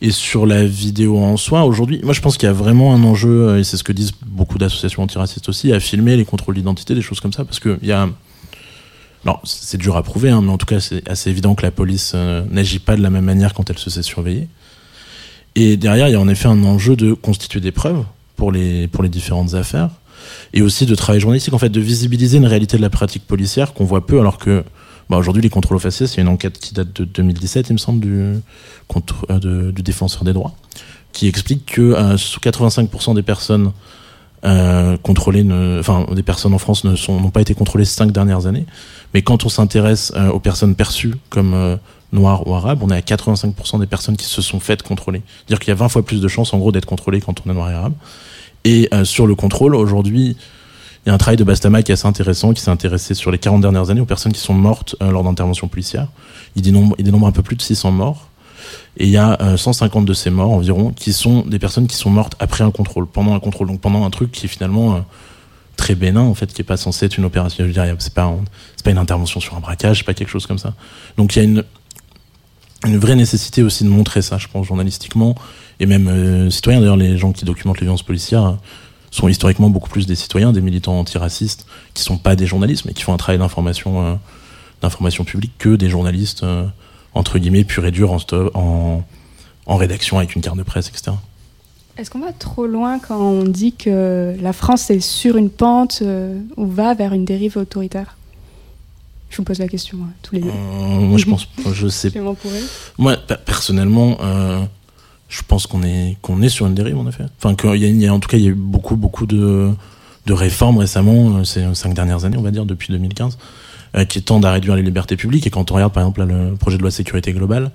Et 0.00 0.10
sur 0.10 0.46
la 0.46 0.64
vidéo 0.64 1.18
en 1.18 1.36
soi, 1.36 1.64
aujourd'hui, 1.64 2.00
moi 2.02 2.12
je 2.12 2.20
pense 2.20 2.36
qu'il 2.36 2.46
y 2.46 2.50
a 2.50 2.52
vraiment 2.52 2.94
un 2.94 3.02
enjeu, 3.04 3.58
et 3.58 3.64
c'est 3.64 3.76
ce 3.76 3.84
que 3.84 3.92
disent 3.92 4.12
beaucoup 4.24 4.58
d'associations 4.58 5.02
antiracistes 5.02 5.48
aussi, 5.48 5.72
à 5.72 5.80
filmer 5.80 6.16
les 6.16 6.24
contrôles 6.24 6.54
d'identité, 6.54 6.94
des 6.94 7.02
choses 7.02 7.20
comme 7.20 7.32
ça, 7.32 7.44
parce 7.44 7.60
que 7.60 7.78
il 7.82 7.88
y 7.88 7.92
a. 7.92 8.08
C'est 9.44 9.78
dur 9.78 9.96
à 9.96 10.02
prouver, 10.02 10.30
hein, 10.30 10.42
mais 10.42 10.50
en 10.50 10.58
tout 10.58 10.66
cas, 10.66 10.80
c'est 10.80 11.08
assez 11.08 11.30
évident 11.30 11.54
que 11.54 11.62
la 11.62 11.70
police 11.70 12.12
n'agit 12.50 12.80
pas 12.80 12.96
de 12.96 13.02
la 13.02 13.08
même 13.08 13.24
manière 13.24 13.54
quand 13.54 13.70
elle 13.70 13.78
se 13.78 13.88
sait 13.88 14.02
surveiller. 14.02 14.48
Et 15.54 15.76
derrière, 15.76 16.08
il 16.08 16.12
y 16.12 16.14
a 16.14 16.20
en 16.20 16.28
effet 16.28 16.48
un 16.48 16.64
enjeu 16.64 16.96
de 16.96 17.12
constituer 17.12 17.60
des 17.60 17.72
preuves 17.72 18.04
pour 18.36 18.52
les, 18.52 18.88
pour 18.88 19.02
les 19.02 19.08
différentes 19.08 19.54
affaires, 19.54 19.90
et 20.54 20.62
aussi 20.62 20.86
de 20.86 20.94
travail 20.94 21.20
journalistique, 21.20 21.54
en 21.54 21.58
fait, 21.58 21.68
de 21.68 21.80
visibiliser 21.80 22.38
une 22.38 22.46
réalité 22.46 22.76
de 22.76 22.82
la 22.82 22.90
pratique 22.90 23.26
policière 23.26 23.74
qu'on 23.74 23.84
voit 23.84 24.06
peu, 24.06 24.20
alors 24.20 24.38
que 24.38 24.64
bah, 25.10 25.16
aujourd'hui, 25.18 25.42
les 25.42 25.50
contrôles 25.50 25.76
aux 25.76 25.80
faciès, 25.80 26.16
a 26.18 26.22
une 26.22 26.28
enquête 26.28 26.58
qui 26.58 26.74
date 26.74 26.92
de 26.94 27.04
2017, 27.04 27.68
il 27.68 27.72
me 27.74 27.78
semble, 27.78 28.00
du, 28.00 28.40
euh, 29.30 29.72
du 29.72 29.82
défenseur 29.82 30.24
des 30.24 30.32
droits, 30.32 30.54
qui 31.12 31.28
explique 31.28 31.66
que 31.66 31.80
euh, 31.82 32.16
sous 32.16 32.40
85% 32.40 33.14
des 33.14 33.22
personnes 33.22 33.72
euh, 34.44 34.96
contrôlées, 34.96 35.46
enfin 35.78 36.04
des 36.12 36.24
personnes 36.24 36.52
en 36.52 36.58
France 36.58 36.82
n'ont 36.84 37.30
pas 37.30 37.40
été 37.40 37.54
contrôlées 37.54 37.84
ces 37.84 37.94
cinq 37.94 38.10
dernières 38.10 38.46
années. 38.46 38.66
Mais 39.14 39.22
quand 39.22 39.44
on 39.44 39.48
s'intéresse 39.48 40.12
euh, 40.16 40.30
aux 40.30 40.40
personnes 40.40 40.74
perçues 40.74 41.14
comme 41.30 41.78
noires 42.12 42.46
ou 42.46 42.54
arabes, 42.54 42.82
on 42.82 42.90
est 42.90 42.96
à 42.96 43.00
85% 43.00 43.80
des 43.80 43.86
personnes 43.86 44.16
qui 44.16 44.26
se 44.26 44.42
sont 44.42 44.60
faites 44.60 44.82
contrôler. 44.82 45.22
C'est-à-dire 45.38 45.60
qu'il 45.60 45.68
y 45.68 45.72
a 45.72 45.76
20 45.76 45.88
fois 45.88 46.04
plus 46.04 46.20
de 46.20 46.28
chances 46.28 46.52
en 46.52 46.58
gros 46.58 46.72
d'être 46.72 46.86
contrôlé 46.86 47.20
quand 47.20 47.34
on 47.44 47.50
est 47.50 47.54
noir 47.54 47.70
et 47.70 47.74
arabe. 47.74 47.94
Et 48.64 48.88
euh, 48.92 49.04
sur 49.04 49.26
le 49.26 49.34
contrôle, 49.34 49.74
aujourd'hui, 49.74 50.36
il 51.04 51.08
y 51.08 51.10
a 51.10 51.14
un 51.14 51.18
travail 51.18 51.36
de 51.36 51.44
Bastama 51.44 51.82
qui 51.82 51.90
est 51.90 51.94
assez 51.94 52.06
intéressant, 52.06 52.52
qui 52.52 52.60
s'est 52.60 52.70
intéressé 52.70 53.14
sur 53.14 53.32
les 53.32 53.38
40 53.38 53.60
dernières 53.60 53.90
années 53.90 54.00
aux 54.00 54.06
personnes 54.06 54.32
qui 54.32 54.40
sont 54.40 54.54
mortes 54.54 54.94
euh, 55.02 55.10
lors 55.10 55.24
d'interventions 55.24 55.66
policières. 55.66 56.06
Il 56.54 56.62
dénombre, 56.62 56.94
il 56.98 57.04
dénombre 57.04 57.26
un 57.26 57.32
peu 57.32 57.42
plus 57.42 57.56
de 57.56 57.62
600 57.62 57.90
morts. 57.90 58.28
Et 58.98 59.06
il 59.06 59.10
y 59.10 59.16
a 59.16 59.40
euh, 59.40 59.56
150 59.56 60.04
de 60.04 60.12
ces 60.12 60.30
morts 60.30 60.52
environ 60.52 60.92
qui 60.92 61.12
sont 61.12 61.42
des 61.42 61.58
personnes 61.58 61.88
qui 61.88 61.96
sont 61.96 62.10
mortes 62.10 62.34
après 62.38 62.62
un 62.62 62.70
contrôle, 62.70 63.06
pendant 63.06 63.34
un 63.34 63.40
contrôle, 63.40 63.66
donc 63.66 63.80
pendant 63.80 64.04
un 64.04 64.10
truc 64.10 64.30
qui 64.30 64.46
est 64.46 64.48
finalement 64.48 64.94
euh, 64.94 65.00
très 65.76 65.96
bénin 65.96 66.20
en 66.20 66.34
fait, 66.34 66.52
qui 66.52 66.60
est 66.60 66.64
pas 66.64 66.76
censé 66.76 67.06
être 67.06 67.16
une 67.16 67.24
opération. 67.24 67.64
Je 67.64 67.68
veux 67.68 67.72
dire, 67.72 67.96
c'est 67.98 68.14
pas, 68.14 68.32
c'est 68.76 68.84
pas 68.84 68.90
une 68.92 68.98
intervention 68.98 69.40
sur 69.40 69.56
un 69.56 69.60
braquage, 69.60 69.98
c'est 69.98 70.04
pas 70.04 70.14
quelque 70.14 70.30
chose 70.30 70.46
comme 70.46 70.58
ça. 70.58 70.74
Donc 71.16 71.34
il 71.34 71.38
y 71.38 71.42
a 71.42 71.44
une 71.44 71.64
une 72.84 72.98
vraie 72.98 73.16
nécessité 73.16 73.62
aussi 73.62 73.84
de 73.84 73.88
montrer 73.88 74.22
ça, 74.22 74.38
je 74.38 74.48
pense, 74.48 74.66
journalistiquement 74.66 75.34
et 75.80 75.86
même 75.86 76.08
euh, 76.08 76.50
citoyens. 76.50 76.80
D'ailleurs, 76.80 76.96
les 76.96 77.16
gens 77.16 77.32
qui 77.32 77.44
documentent 77.44 77.80
les 77.80 77.86
violences 77.86 78.02
policières 78.02 78.44
euh, 78.44 78.52
sont 79.10 79.28
historiquement 79.28 79.70
beaucoup 79.70 79.90
plus 79.90 80.06
des 80.06 80.14
citoyens, 80.14 80.52
des 80.52 80.60
militants 80.60 80.98
antiracistes, 80.98 81.66
qui 81.94 82.02
sont 82.02 82.18
pas 82.18 82.34
des 82.34 82.46
journalistes, 82.46 82.84
mais 82.84 82.92
qui 82.92 83.02
font 83.02 83.12
un 83.12 83.18
travail 83.18 83.38
d'information, 83.38 84.18
euh, 84.82 85.24
publique 85.24 85.52
que 85.58 85.76
des 85.76 85.88
journalistes 85.88 86.42
euh, 86.42 86.64
entre 87.14 87.38
guillemets 87.38 87.64
purs 87.64 87.84
et 87.84 87.90
durs 87.90 88.16
en, 88.54 89.04
rédaction 89.68 90.18
avec 90.18 90.34
une 90.34 90.42
carte 90.42 90.56
de 90.56 90.62
presse, 90.62 90.88
etc. 90.88 91.12
Est-ce 91.98 92.10
qu'on 92.10 92.20
va 92.20 92.32
trop 92.32 92.66
loin 92.66 92.98
quand 92.98 93.20
on 93.20 93.44
dit 93.44 93.74
que 93.74 94.34
la 94.40 94.52
France 94.52 94.90
est 94.90 95.00
sur 95.00 95.36
une 95.36 95.50
pente 95.50 96.02
ou 96.56 96.66
va 96.66 96.94
vers 96.94 97.12
une 97.12 97.24
dérive 97.26 97.58
autoritaire? 97.58 98.16
Je 99.32 99.38
vous 99.38 99.42
pose 99.44 99.58
la 99.58 99.66
question 99.66 99.98
à 99.98 100.06
tous 100.22 100.34
les 100.36 100.42
deux. 100.42 100.48
Euh, 100.48 101.00
moi, 101.00 101.18
je 101.18 101.24
pense, 101.24 101.48
je 101.72 101.88
sais 101.88 102.10
Moi, 102.98 103.16
pe- 103.16 103.34
personnellement, 103.44 104.18
euh, 104.20 104.60
je 105.28 105.40
pense 105.48 105.66
qu'on 105.66 105.82
est 105.82 106.16
qu'on 106.22 106.42
est 106.42 106.48
sur 106.50 106.66
une 106.66 106.74
dérive 106.74 106.98
en 106.98 107.08
effet. 107.08 107.24
Enfin, 107.38 107.54
qu'il 107.54 107.80
y 107.80 107.84
a, 107.84 107.88
il 107.88 108.00
y 108.00 108.06
a- 108.06 108.12
en 108.14 108.20
tout 108.20 108.28
cas, 108.28 108.36
il 108.36 108.44
y 108.44 108.46
a 108.46 108.50
eu 108.50 108.54
beaucoup 108.54 108.96
beaucoup 108.96 109.26
de 109.26 109.70
de 110.26 110.32
réformes 110.32 110.78
récemment, 110.78 111.38
euh, 111.38 111.44
ces 111.44 111.64
cinq 111.74 111.94
dernières 111.94 112.24
années, 112.24 112.36
on 112.36 112.42
va 112.42 112.50
dire 112.52 112.64
depuis 112.66 112.92
2015, 112.92 113.38
euh, 113.96 114.04
qui 114.04 114.22
tendent 114.22 114.44
à 114.44 114.52
réduire 114.52 114.76
les 114.76 114.82
libertés 114.82 115.16
publiques. 115.16 115.46
Et 115.46 115.50
quand 115.50 115.70
on 115.72 115.74
regarde 115.74 115.92
par 115.92 116.02
exemple 116.04 116.20
là, 116.20 116.26
le 116.26 116.54
projet 116.56 116.76
de 116.76 116.82
loi 116.82 116.90
sécurité 116.92 117.32
globale, 117.32 117.72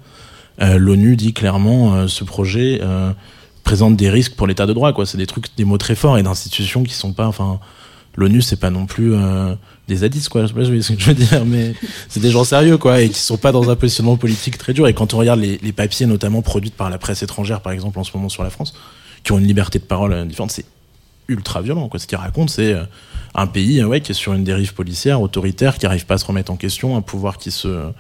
euh, 0.62 0.78
l'ONU 0.78 1.16
dit 1.18 1.34
clairement 1.34 1.96
euh, 1.96 2.08
ce 2.08 2.24
projet 2.24 2.80
euh, 2.84 3.12
présente 3.64 3.98
des 3.98 4.10
risques 4.10 4.36
pour 4.36 4.46
l'état 4.48 4.66
de 4.68 4.74
droit. 4.74 4.94
Quoi, 4.94 5.06
c'est 5.08 5.18
des 5.18 5.26
trucs, 5.28 5.48
des 5.58 5.66
mots 5.66 5.78
très 5.80 5.96
forts 5.96 6.18
et 6.20 6.24
d'institutions 6.24 6.84
qui 6.84 6.94
sont 6.94 7.14
pas, 7.14 7.28
enfin. 7.28 7.60
L'ONU, 8.20 8.42
c'est 8.42 8.56
pas 8.60 8.72
non 8.72 8.88
plus 8.88 9.14
euh, 9.14 9.54
des 9.88 9.98
zadistes, 9.98 10.30
quoi. 10.30 10.42
Je 10.44 10.48
sais 10.48 10.54
pas 10.54 10.66
ce 10.66 10.94
que 10.94 11.00
je 11.00 11.06
veux 11.06 11.14
dire, 11.14 11.46
mais 11.46 11.74
c'est 12.10 12.20
des 12.20 12.32
gens 12.32 12.44
sérieux, 12.44 12.78
quoi, 12.78 13.02
et 13.02 13.10
qui 13.10 13.20
sont 13.20 13.38
pas 13.38 13.52
dans 13.52 13.70
un 13.70 13.76
positionnement 13.76 14.18
politique 14.18 14.58
très 14.58 14.74
dur. 14.74 14.88
Et 14.88 14.94
quand 14.94 15.14
on 15.14 15.18
regarde 15.18 15.40
les, 15.40 15.72
papiers, 15.72 16.06
notamment 16.06 16.42
produits 16.42 16.72
par 16.72 16.90
la 16.90 16.98
presse 16.98 17.24
étrangère, 17.24 17.62
par 17.62 17.72
exemple, 17.72 17.98
en 18.00 18.04
ce 18.04 18.12
moment 18.16 18.30
sur 18.30 18.44
la 18.44 18.50
France, 18.50 18.74
qui 19.24 19.32
ont 19.32 19.40
une 19.40 19.48
liberté 19.48 19.80
de 19.80 19.84
parole 19.84 20.28
différente, 20.28 20.52
c'est 20.52 20.66
ultra 21.28 21.62
violent, 21.62 21.88
quoi. 21.90 22.00
Ce 22.00 22.08
qu'ils 22.08 22.18
racontent, 22.18 22.52
c'est 22.52 22.74
euh, 22.74 22.84
un 23.36 23.48
pays, 23.48 23.84
ouais, 23.84 24.02
qui 24.02 24.12
est 24.12 24.16
sur 24.16 24.34
une 24.34 24.44
dérive 24.44 24.74
policière, 24.74 25.22
autoritaire, 25.22 25.78
qui 25.78 25.86
arrive 25.86 26.06
pas 26.06 26.16
à 26.16 26.18
se 26.18 26.26
remettre 26.26 26.52
en 26.52 26.58
question, 26.58 26.98
un 26.98 27.02
pouvoir 27.02 27.38
qui 27.38 27.52
se, 27.52 27.92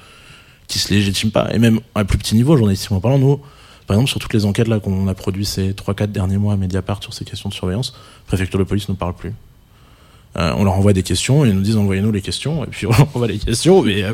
qui 0.67 0.79
se 0.79 0.93
légitime 0.93 1.31
pas. 1.31 1.49
Et 1.53 1.59
même 1.59 1.79
à 1.95 2.03
plus 2.03 2.17
petit 2.17 2.35
niveau, 2.35 2.57
journalistiquement 2.57 2.99
parlant, 2.99 3.19
nous, 3.19 3.39
par 3.85 3.95
exemple, 3.95 4.09
sur 4.09 4.19
toutes 4.19 4.33
les 4.33 4.45
enquêtes 4.45 4.67
là 4.67 4.79
qu'on 4.79 5.07
a 5.07 5.13
produites 5.13 5.47
ces 5.47 5.71
3-4 5.71 6.07
derniers 6.07 6.37
mois 6.37 6.53
à 6.53 6.57
Mediapart 6.57 7.01
sur 7.01 7.13
ces 7.13 7.23
questions 7.23 7.47
de 7.47 7.53
surveillance, 7.53 7.93
préfecture 8.25 8.59
de 8.59 8.65
police 8.65 8.89
ne 8.89 8.93
parle 8.93 9.13
plus. 9.13 9.33
Euh, 10.37 10.53
on 10.55 10.63
leur 10.63 10.73
envoie 10.73 10.93
des 10.93 11.01
questions, 11.03 11.45
ils 11.45 11.53
nous 11.53 11.61
disent 11.61 11.77
envoyez-nous 11.77 12.11
les 12.11 12.21
questions, 12.21 12.63
et 12.63 12.67
puis 12.67 12.85
on 12.85 12.91
leur 12.97 13.07
envoie 13.15 13.27
les 13.27 13.39
questions, 13.39 13.81
mais 13.81 14.03
euh, 14.03 14.13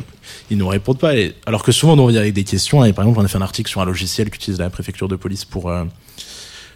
ils 0.50 0.58
nous 0.58 0.68
répondent 0.68 1.00
pas. 1.00 1.12
Alors 1.46 1.64
que 1.64 1.72
souvent 1.74 1.98
on 1.98 2.06
revient 2.06 2.18
avec 2.20 2.34
des 2.34 2.46
questions, 2.46 2.84
et 2.86 2.94
par 2.94 3.04
exemple 3.04 3.20
on 3.20 3.26
a 3.26 3.28
fait 3.28 3.38
un 3.38 3.42
article 3.42 3.70
sur 3.70 3.82
un 3.82 3.86
logiciel 3.86 4.30
qu'utilise 4.30 4.60
la 4.60 4.70
préfecture 4.70 5.08
de 5.10 5.16
police 5.18 5.44
pour 5.44 5.70
euh, 5.70 5.84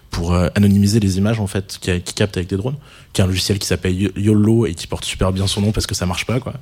pour 0.09 0.33
euh, 0.33 0.47
anonymiser 0.55 0.99
les 0.99 1.17
images 1.17 1.39
en 1.39 1.47
fait 1.47 1.77
qui, 1.81 2.01
qui 2.01 2.13
captent 2.13 2.37
avec 2.37 2.49
des 2.49 2.57
drones, 2.57 2.75
qui 3.13 3.21
est 3.21 3.23
un 3.23 3.27
logiciel 3.27 3.59
qui 3.59 3.67
s'appelle 3.67 3.93
Yo- 3.97 4.11
YOLO 4.15 4.65
et 4.65 4.73
qui 4.73 4.87
porte 4.87 5.03
super 5.05 5.31
bien 5.33 5.47
son 5.47 5.61
nom 5.61 5.71
parce 5.71 5.85
que 5.87 5.95
ça 5.95 6.05
marche 6.05 6.25
pas 6.25 6.39
quoi. 6.39 6.53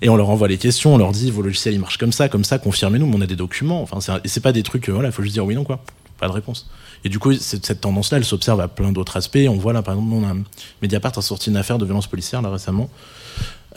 Et 0.00 0.08
on 0.08 0.16
leur 0.16 0.28
envoie 0.30 0.48
les 0.48 0.58
questions, 0.58 0.94
on 0.94 0.98
leur 0.98 1.12
dit 1.12 1.30
vos 1.30 1.42
logiciels 1.42 1.74
ils 1.74 1.80
marchent 1.80 1.98
comme 1.98 2.12
ça, 2.12 2.28
comme 2.28 2.44
ça, 2.44 2.58
confirmez-nous, 2.58 3.06
mais 3.06 3.16
on 3.16 3.20
a 3.20 3.26
des 3.26 3.36
documents. 3.36 3.82
Enfin 3.82 3.98
c'est 4.24 4.42
pas 4.42 4.52
des 4.52 4.62
trucs 4.64 4.88
voilà, 4.88 5.12
faut 5.12 5.22
juste 5.22 5.34
dire 5.34 5.44
oui 5.44 5.54
non 5.54 5.62
quoi. 5.64 5.84
Pas 6.18 6.26
de 6.28 6.32
réponse. 6.32 6.68
Et 7.04 7.08
du 7.08 7.18
coup, 7.18 7.32
cette, 7.34 7.80
tendance-là, 7.80 8.18
elle 8.18 8.24
s'observe 8.24 8.60
à 8.60 8.68
plein 8.68 8.92
d'autres 8.92 9.16
aspects. 9.16 9.38
On 9.48 9.56
voit 9.56 9.72
là, 9.72 9.82
par 9.82 9.94
exemple, 9.94 10.12
on 10.14 10.24
a 10.24 10.34
Mediapart 10.82 11.16
a 11.16 11.22
sorti 11.22 11.50
une 11.50 11.56
affaire 11.56 11.78
de 11.78 11.84
violence 11.84 12.06
policière 12.06 12.42
là 12.42 12.50
récemment. 12.50 12.88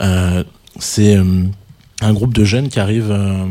Euh, 0.00 0.44
c'est 0.78 1.16
euh, 1.16 1.44
un 2.00 2.12
groupe 2.12 2.34
de 2.34 2.44
jeunes 2.44 2.68
qui 2.68 2.78
arrivent, 2.78 3.10
euh, 3.10 3.46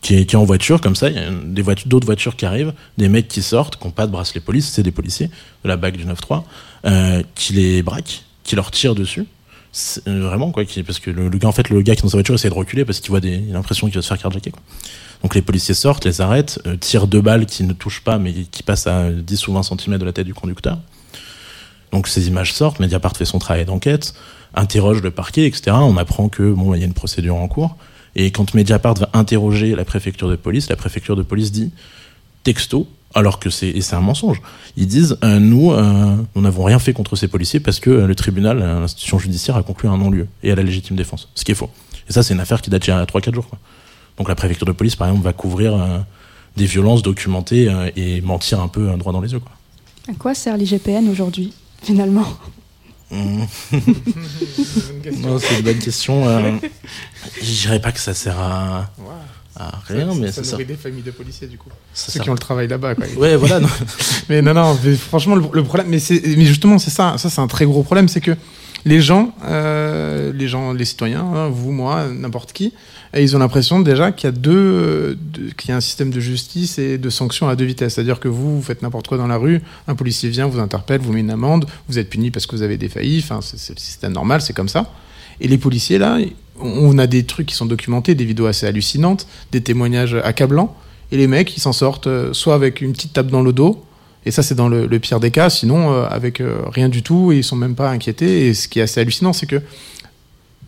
qui, 0.00 0.16
est, 0.16 0.26
qui 0.26 0.34
est 0.34 0.38
en 0.38 0.44
voiture 0.44 0.80
comme 0.80 0.96
ça. 0.96 1.10
Il 1.10 1.16
y 1.16 1.18
a 1.18 1.30
des 1.30 1.62
voitures, 1.62 1.88
d'autres 1.88 2.06
voitures 2.06 2.36
qui 2.36 2.46
arrivent, 2.46 2.72
des 2.96 3.08
mecs 3.08 3.28
qui 3.28 3.42
sortent, 3.42 3.76
qui 3.76 3.84
n'ont 3.84 3.92
pas 3.92 4.06
de 4.06 4.12
bracelet 4.12 4.40
police, 4.40 4.68
c'est 4.68 4.82
des 4.82 4.92
policiers 4.92 5.28
de 5.64 5.68
la 5.68 5.76
BAC 5.76 5.96
du 5.96 6.04
9-3, 6.04 6.44
euh, 6.86 7.22
qui 7.34 7.52
les 7.52 7.82
braquent, 7.82 8.24
qui 8.44 8.56
leur 8.56 8.70
tirent 8.70 8.94
dessus. 8.94 9.26
Vraiment 10.04 10.50
quoi, 10.50 10.64
parce 10.84 10.98
que 10.98 11.12
le, 11.12 11.28
le 11.28 11.38
gars 11.38 11.46
en 11.46 11.52
fait, 11.52 11.68
le 11.68 11.80
gars 11.82 11.94
qui 11.94 12.00
est 12.00 12.02
dans 12.02 12.08
sa 12.08 12.16
voiture 12.16 12.34
essaie 12.34 12.48
de 12.48 12.54
reculer 12.54 12.84
parce 12.84 12.98
qu'il 12.98 13.10
voit 13.10 13.20
des, 13.20 13.36
il 13.36 13.50
a 13.50 13.54
l'impression 13.54 13.86
qu'il 13.86 13.94
va 13.94 14.02
se 14.02 14.08
faire 14.08 14.18
carjacker. 14.18 14.50
Quoi. 14.50 14.62
Donc 15.22 15.34
les 15.34 15.42
policiers 15.42 15.74
sortent, 15.74 16.04
les 16.04 16.20
arrêtent, 16.20 16.60
euh, 16.66 16.76
tirent 16.76 17.06
deux 17.06 17.20
balles 17.20 17.46
qui 17.46 17.64
ne 17.64 17.72
touchent 17.72 18.02
pas 18.02 18.18
mais 18.18 18.32
qui 18.32 18.62
passent 18.62 18.86
à 18.86 19.10
10 19.10 19.48
ou 19.48 19.52
20 19.52 19.62
cm 19.62 19.98
de 19.98 20.04
la 20.04 20.12
tête 20.12 20.26
du 20.26 20.34
conducteur. 20.34 20.78
Donc 21.92 22.08
ces 22.08 22.28
images 22.28 22.54
sortent, 22.54 22.80
Mediapart 22.80 23.16
fait 23.16 23.24
son 23.24 23.38
travail 23.38 23.64
d'enquête, 23.64 24.14
interroge 24.54 25.02
le 25.02 25.10
parquet, 25.10 25.46
etc. 25.46 25.72
On 25.80 25.96
apprend 25.96 26.28
que 26.28 26.52
bon, 26.52 26.74
il 26.74 26.80
y 26.80 26.82
a 26.82 26.86
une 26.86 26.94
procédure 26.94 27.36
en 27.36 27.48
cours. 27.48 27.76
Et 28.16 28.30
quand 28.30 28.54
Mediapart 28.54 28.94
va 28.94 29.10
interroger 29.12 29.74
la 29.74 29.84
préfecture 29.84 30.28
de 30.28 30.36
police, 30.36 30.68
la 30.68 30.76
préfecture 30.76 31.16
de 31.16 31.22
police 31.22 31.52
dit 31.52 31.70
texto, 32.42 32.88
alors 33.14 33.38
que 33.38 33.50
c'est 33.50 33.80
c'est 33.80 33.96
un 33.96 34.00
mensonge. 34.00 34.40
Ils 34.76 34.86
disent 34.86 35.18
euh, 35.24 35.38
nous 35.38 35.72
euh, 35.72 36.16
nous 36.34 36.42
n'avons 36.42 36.64
rien 36.64 36.78
fait 36.78 36.92
contre 36.92 37.16
ces 37.16 37.28
policiers 37.28 37.60
parce 37.60 37.80
que 37.80 37.90
le 37.90 38.14
tribunal, 38.14 38.58
l'institution 38.58 39.18
judiciaire 39.18 39.56
a 39.56 39.62
conclu 39.62 39.88
un 39.88 39.98
non-lieu 39.98 40.28
et 40.42 40.50
à 40.52 40.54
la 40.54 40.62
légitime 40.62 40.96
défense, 40.96 41.28
ce 41.34 41.44
qui 41.44 41.52
est 41.52 41.56
faux. 41.56 41.70
Et 42.08 42.12
ça 42.12 42.22
c'est 42.22 42.34
une 42.34 42.40
affaire 42.40 42.62
qui 42.62 42.70
date 42.70 42.82
d'il 42.82 42.90
y 42.90 42.92
a 42.92 43.04
3-4 43.04 43.34
jours. 43.34 43.48
Quoi. 43.48 43.58
Donc 44.20 44.28
la 44.28 44.34
préfecture 44.34 44.66
de 44.66 44.72
police 44.72 44.96
par 44.96 45.08
exemple 45.08 45.24
va 45.24 45.32
couvrir 45.32 45.74
euh, 45.74 45.98
des 46.54 46.66
violences 46.66 47.00
documentées 47.02 47.70
euh, 47.70 47.88
et 47.96 48.20
mentir 48.20 48.60
un 48.60 48.68
peu 48.68 48.90
euh, 48.90 48.96
droit 48.98 49.14
dans 49.14 49.22
les 49.22 49.32
yeux. 49.32 49.38
Quoi. 49.40 49.50
À 50.10 50.12
quoi 50.14 50.34
sert 50.34 50.58
l'IGPN 50.58 51.08
aujourd'hui, 51.10 51.54
finalement? 51.82 52.26
Mmh. 53.10 53.44
Non, 55.22 55.38
c'est 55.38 55.56
une 55.58 55.62
bonne 55.64 55.78
question. 55.78 56.28
Euh, 56.28 56.52
je 57.40 57.50
dirais 57.62 57.80
pas 57.80 57.92
que 57.92 57.98
ça 57.98 58.12
sert 58.12 58.38
à, 58.38 58.90
à 59.56 59.72
rien, 59.86 60.14
mais 60.14 60.26
ça, 60.28 60.34
ça 60.34 60.44
sert. 60.44 60.52
nourrit 60.58 60.66
des 60.66 60.76
familles 60.76 61.02
de 61.02 61.10
policiers 61.12 61.48
du 61.48 61.56
coup. 61.56 61.70
ça 61.94 62.06
Ceux 62.06 62.12
sert- 62.12 62.22
qui 62.22 62.28
ont 62.28 62.34
le 62.34 62.38
travail 62.38 62.68
là-bas. 62.68 62.94
Quoi. 62.96 63.06
Ouais, 63.16 63.36
voilà. 63.36 63.58
non. 63.60 63.68
Mais 64.28 64.42
non, 64.42 64.52
non, 64.52 64.78
mais 64.84 64.94
franchement, 64.96 65.34
le, 65.34 65.44
le 65.52 65.64
problème, 65.64 65.88
mais, 65.88 65.98
c'est- 65.98 66.22
mais 66.36 66.44
justement, 66.44 66.78
c'est 66.78 66.90
ça, 66.90 67.16
ça 67.16 67.30
c'est 67.30 67.40
un 67.40 67.46
très 67.48 67.64
gros 67.64 67.82
problème, 67.82 68.06
c'est 68.06 68.20
que 68.20 68.36
les 68.84 69.00
gens, 69.00 69.34
euh, 69.44 70.30
les 70.34 70.46
gens, 70.46 70.72
les 70.74 70.84
citoyens, 70.84 71.22
hein, 71.24 71.48
vous, 71.48 71.72
moi, 71.72 72.06
n'importe 72.08 72.52
qui, 72.52 72.72
et 73.12 73.22
ils 73.22 73.34
ont 73.34 73.40
l'impression 73.40 73.80
déjà 73.80 74.12
qu'il 74.12 74.28
y 74.28 74.32
a 74.32 74.32
deux, 74.32 75.18
qu'il 75.56 75.70
y 75.70 75.72
a 75.72 75.76
un 75.76 75.80
système 75.80 76.10
de 76.10 76.20
justice 76.20 76.78
et 76.78 76.96
de 76.96 77.10
sanctions 77.10 77.48
à 77.48 77.56
deux 77.56 77.64
vitesses. 77.64 77.94
C'est-à-dire 77.94 78.20
que 78.20 78.28
vous, 78.28 78.56
vous 78.56 78.62
faites 78.62 78.82
n'importe 78.82 79.08
quoi 79.08 79.18
dans 79.18 79.26
la 79.26 79.36
rue, 79.36 79.60
un 79.88 79.94
policier 79.96 80.30
vient, 80.30 80.46
vous 80.46 80.60
interpelle, 80.60 81.00
vous 81.00 81.12
met 81.12 81.20
une 81.20 81.30
amende, 81.30 81.66
vous 81.88 81.98
êtes 81.98 82.08
puni 82.08 82.30
parce 82.30 82.46
que 82.46 82.54
vous 82.54 82.62
avez 82.62 82.76
défailli. 82.76 83.18
Enfin, 83.18 83.40
c'est 83.42 83.74
le 83.74 83.80
système 83.80 84.12
normal, 84.12 84.40
c'est 84.42 84.52
comme 84.52 84.68
ça. 84.68 84.92
Et 85.40 85.48
les 85.48 85.58
policiers 85.58 85.98
là, 85.98 86.18
on 86.60 86.98
a 86.98 87.06
des 87.06 87.24
trucs 87.24 87.46
qui 87.46 87.54
sont 87.54 87.66
documentés, 87.66 88.14
des 88.14 88.24
vidéos 88.24 88.46
assez 88.46 88.66
hallucinantes, 88.66 89.26
des 89.50 89.60
témoignages 89.60 90.14
accablants. 90.14 90.76
Et 91.10 91.16
les 91.16 91.26
mecs, 91.26 91.56
ils 91.56 91.60
s'en 91.60 91.72
sortent 91.72 92.06
euh, 92.06 92.32
soit 92.32 92.54
avec 92.54 92.80
une 92.80 92.92
petite 92.92 93.12
tape 93.12 93.28
dans 93.28 93.42
le 93.42 93.52
dos, 93.52 93.84
et 94.24 94.30
ça 94.30 94.42
c'est 94.44 94.54
dans 94.54 94.68
le, 94.68 94.86
le 94.86 94.98
pire 95.00 95.18
des 95.18 95.32
cas, 95.32 95.50
sinon 95.50 95.92
euh, 95.92 96.06
avec 96.08 96.40
euh, 96.40 96.58
rien 96.68 96.88
du 96.88 97.02
tout, 97.02 97.32
et 97.32 97.38
ils 97.38 97.44
sont 97.44 97.56
même 97.56 97.74
pas 97.74 97.90
inquiétés. 97.90 98.46
Et 98.46 98.54
ce 98.54 98.68
qui 98.68 98.78
est 98.78 98.82
assez 98.82 99.00
hallucinant, 99.00 99.32
c'est 99.32 99.46
que 99.46 99.60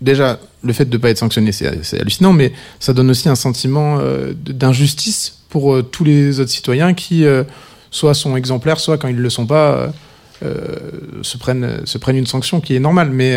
déjà, 0.00 0.38
le 0.62 0.72
fait 0.72 0.84
de 0.84 0.96
ne 0.96 1.00
pas 1.00 1.10
être 1.10 1.18
sanctionné, 1.18 1.52
c'est 1.52 2.00
hallucinant, 2.00 2.32
mais 2.32 2.52
ça 2.80 2.92
donne 2.92 3.10
aussi 3.10 3.28
un 3.28 3.34
sentiment 3.34 3.98
euh, 4.00 4.32
d'injustice 4.34 5.38
pour 5.48 5.74
euh, 5.74 5.82
tous 5.82 6.04
les 6.04 6.40
autres 6.40 6.50
citoyens 6.50 6.94
qui, 6.94 7.24
euh, 7.24 7.44
soit 7.90 8.14
sont 8.14 8.36
exemplaires, 8.36 8.80
soit 8.80 8.98
quand 8.98 9.08
ils 9.08 9.16
ne 9.16 9.22
le 9.22 9.30
sont 9.30 9.46
pas, 9.46 9.92
se, 10.40 11.36
prennent, 11.36 12.16
une 12.16 12.26
sanction 12.26 12.60
qui 12.60 12.74
est 12.74 12.80
normale. 12.80 13.10
Mais 13.10 13.36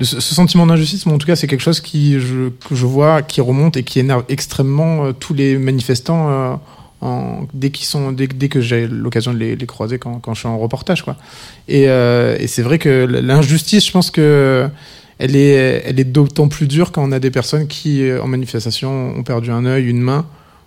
ce 0.00 0.20
sentiment 0.20 0.64
d'injustice, 0.64 1.06
en 1.06 1.18
tout 1.18 1.26
cas, 1.26 1.34
c'est 1.34 1.48
quelque 1.48 1.60
chose 1.60 1.80
que 1.80 2.18
je 2.20 2.86
vois 2.86 3.22
qui 3.22 3.40
remonte 3.40 3.76
et 3.76 3.82
qui 3.82 3.98
énerve 3.98 4.24
extrêmement 4.28 5.12
tous 5.12 5.34
les 5.34 5.58
manifestants 5.58 6.60
dès, 7.52 7.72
sont, 7.80 8.12
dès, 8.12 8.28
que 8.28 8.60
j'ai 8.60 8.86
l'occasion 8.86 9.34
de 9.34 9.38
les, 9.38 9.66
croiser 9.66 9.98
quand, 9.98 10.22
je 10.34 10.38
suis 10.38 10.48
en 10.48 10.56
reportage. 10.56 11.02
Quoi. 11.02 11.16
Et 11.66 11.86
c'est 12.46 12.62
vrai 12.62 12.78
que 12.78 13.04
l'injustice, 13.06 13.84
je 13.84 13.90
pense 13.90 14.12
que 14.12 14.70
elle 15.18 15.36
est, 15.36 15.82
elle 15.86 16.00
est 16.00 16.04
d'autant 16.04 16.48
plus 16.48 16.66
dure 16.66 16.92
quand 16.92 17.02
on 17.08 17.12
a 17.12 17.18
des 17.20 17.30
personnes 17.30 17.66
qui, 17.68 18.02
euh, 18.02 18.22
en 18.22 18.26
manifestation, 18.26 19.14
ont 19.16 19.22
perdu 19.22 19.50
un 19.50 19.64
œil, 19.66 19.86
une 19.88 20.00
main, 20.00 20.26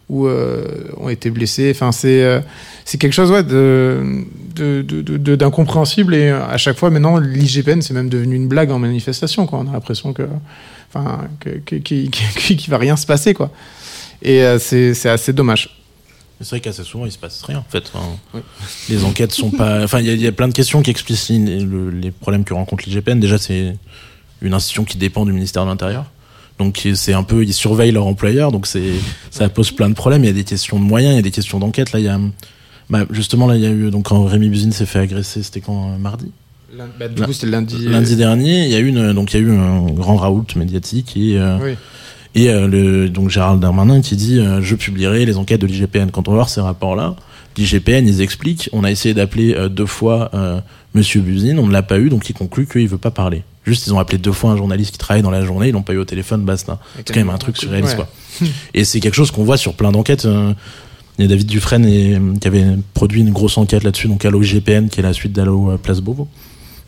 ou 0.10 0.26
euh, 0.28 0.64
ont 0.98 1.10
été 1.10 1.30
blessées. 1.30 1.70
Enfin, 1.76 1.92
c'est 1.92 2.24
euh, 2.24 2.40
c'est 2.86 2.98
quelque 2.98 3.12
chose 3.14 3.30
ouais, 3.30 3.44
de, 3.44 5.36
d'incompréhensible. 5.36 6.16
Et 6.16 6.30
à 6.30 6.58
chaque 6.58 6.78
fois, 6.78 6.90
maintenant, 6.90 7.18
l'IGPN, 7.18 7.82
c'est 7.82 7.94
même 7.94 8.10
devenu 8.10 8.36
une 8.36 8.48
blague 8.48 8.72
en 8.72 8.80
manifestation. 8.80 9.46
Quoi. 9.48 9.60
On 9.60 9.68
a 9.70 9.74
l'impression 9.74 10.14
que, 10.14 10.24
enfin, 10.94 11.28
qu'il- 11.66 11.82
qu'il- 11.84 12.10
qu'il 12.10 12.70
va 12.70 12.78
rien 12.78 12.96
se 12.96 13.06
passer. 13.06 13.34
Quoi. 13.34 13.52
Et 14.22 14.42
euh, 14.44 14.60
c'est 14.60 14.94
c'est 14.94 15.10
assez 15.10 15.34
dommage. 15.34 15.70
C'est 16.40 16.50
vrai 16.52 16.60
qu'assez 16.60 16.84
souvent, 16.84 17.06
il 17.08 17.12
se 17.12 17.18
passe 17.18 17.42
rien, 17.44 17.58
en 17.60 17.66
fait. 17.68 17.84
Enfin, 17.94 18.42
Les 18.90 19.04
enquêtes 19.04 19.32
sont 19.32 19.50
pas. 19.50 19.84
Enfin, 19.84 20.00
il 20.00 20.06
y, 20.06 20.10
a- 20.10 20.14
il 20.14 20.22
y 20.22 20.28
a 20.28 20.32
plein 20.32 20.48
de 20.48 20.54
questions 20.54 20.82
qui 20.84 20.92
explicitent 20.92 21.48
le- 21.48 21.90
les 21.90 22.12
problèmes 22.12 22.44
que 22.44 22.54
rencontre 22.54 22.84
l'IGPN. 22.88 23.20
Déjà, 23.20 23.38
c'est 23.40 23.76
une 24.42 24.54
institution 24.54 24.84
qui 24.84 24.98
dépend 24.98 25.26
du 25.26 25.32
ministère 25.34 25.64
de 25.64 25.70
l'Intérieur. 25.70 26.06
Donc, 26.60 26.88
c'est 26.96 27.14
un 27.14 27.24
peu. 27.24 27.44
Ils 27.44 27.54
surveillent 27.54 27.92
leur 27.92 28.08
employeur. 28.08 28.52
Donc, 28.52 28.66
c'est 28.68 28.94
ça 29.32 29.48
pose 29.50 29.72
plein 29.72 29.90
de 29.90 29.94
problèmes. 29.94 30.24
Il 30.24 30.28
y 30.28 30.32
a 30.32 30.34
des 30.34 30.44
questions 30.44 30.80
de 30.80 30.84
moyens, 30.84 31.14
il 31.14 31.18
y 31.18 31.20
a 31.20 31.24
des 31.24 31.32
questions 31.32 31.60
d'enquête. 31.60 31.92
Là, 31.92 32.00
il 32.00 32.06
y 32.06 32.10
a. 32.10 32.20
Bah, 32.90 33.06
justement, 33.12 33.46
là, 33.48 33.56
il 33.56 33.62
y 33.62 33.66
a 33.68 33.70
eu. 33.70 33.92
Donc, 33.92 34.06
quand 34.10 34.24
Rémi 34.26 34.50
Buzine 34.50 34.72
s'est 34.72 34.86
fait 34.88 35.00
agresser, 35.00 35.44
c'était 35.44 35.62
quand 35.62 35.92
euh, 35.92 35.98
Mardi? 35.98 36.32
Bah, 37.00 37.08
du 37.08 37.22
coup, 37.22 37.32
c'était 37.34 37.48
lundi. 37.52 37.76
euh, 37.86 37.92
Lundi 37.92 38.16
dernier, 38.16 38.66
il 38.66 38.72
y 38.72 38.76
a 38.76 38.80
eu 38.80 38.88
une, 38.88 39.14
donc 39.14 39.34
il 39.34 39.40
y 39.40 39.40
a 39.40 39.46
eu 39.48 39.52
un 39.56 39.86
grand 39.86 40.16
raoult 40.18 40.46
médiatique 40.58 41.16
et 41.16 41.38
euh, 41.38 41.58
Oui. 41.64 41.76
et 42.36 42.50
euh, 42.50 42.68
le 42.68 43.08
donc 43.10 43.30
Gérald 43.30 43.62
Darmanin 43.62 44.02
qui 44.02 44.16
dit 44.18 44.40
je 44.62 44.76
publierai 44.76 45.26
les 45.26 45.38
enquêtes 45.38 45.62
de 45.62 45.66
l'IGPN. 45.68 46.10
Quand 46.12 46.28
on 46.28 46.32
va 46.32 46.36
voir 46.38 46.50
ces 46.50 46.60
rapports-là, 46.60 47.16
l'IGPN 47.58 48.06
ils 48.08 48.20
expliquent 48.22 48.70
on 48.74 48.84
a 48.84 48.92
essayé 48.92 49.14
d'appeler 49.14 49.56
deux 49.70 49.86
fois 49.86 50.30
Monsieur 50.94 51.22
Buzine, 51.22 51.58
on 51.58 51.68
ne 51.68 51.72
l'a 51.72 51.84
pas 51.84 52.00
eu 52.00 52.10
donc 52.10 52.30
il 52.30 52.34
conclut 52.34 52.68
qu'il 52.68 52.88
veut 52.88 52.98
pas 52.98 53.12
parler. 53.12 53.44
Juste 53.68 53.86
ils 53.86 53.94
ont 53.94 54.00
appelé 54.00 54.18
deux 54.18 54.32
fois 54.32 54.52
un 54.52 54.58
journaliste 54.58 54.94
qui 54.94 54.98
travaille 54.98 55.22
dans 55.22 55.30
la 55.30 55.44
journée, 55.46 55.68
ils 55.68 55.72
l'ont 55.74 55.84
pas 55.84 55.94
eu 55.94 55.98
au 55.98 56.06
téléphone, 56.06 56.44
basta. 56.46 56.80
C'est 56.96 57.14
quand 57.14 57.20
même 57.20 57.30
un 57.30 57.38
truc 57.38 57.58
surréaliste 57.58 57.98
Ouais. 57.98 58.06
quoi. 58.40 58.48
Et 58.74 58.84
c'est 58.86 59.00
quelque 59.00 59.14
chose 59.16 59.30
qu'on 59.30 59.44
voit 59.44 59.58
sur 59.58 59.74
plein 59.74 59.92
d'enquêtes. 59.92 60.26
euh, 60.26 60.54
il 61.20 61.24
y 61.24 61.26
a 61.26 61.30
David 61.30 61.48
Dufresne 61.48 61.86
et, 61.86 62.18
qui 62.40 62.48
avait 62.48 62.64
produit 62.94 63.22
une 63.22 63.32
grosse 63.32 63.58
enquête 63.58 63.84
là-dessus, 63.84 64.08
donc 64.08 64.24
Allo 64.24 64.42
IGPN, 64.42 64.88
qui 64.88 65.00
est 65.00 65.04
la 65.04 65.14
suite 65.14 65.34
d'Allo 65.34 65.72
euh, 65.72 65.78
Place 65.78 66.00
Beauvau, 66.00 66.28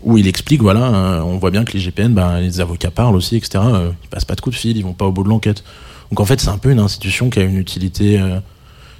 où 0.04 0.18
il 0.20 0.28
explique, 0.28 0.62
voilà, 0.62 0.86
euh, 0.94 1.22
on 1.22 1.38
voit 1.40 1.50
bien 1.52 1.66
que 1.66 1.76
l'IGPN, 1.76 2.10
ben, 2.14 2.40
les 2.40 2.60
avocats 2.62 2.92
parlent 2.92 3.16
aussi, 3.16 3.36
etc. 3.38 3.60
euh, 3.66 3.90
ils 4.04 4.08
passent 4.08 4.26
pas 4.26 4.36
de 4.36 4.42
coup 4.42 4.52
de 4.52 4.56
fil, 4.56 4.78
ils 4.78 4.84
vont 4.84 4.94
pas 4.94 5.06
au 5.06 5.12
bout 5.12 5.24
de 5.24 5.30
l'enquête. 5.30 5.64
Donc 6.12 6.20
en 6.20 6.26
fait, 6.26 6.40
c'est 6.40 6.50
un 6.50 6.60
peu 6.60 6.70
une 6.72 6.80
institution 6.80 7.30
qui 7.32 7.40
a 7.40 7.44
une 7.44 7.58
utilité 7.58 8.20
euh, 8.20 8.40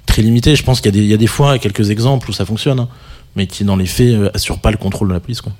très 0.04 0.20
limitée. 0.22 0.56
Je 0.56 0.64
pense 0.64 0.80
qu'il 0.80 0.92
y, 0.94 0.98
a 0.98 1.00
des- 1.00 1.04
il 1.06 1.10
y 1.10 1.14
a 1.14 1.16
des 1.16 1.26
fois 1.28 1.58
quelques 1.60 1.90
exemples 1.90 2.28
où 2.28 2.32
ça 2.32 2.44
fonctionne, 2.44 2.80
hein, 2.80 2.88
mais 3.36 3.46
qui 3.46 3.62
dans 3.64 3.76
les 3.76 3.86
faits 3.86 4.08
euh, 4.12 4.30
assurent 4.34 4.58
pas 4.60 4.72
le 4.72 4.78
contrôle 4.78 5.08
de 5.08 5.14
la 5.14 5.20
police. 5.20 5.40
Quoi. 5.42 5.52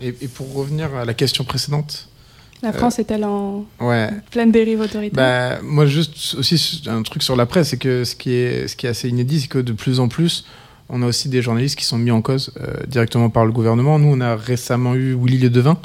Et, 0.00 0.08
et 0.08 0.28
pour 0.28 0.52
revenir 0.54 0.94
à 0.94 1.04
la 1.04 1.14
question 1.14 1.44
précédente, 1.44 2.08
La 2.62 2.72
France 2.72 2.98
est-elle 2.98 3.24
en 3.24 3.66
ouais, 3.80 4.10
pleine 4.30 4.50
dérive 4.50 4.80
autoritaire? 4.80 5.58
Bah, 5.58 5.62
moi, 5.62 5.86
juste 5.86 6.34
aussi 6.36 6.82
un 6.86 7.02
truc 7.02 7.22
sur 7.22 7.36
la 7.36 7.46
presse, 7.46 7.68
c'est 7.68 7.76
que 7.76 8.04
ce 8.04 8.16
qui 8.16 8.32
est, 8.32 8.66
ce 8.66 8.74
qui 8.74 8.86
est 8.86 8.90
assez 8.90 9.08
inédit, 9.08 9.40
c'est 9.42 9.48
que 9.48 9.58
de 9.58 9.72
plus 9.72 10.00
en 10.00 10.08
plus, 10.08 10.44
on 10.88 11.02
a 11.02 11.06
aussi 11.06 11.28
des 11.28 11.42
journalistes 11.42 11.78
qui 11.78 11.84
sont 11.84 11.98
mis 11.98 12.10
en 12.10 12.22
cause 12.22 12.52
euh, 12.60 12.86
directement 12.86 13.30
par 13.30 13.44
le 13.44 13.52
gouvernement. 13.52 13.98
Nous, 13.98 14.08
on 14.08 14.20
a 14.20 14.34
récemment 14.34 14.94
eu 14.94 15.14
Willy 15.14 15.38
Ledevin, 15.38 15.72
euh, 15.72 15.76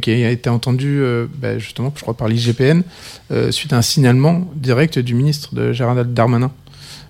qui 0.00 0.10
a 0.10 0.30
été 0.30 0.50
entendu 0.50 1.00
euh, 1.00 1.26
bah, 1.40 1.58
justement, 1.58 1.92
je 1.96 2.02
crois, 2.02 2.14
par 2.14 2.28
l'IGPN, 2.28 2.82
euh, 3.30 3.50
suite 3.50 3.72
à 3.72 3.78
un 3.78 3.82
signalement 3.82 4.46
direct 4.54 4.98
du 4.98 5.14
ministre 5.14 5.54
de 5.54 5.72
Gérald 5.72 6.12
Darmanin. 6.12 6.50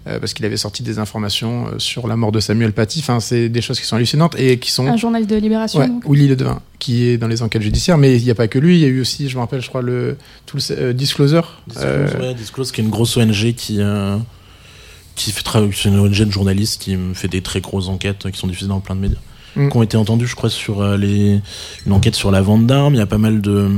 euh, 0.07 0.21
parce 0.21 0.33
qu'il 0.33 0.47
avait 0.47 0.57
sorti 0.57 0.83
des 0.83 0.99
informations 1.01 1.67
euh, 1.67 1.79
sur 1.79 2.07
la 2.07 2.17
mort 2.17 2.31
de 2.33 2.41
Samuel 2.41 2.73
Paty. 2.73 3.01
Enfin, 3.01 3.21
c'est 3.21 3.49
des 3.49 3.61
choses 3.61 3.79
qui 3.81 3.85
sont 3.87 3.97
hallucinantes 3.97 4.39
et 4.39 4.59
qui 4.59 4.71
sont. 4.71 4.87
Un 4.87 4.97
journaliste 4.97 5.29
de 5.31 5.37
Libération 5.37 5.81
Ouais, 5.81 5.89
donc 5.89 6.05
Willy 6.09 6.29
Ledevin, 6.29 6.61
qui 6.79 7.05
est 7.09 7.19
dans 7.19 7.27
les 7.29 7.43
enquêtes 7.43 7.63
judiciaires, 7.63 7.99
mais 7.99 8.17
il 8.17 8.25
n'y 8.25 8.31
a 8.31 8.35
pas 8.35 8.49
que 8.49 8.59
lui. 8.59 8.77
Il 8.77 8.81
y 8.81 8.85
a 8.85 8.89
eu 8.89 9.01
aussi, 9.01 9.29
je 9.29 9.35
me 9.35 9.41
rappelle, 9.41 9.61
je 9.61 9.69
crois, 9.69 9.83
le, 9.83 10.17
tout 10.47 10.57
le 10.57 10.63
euh, 10.71 10.93
Disclosure. 10.93 11.61
euh, 11.79 12.05
Disclose, 12.05 12.23
ouais, 12.27 12.35
Disclose, 12.35 12.73
qui 12.73 12.81
est 12.81 12.85
une 12.85 12.91
grosse 12.91 13.17
ONG 13.17 13.53
qui, 13.55 13.79
euh, 13.81 14.17
qui 15.15 15.33
fait 15.33 15.43
travailler, 15.43 15.73
c'est 15.75 15.89
une 15.89 15.99
ONG 15.99 16.23
de 16.25 16.31
journalistes 16.31 16.81
qui 16.81 16.97
fait 17.15 17.29
des 17.29 17.43
très 17.43 17.61
grosses 17.61 17.89
enquêtes 17.89 18.25
euh, 18.27 18.31
qui 18.31 18.39
sont 18.39 18.47
diffusées 18.47 18.69
dans 18.69 18.81
plein 18.81 18.95
de 18.95 19.01
médias. 19.01 19.19
Mm. 19.59 19.69
qui 19.71 19.77
ont 19.77 19.83
été 19.83 19.97
entendus, 19.97 20.27
je 20.27 20.37
crois, 20.37 20.51
sur 20.51 20.81
euh, 20.81 20.97
les 20.97 21.41
une 21.87 21.93
enquête 21.93 22.15
sur 22.15 22.31
la 22.31 22.41
vente 22.41 22.67
d'armes. 22.67 22.95
Il 22.95 22.99
y 22.99 23.03
a 23.03 23.07
pas 23.07 23.19
mal 23.19 23.41
de, 23.41 23.69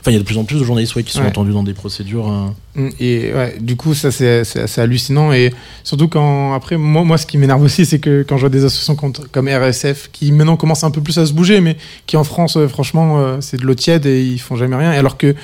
enfin, 0.00 0.10
il 0.10 0.12
y 0.12 0.16
a 0.16 0.18
de 0.20 0.24
plus 0.24 0.38
en 0.38 0.44
plus 0.44 0.58
de 0.58 0.64
journalistes 0.64 0.94
ouais, 0.96 1.02
qui 1.02 1.12
sont 1.12 1.20
Ouais. 1.20 1.26
entendus 1.28 1.52
dans 1.52 1.62
des 1.62 1.74
procédures. 1.74 2.28
euh, 2.30 2.46
Mm, 2.76 2.88
Et 2.98 3.32
ouais, 3.32 3.56
du 3.60 3.76
coup, 3.76 3.94
ça 3.94 4.10
c'est 4.10 4.40
assez 4.40 4.80
hallucinant. 4.80 5.32
Et 5.32 5.52
surtout 5.84 6.08
quand 6.08 6.52
après, 6.54 6.76
moi, 6.76 7.04
moi 7.04 7.18
ce 7.18 7.26
qui 7.26 7.38
m'énerve 7.38 7.62
aussi, 7.62 7.86
c'est 7.86 7.98
que 8.00 8.24
quand 8.28 8.36
je 8.36 8.40
vois 8.40 8.48
des 8.50 8.64
associations 8.64 8.96
contre- 8.96 9.30
comme 9.30 9.48
RSF 9.48 10.10
qui 10.12 10.32
maintenant 10.32 10.56
commencent 10.56 10.82
un 10.84 10.90
peu 10.90 11.00
plus 11.00 11.16
à 11.18 11.26
se 11.26 11.32
bouger, 11.32 11.60
mais 11.60 11.76
qui 12.06 12.16
en 12.16 12.24
France, 12.24 12.56
euh, 12.56 12.66
franchement, 12.66 13.40
c'est 13.40 13.58
de 13.58 13.64
l'eau 13.64 13.74
tiède 13.76 14.06
et 14.06 14.24
ils 14.24 14.38
font 14.40 14.56
jamais 14.56 14.74
rien. 14.76 14.92
Et 14.92 14.96
alors 14.96 15.16
que 15.16 15.34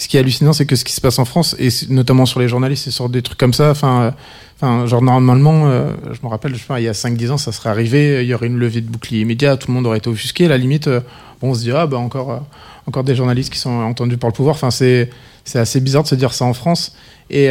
ce 0.00 0.08
qui 0.08 0.16
est 0.16 0.20
hallucinant, 0.20 0.54
c'est 0.54 0.64
que 0.64 0.76
ce 0.76 0.84
qui 0.84 0.94
se 0.94 1.00
passe 1.02 1.18
en 1.18 1.26
France, 1.26 1.54
et 1.58 1.68
notamment 1.90 2.24
sur 2.24 2.40
les 2.40 2.48
journalistes 2.48 2.86
et 2.86 2.90
sur 2.90 3.10
des 3.10 3.20
trucs 3.20 3.38
comme 3.38 3.52
ça, 3.52 3.70
enfin. 3.70 4.14
euh, 4.62 4.86
genre 4.86 5.02
normalement, 5.02 5.66
euh, 5.66 5.92
je 6.10 6.20
me 6.22 6.28
rappelle, 6.28 6.54
je 6.54 6.60
sais 6.60 6.66
pas, 6.66 6.80
il 6.80 6.84
y 6.84 6.88
a 6.88 6.92
5-10 6.92 7.32
ans, 7.32 7.36
ça 7.36 7.52
serait 7.52 7.68
arrivé, 7.68 8.22
il 8.22 8.26
y 8.26 8.32
aurait 8.32 8.46
une 8.46 8.56
levée 8.56 8.80
de 8.80 8.88
bouclier 8.88 9.20
immédiat, 9.20 9.58
tout 9.58 9.68
le 9.68 9.74
monde 9.74 9.86
aurait 9.86 9.98
été 9.98 10.08
offusqué. 10.08 10.46
À 10.46 10.48
la 10.48 10.56
limite, 10.56 10.86
euh, 10.86 11.00
bon, 11.42 11.50
on 11.50 11.54
se 11.54 11.60
dit, 11.60 11.70
ah 11.70 11.86
bah 11.86 11.98
encore, 11.98 12.42
encore 12.86 13.04
des 13.04 13.14
journalistes 13.14 13.52
qui 13.52 13.58
sont 13.58 13.68
entendus 13.70 14.16
par 14.16 14.30
le 14.30 14.34
pouvoir. 14.34 14.54
Enfin, 14.54 14.70
c'est 14.70 15.10
assez 15.54 15.80
bizarre 15.80 16.04
de 16.04 16.08
se 16.08 16.14
dire 16.14 16.32
ça 16.32 16.46
en 16.46 16.54
France. 16.54 16.94
Et, 17.28 17.48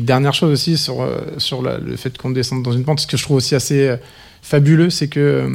dernière 0.00 0.32
chose 0.32 0.52
aussi 0.52 0.78
sur, 0.78 1.06
sur 1.38 1.60
le 1.60 1.96
fait 1.96 2.16
qu'on 2.16 2.30
descende 2.30 2.62
dans 2.62 2.72
une 2.72 2.84
pente, 2.84 3.00
ce 3.00 3.06
que 3.08 3.16
je 3.16 3.24
trouve 3.24 3.38
aussi 3.38 3.56
assez 3.56 3.96
fabuleux, 4.44 4.90
c'est 4.90 5.08
que 5.08 5.20
euh, 5.20 5.48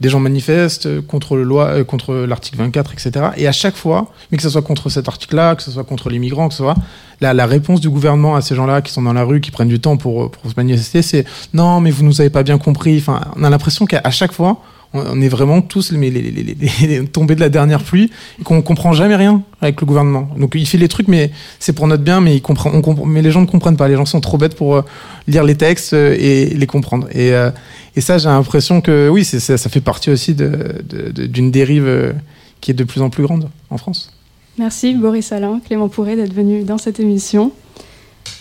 des 0.00 0.08
gens 0.08 0.18
manifestent 0.18 0.86
euh, 0.86 1.02
contre, 1.02 1.36
le 1.36 1.42
loi, 1.42 1.66
euh, 1.66 1.84
contre 1.84 2.14
l'article 2.14 2.56
24, 2.56 2.94
etc. 2.94 3.26
Et 3.36 3.46
à 3.46 3.52
chaque 3.52 3.76
fois, 3.76 4.12
mais 4.30 4.38
que 4.38 4.42
ce 4.42 4.48
soit 4.48 4.62
contre 4.62 4.88
cet 4.88 5.08
article-là, 5.08 5.54
que 5.54 5.62
ce 5.62 5.70
soit 5.70 5.84
contre 5.84 6.08
les 6.08 6.18
migrants, 6.18 6.48
que 6.48 6.54
ce 6.54 6.62
soit 6.62 6.74
la, 7.20 7.34
la 7.34 7.44
réponse 7.44 7.82
du 7.82 7.90
gouvernement 7.90 8.34
à 8.36 8.40
ces 8.40 8.54
gens-là 8.54 8.80
qui 8.80 8.92
sont 8.92 9.02
dans 9.02 9.12
la 9.12 9.24
rue, 9.24 9.42
qui 9.42 9.50
prennent 9.50 9.68
du 9.68 9.78
temps 9.78 9.98
pour, 9.98 10.30
pour 10.30 10.50
se 10.50 10.56
manifester, 10.56 11.02
c'est 11.02 11.26
non, 11.52 11.82
mais 11.82 11.90
vous 11.90 12.02
nous 12.02 12.22
avez 12.22 12.30
pas 12.30 12.42
bien 12.42 12.56
compris. 12.56 12.96
Enfin, 12.96 13.20
on 13.36 13.44
a 13.44 13.50
l'impression 13.50 13.84
qu'à 13.84 14.10
chaque 14.10 14.32
fois, 14.32 14.62
on, 14.92 15.20
est 15.20 15.28
vraiment 15.28 15.62
tous 15.62 15.92
les, 15.92 16.10
les, 16.10 16.20
les, 16.20 16.56
les- 16.86 17.04
tombés 17.06 17.34
de 17.34 17.40
la 17.40 17.48
dernière 17.48 17.82
pluie 17.82 18.10
et 18.40 18.42
qu'on 18.42 18.60
comprend 18.62 18.92
jamais 18.92 19.16
rien 19.16 19.42
avec 19.60 19.80
le 19.80 19.86
gouvernement. 19.86 20.28
Donc 20.36 20.52
il 20.54 20.66
fait 20.66 20.78
les 20.78 20.88
trucs, 20.88 21.08
mais 21.08 21.30
c'est 21.58 21.72
pour 21.72 21.86
notre 21.86 22.02
bien, 22.02 22.20
mais 22.20 22.34
il 22.36 22.42
comprend, 22.42 22.70
on 22.74 22.82
comprend, 22.82 23.06
mais 23.06 23.22
les 23.22 23.30
gens 23.30 23.40
ne 23.40 23.46
comprennent 23.46 23.76
pas. 23.76 23.88
Les 23.88 23.94
gens 23.96 24.04
sont 24.06 24.20
trop 24.20 24.36
bêtes 24.38 24.56
pour 24.56 24.76
euh, 24.76 24.82
lire 25.28 25.44
les 25.44 25.54
textes 25.54 25.92
euh, 25.92 26.16
et 26.18 26.46
les 26.46 26.66
comprendre. 26.66 27.06
Et, 27.12 27.32
euh, 27.32 27.50
et 27.96 28.00
ça, 28.00 28.18
j'ai 28.18 28.28
l'impression 28.28 28.80
que 28.80 29.08
oui, 29.08 29.24
c'est, 29.24 29.40
ça, 29.40 29.56
ça 29.58 29.68
fait 29.70 29.80
partie 29.80 30.10
aussi 30.10 30.34
d'une 30.34 31.50
dérive 31.50 32.14
qui 32.60 32.70
est 32.70 32.74
de 32.74 32.84
plus 32.84 33.00
en 33.02 33.10
plus 33.10 33.22
grande 33.22 33.48
en 33.70 33.78
France. 33.78 34.12
Merci 34.58 34.94
Boris 34.94 35.32
Alain, 35.32 35.60
Clément 35.64 35.88
Pourret 35.88 36.16
d'être 36.16 36.34
venu 36.34 36.64
dans 36.64 36.78
cette 36.78 37.00
émission. 37.00 37.52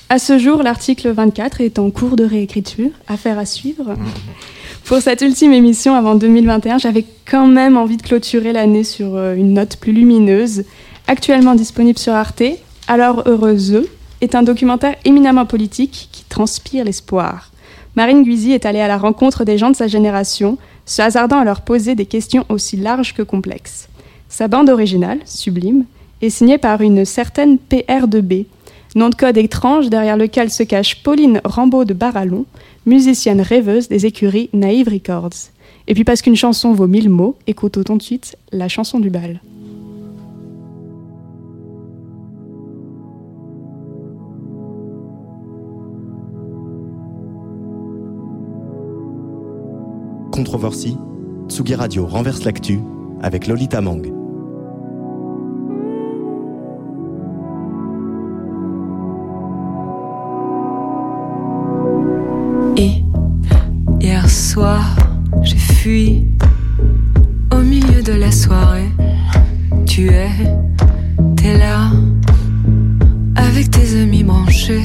À 0.10 0.18
ce 0.20 0.40
jour, 0.40 0.64
l'article 0.64 1.12
24 1.12 1.62
est 1.62 1.78
en 1.80 1.92
cours 1.92 2.16
de 2.16 2.24
réécriture, 2.26 2.90
affaire 3.08 3.38
à 3.38 3.46
suivre. 3.46 3.94
Pour 4.90 5.04
cette 5.04 5.22
ultime 5.22 5.54
émission 5.54 5.94
avant 5.94 6.16
2021, 6.16 6.80
j'avais 6.80 7.06
quand 7.30 7.46
même 7.46 7.78
envie 7.78 7.98
de 7.98 8.02
clôturer 8.02 8.54
l'année 8.54 8.84
sur 8.84 9.16
euh, 9.16 9.36
une 9.36 9.54
note 9.54 9.78
plus 9.78 9.92
lumineuse. 9.92 10.64
Actuellement 11.06 11.54
disponible 11.54 12.00
sur 12.00 12.14
Arte, 12.14 12.42
Alors 12.88 13.22
Heureuse 13.28 13.84
est 14.22 14.34
un 14.34 14.42
documentaire 14.42 14.96
éminemment 15.06 15.46
politique 15.46 16.10
qui 16.12 16.24
transpire 16.24 16.86
l'espoir. 16.86 17.52
Marine 17.96 18.24
Guisy 18.24 18.52
est 18.52 18.66
allée 18.66 18.80
à 18.80 18.88
la 18.88 18.98
rencontre 18.98 19.44
des 19.46 19.60
gens 19.60 19.70
de 19.70 19.76
sa 19.76 19.86
génération, 19.86 20.58
se 20.88 21.04
hasardant 21.04 21.38
à 21.38 21.46
leur 21.46 21.62
poser 21.62 21.94
des 21.94 22.08
questions 22.08 22.48
aussi 22.50 22.76
larges 22.76 23.14
que 23.14 23.22
complexes. 23.22 23.90
Sa 24.28 24.48
bande 24.48 24.72
originale, 24.72 25.20
Sublime, 25.24 25.86
est 26.24 26.32
signée 26.32 26.58
par 26.58 26.82
une 26.82 27.06
certaine 27.06 27.60
PR2B, 27.70 28.48
nom 28.96 29.10
de 29.10 29.16
code 29.16 29.38
étrange 29.38 29.90
derrière 29.90 30.18
lequel 30.18 30.50
se 30.50 30.64
cache 30.64 31.04
Pauline 31.04 31.42
Rambaud 31.44 31.86
de 31.86 31.94
Barallon, 31.94 32.46
musicienne 32.86 33.42
rêveuse 33.42 33.88
des 33.88 34.06
écuries 34.06 34.50
Naïve 34.54 34.90
Records. 34.90 35.52
Et 35.88 35.94
puis 35.94 36.04
parce 36.04 36.22
qu'une 36.22 36.36
chanson 36.36 36.74
vaut 36.74 36.88
mille 36.88 37.10
mots, 37.10 37.36
écoutons 37.48 37.84
tout 37.84 37.98
de 37.98 38.04
suite 38.04 38.36
la 38.52 38.68
chanson 38.68 39.00
du 39.00 39.10
bal. 39.10 39.42
Controversie, 50.32 50.96
Tsugi 51.50 51.76
Radio 51.76 52.06
renverse 52.06 52.44
l'actu 52.46 52.80
avec 53.22 53.48
Lolita 53.48 53.82
Mang. 53.82 54.19
Soir, 64.60 64.84
j'ai 65.42 65.56
fui 65.56 66.28
au 67.54 67.60
milieu 67.60 68.02
de 68.04 68.12
la 68.12 68.30
soirée. 68.30 68.90
Tu 69.86 70.10
es, 70.10 70.32
t'es 71.38 71.58
là, 71.58 71.92
avec 73.38 73.72
tes 73.72 74.02
amis 74.02 74.26
branchés. 74.26 74.84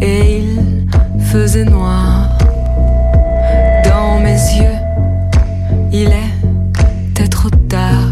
Et 0.00 0.38
il 0.38 0.86
faisait 1.32 1.64
noir 1.64 2.38
dans 3.84 4.20
mes 4.20 4.40
yeux. 4.60 4.78
Il 5.92 6.12
était 7.10 7.26
trop 7.26 7.50
tard 7.68 8.05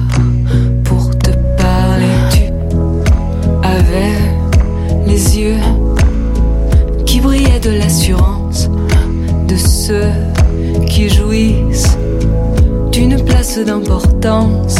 d'importance 13.53 14.77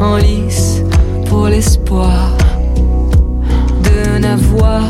en 0.00 0.16
lice 0.16 0.82
pour 1.26 1.48
l'espoir 1.48 2.30
de 3.82 4.18
n'avoir 4.18 4.82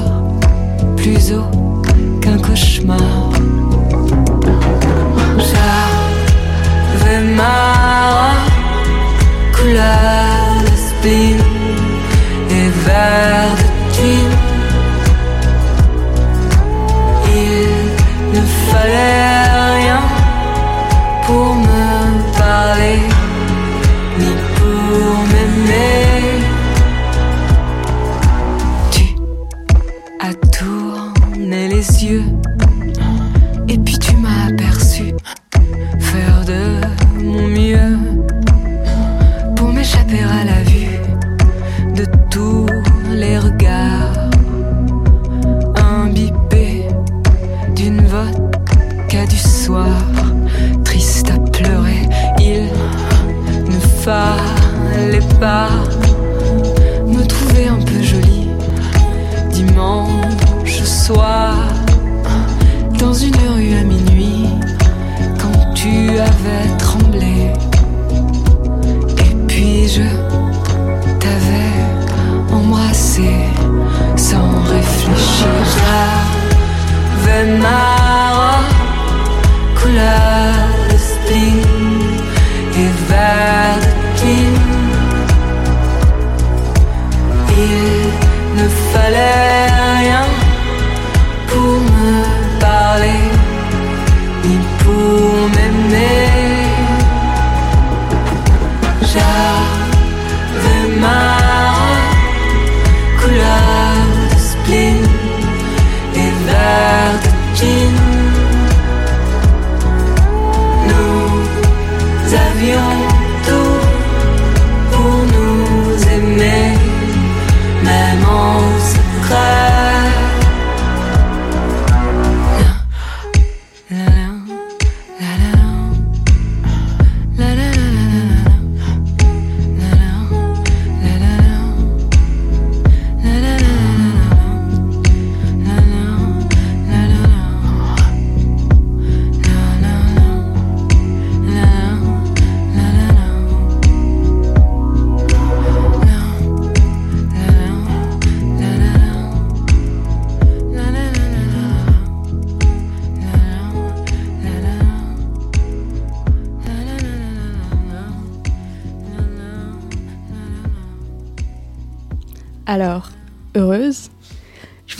plus 0.97 1.33
haut 1.33 1.81
qu'un 2.21 2.39
cauchemar. 2.39 3.33
J'avais 5.49 7.21
ma 7.35 8.31
couleur 9.57 10.63
de 10.67 10.77
spleen 10.89 11.41
et 12.51 12.69
vert 12.85 13.57
de 13.57 13.69
jean. 13.95 14.33
Il 17.35 18.39
ne 18.39 18.43
fallait 18.71 19.34
yeux, 32.05 32.34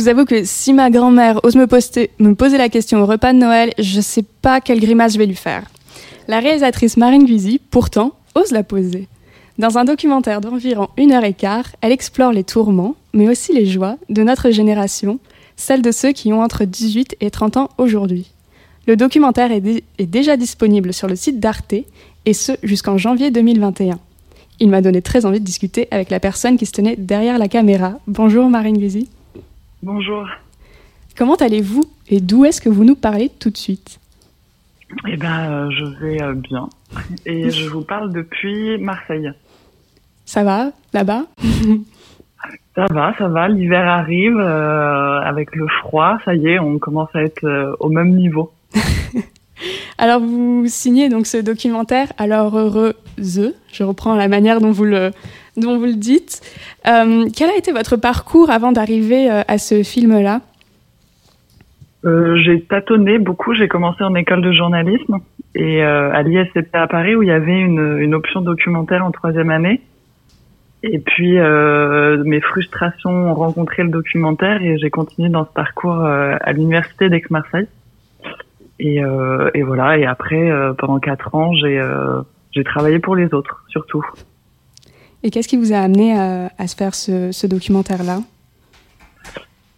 vous 0.05 0.11
avoue 0.11 0.27
que 0.27 0.45
si 0.45 0.75
ma 0.75 0.91
grand-mère 0.91 1.41
ose 1.45 1.57
me, 1.57 1.67
me 2.19 2.35
poser 2.35 2.59
la 2.59 2.69
question 2.69 3.01
au 3.01 3.07
repas 3.07 3.33
de 3.33 3.39
Noël, 3.39 3.73
je 3.79 4.03
sais 4.03 4.25
pas 4.43 4.61
quelle 4.61 4.79
grimace 4.79 5.15
je 5.15 5.19
vais 5.19 5.25
lui 5.25 5.35
faire. 5.35 5.63
La 6.29 6.41
réalisatrice 6.41 6.99
Marine 6.99 7.25
Guzy, 7.25 7.59
pourtant, 7.71 8.13
ose 8.35 8.51
la 8.51 8.63
poser. 8.63 9.09
Dans 9.57 9.79
un 9.79 9.87
documentaire 9.87 10.43
d'environ 10.43 10.89
une 10.99 11.13
heure 11.13 11.25
et 11.25 11.33
quart, 11.33 11.69
elle 11.81 11.91
explore 11.91 12.33
les 12.33 12.45
tourments, 12.45 12.97
mais 13.15 13.31
aussi 13.31 13.55
les 13.55 13.65
joies 13.65 13.97
de 14.11 14.23
notre 14.23 14.51
génération, 14.51 15.21
celle 15.57 15.81
de 15.81 15.91
ceux 15.91 16.13
qui 16.13 16.35
ont 16.35 16.43
entre 16.43 16.67
18 16.67 17.17
et 17.23 17.31
30 17.31 17.57
ans 17.57 17.71
aujourd'hui. 17.79 18.31
Le 18.87 18.97
documentaire 18.97 19.53
est, 19.53 19.85
est 19.99 20.07
déjà 20.07 20.37
disponible 20.37 20.93
sur 20.93 21.09
le 21.09 21.17
site 21.17 21.41
d'Arte, 21.41 21.77
et 22.27 22.35
ce 22.35 22.53
jusqu'en 22.63 22.99
janvier 22.99 23.31
2021. 23.31 23.99
Il 24.61 24.69
m'a 24.69 24.83
donné 24.83 25.01
très 25.01 25.25
envie 25.25 25.41
de 25.41 25.47
discuter 25.47 25.89
avec 25.91 26.11
la 26.11 26.21
personne 26.21 26.59
qui 26.59 26.67
se 26.67 26.73
tenait 26.73 26.97
derrière 26.97 27.39
la 27.39 27.49
caméra. 27.49 27.95
Bonjour 28.07 28.51
Marine 28.51 28.77
Guzy. 28.77 29.09
Bonjour. 29.85 30.27
Comment 31.15 31.35
allez-vous 31.35 31.85
et 32.09 32.23
d'où 32.23 32.47
est-ce 32.47 32.63
que 32.63 32.71
vous 32.71 32.85
nous 32.85 32.95
parlez 32.95 33.29
tout 33.29 33.51
de 33.51 33.57
suite? 33.59 34.01
Eh 35.07 35.19
ben, 35.19 35.51
euh, 35.51 35.71
je 35.73 35.85
vais 36.03 36.23
euh, 36.23 36.33
bien. 36.33 36.71
Et 37.27 37.51
je 37.51 37.69
vous 37.69 37.83
parle 37.83 38.11
depuis 38.11 38.79
Marseille. 38.79 39.31
Ça 40.25 40.43
va 40.43 40.71
là-bas? 40.95 41.25
Ça 42.75 42.87
va, 42.91 43.15
ça 43.17 43.29
va. 43.29 43.47
L'hiver 43.47 43.87
arrive 43.87 44.37
euh, 44.37 45.21
avec 45.21 45.55
le 45.55 45.67
froid. 45.81 46.19
Ça 46.25 46.35
y 46.35 46.49
est, 46.49 46.59
on 46.59 46.79
commence 46.79 47.09
à 47.15 47.23
être 47.23 47.77
au 47.79 47.89
même 47.89 48.11
niveau. 48.17 48.53
Alors 49.99 50.21
vous 50.21 50.65
signez 50.67 51.09
donc 51.09 51.27
ce 51.27 51.37
documentaire 51.37 52.13
Alors 52.19 52.59
heureuse, 52.59 53.55
je 53.73 53.85
reprends 53.85 54.17
la 54.17 54.27
manière 54.27 54.61
dont 54.61 54.73
vous 54.73 54.85
le, 54.85 55.13
dont 55.57 55.79
vous 55.79 55.87
le 55.87 55.95
dites. 55.95 56.41
Euh, 56.87 57.27
quel 57.37 57.51
a 57.51 57.57
été 57.57 57.73
votre 57.73 57.97
parcours 57.97 58.51
avant 58.51 58.73
d'arriver 58.73 59.31
euh, 59.31 59.43
à 59.47 59.59
ce 59.59 59.83
film-là? 59.83 60.41
Euh, 62.05 62.37
j'ai 62.45 62.61
tâtonné 62.63 63.19
beaucoup. 63.19 63.55
J'ai 63.55 63.69
commencé 63.69 64.05
en 64.05 64.15
école 64.15 64.43
de 64.43 64.53
journalisme 64.53 65.19
et 65.55 65.83
à 65.83 66.21
l'ISCP 66.23 66.75
à 66.75 66.89
Paris 66.89 67.15
où 67.15 67.23
il 67.23 67.29
y 67.29 67.33
avait 67.33 67.61
une, 67.61 68.13
option 68.13 68.41
documentaire 68.41 69.05
en 69.05 69.13
troisième 69.13 69.51
année. 69.51 69.81
Et 70.83 70.99
puis 70.99 71.39
mes 71.39 72.41
frustrations 72.41 73.31
ont 73.31 73.35
rencontré 73.35 73.85
le 73.85 73.89
documentaire 73.89 74.61
et 74.63 74.77
j'ai 74.79 74.91
continué 74.91 75.29
dans 75.29 75.47
ce 75.47 75.53
parcours 75.53 76.05
à 76.05 76.53
l'université 76.53 77.09
d'Aix-Marseille. 77.09 77.69
Et, 78.81 79.01
voilà. 79.63 79.97
Et 79.97 80.05
après, 80.05 80.51
pendant 80.77 80.99
quatre 80.99 81.37
ans, 81.37 81.53
j'ai 81.55 82.65
travaillé 82.65 82.99
pour 82.99 83.15
les 83.15 83.33
autres 83.33 83.65
surtout. 83.69 84.05
Et 85.25 85.31
qu'est-ce 85.31 85.49
qui 85.49 85.57
vous 85.57 85.73
a 85.73 85.79
amené 85.79 86.17
à, 86.17 86.51
à 86.59 86.67
se 86.67 86.77
faire 86.77 86.95
ce, 86.95 87.47
documentaire-là? 87.47 88.19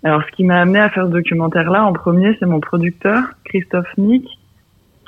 Alors, 0.03 0.23
ce 0.25 0.33
qui 0.33 0.43
m'a 0.43 0.61
amené 0.61 0.81
à 0.81 0.91
faire 0.91 1.07
ce 1.07 1.13
documentaire-là, 1.13 1.85
en 1.85 1.93
premier, 1.93 2.37
c'est 2.41 2.47
mon 2.47 2.59
producteur, 2.59 3.23
Christophe 3.45 3.97
Nick, 3.97 4.29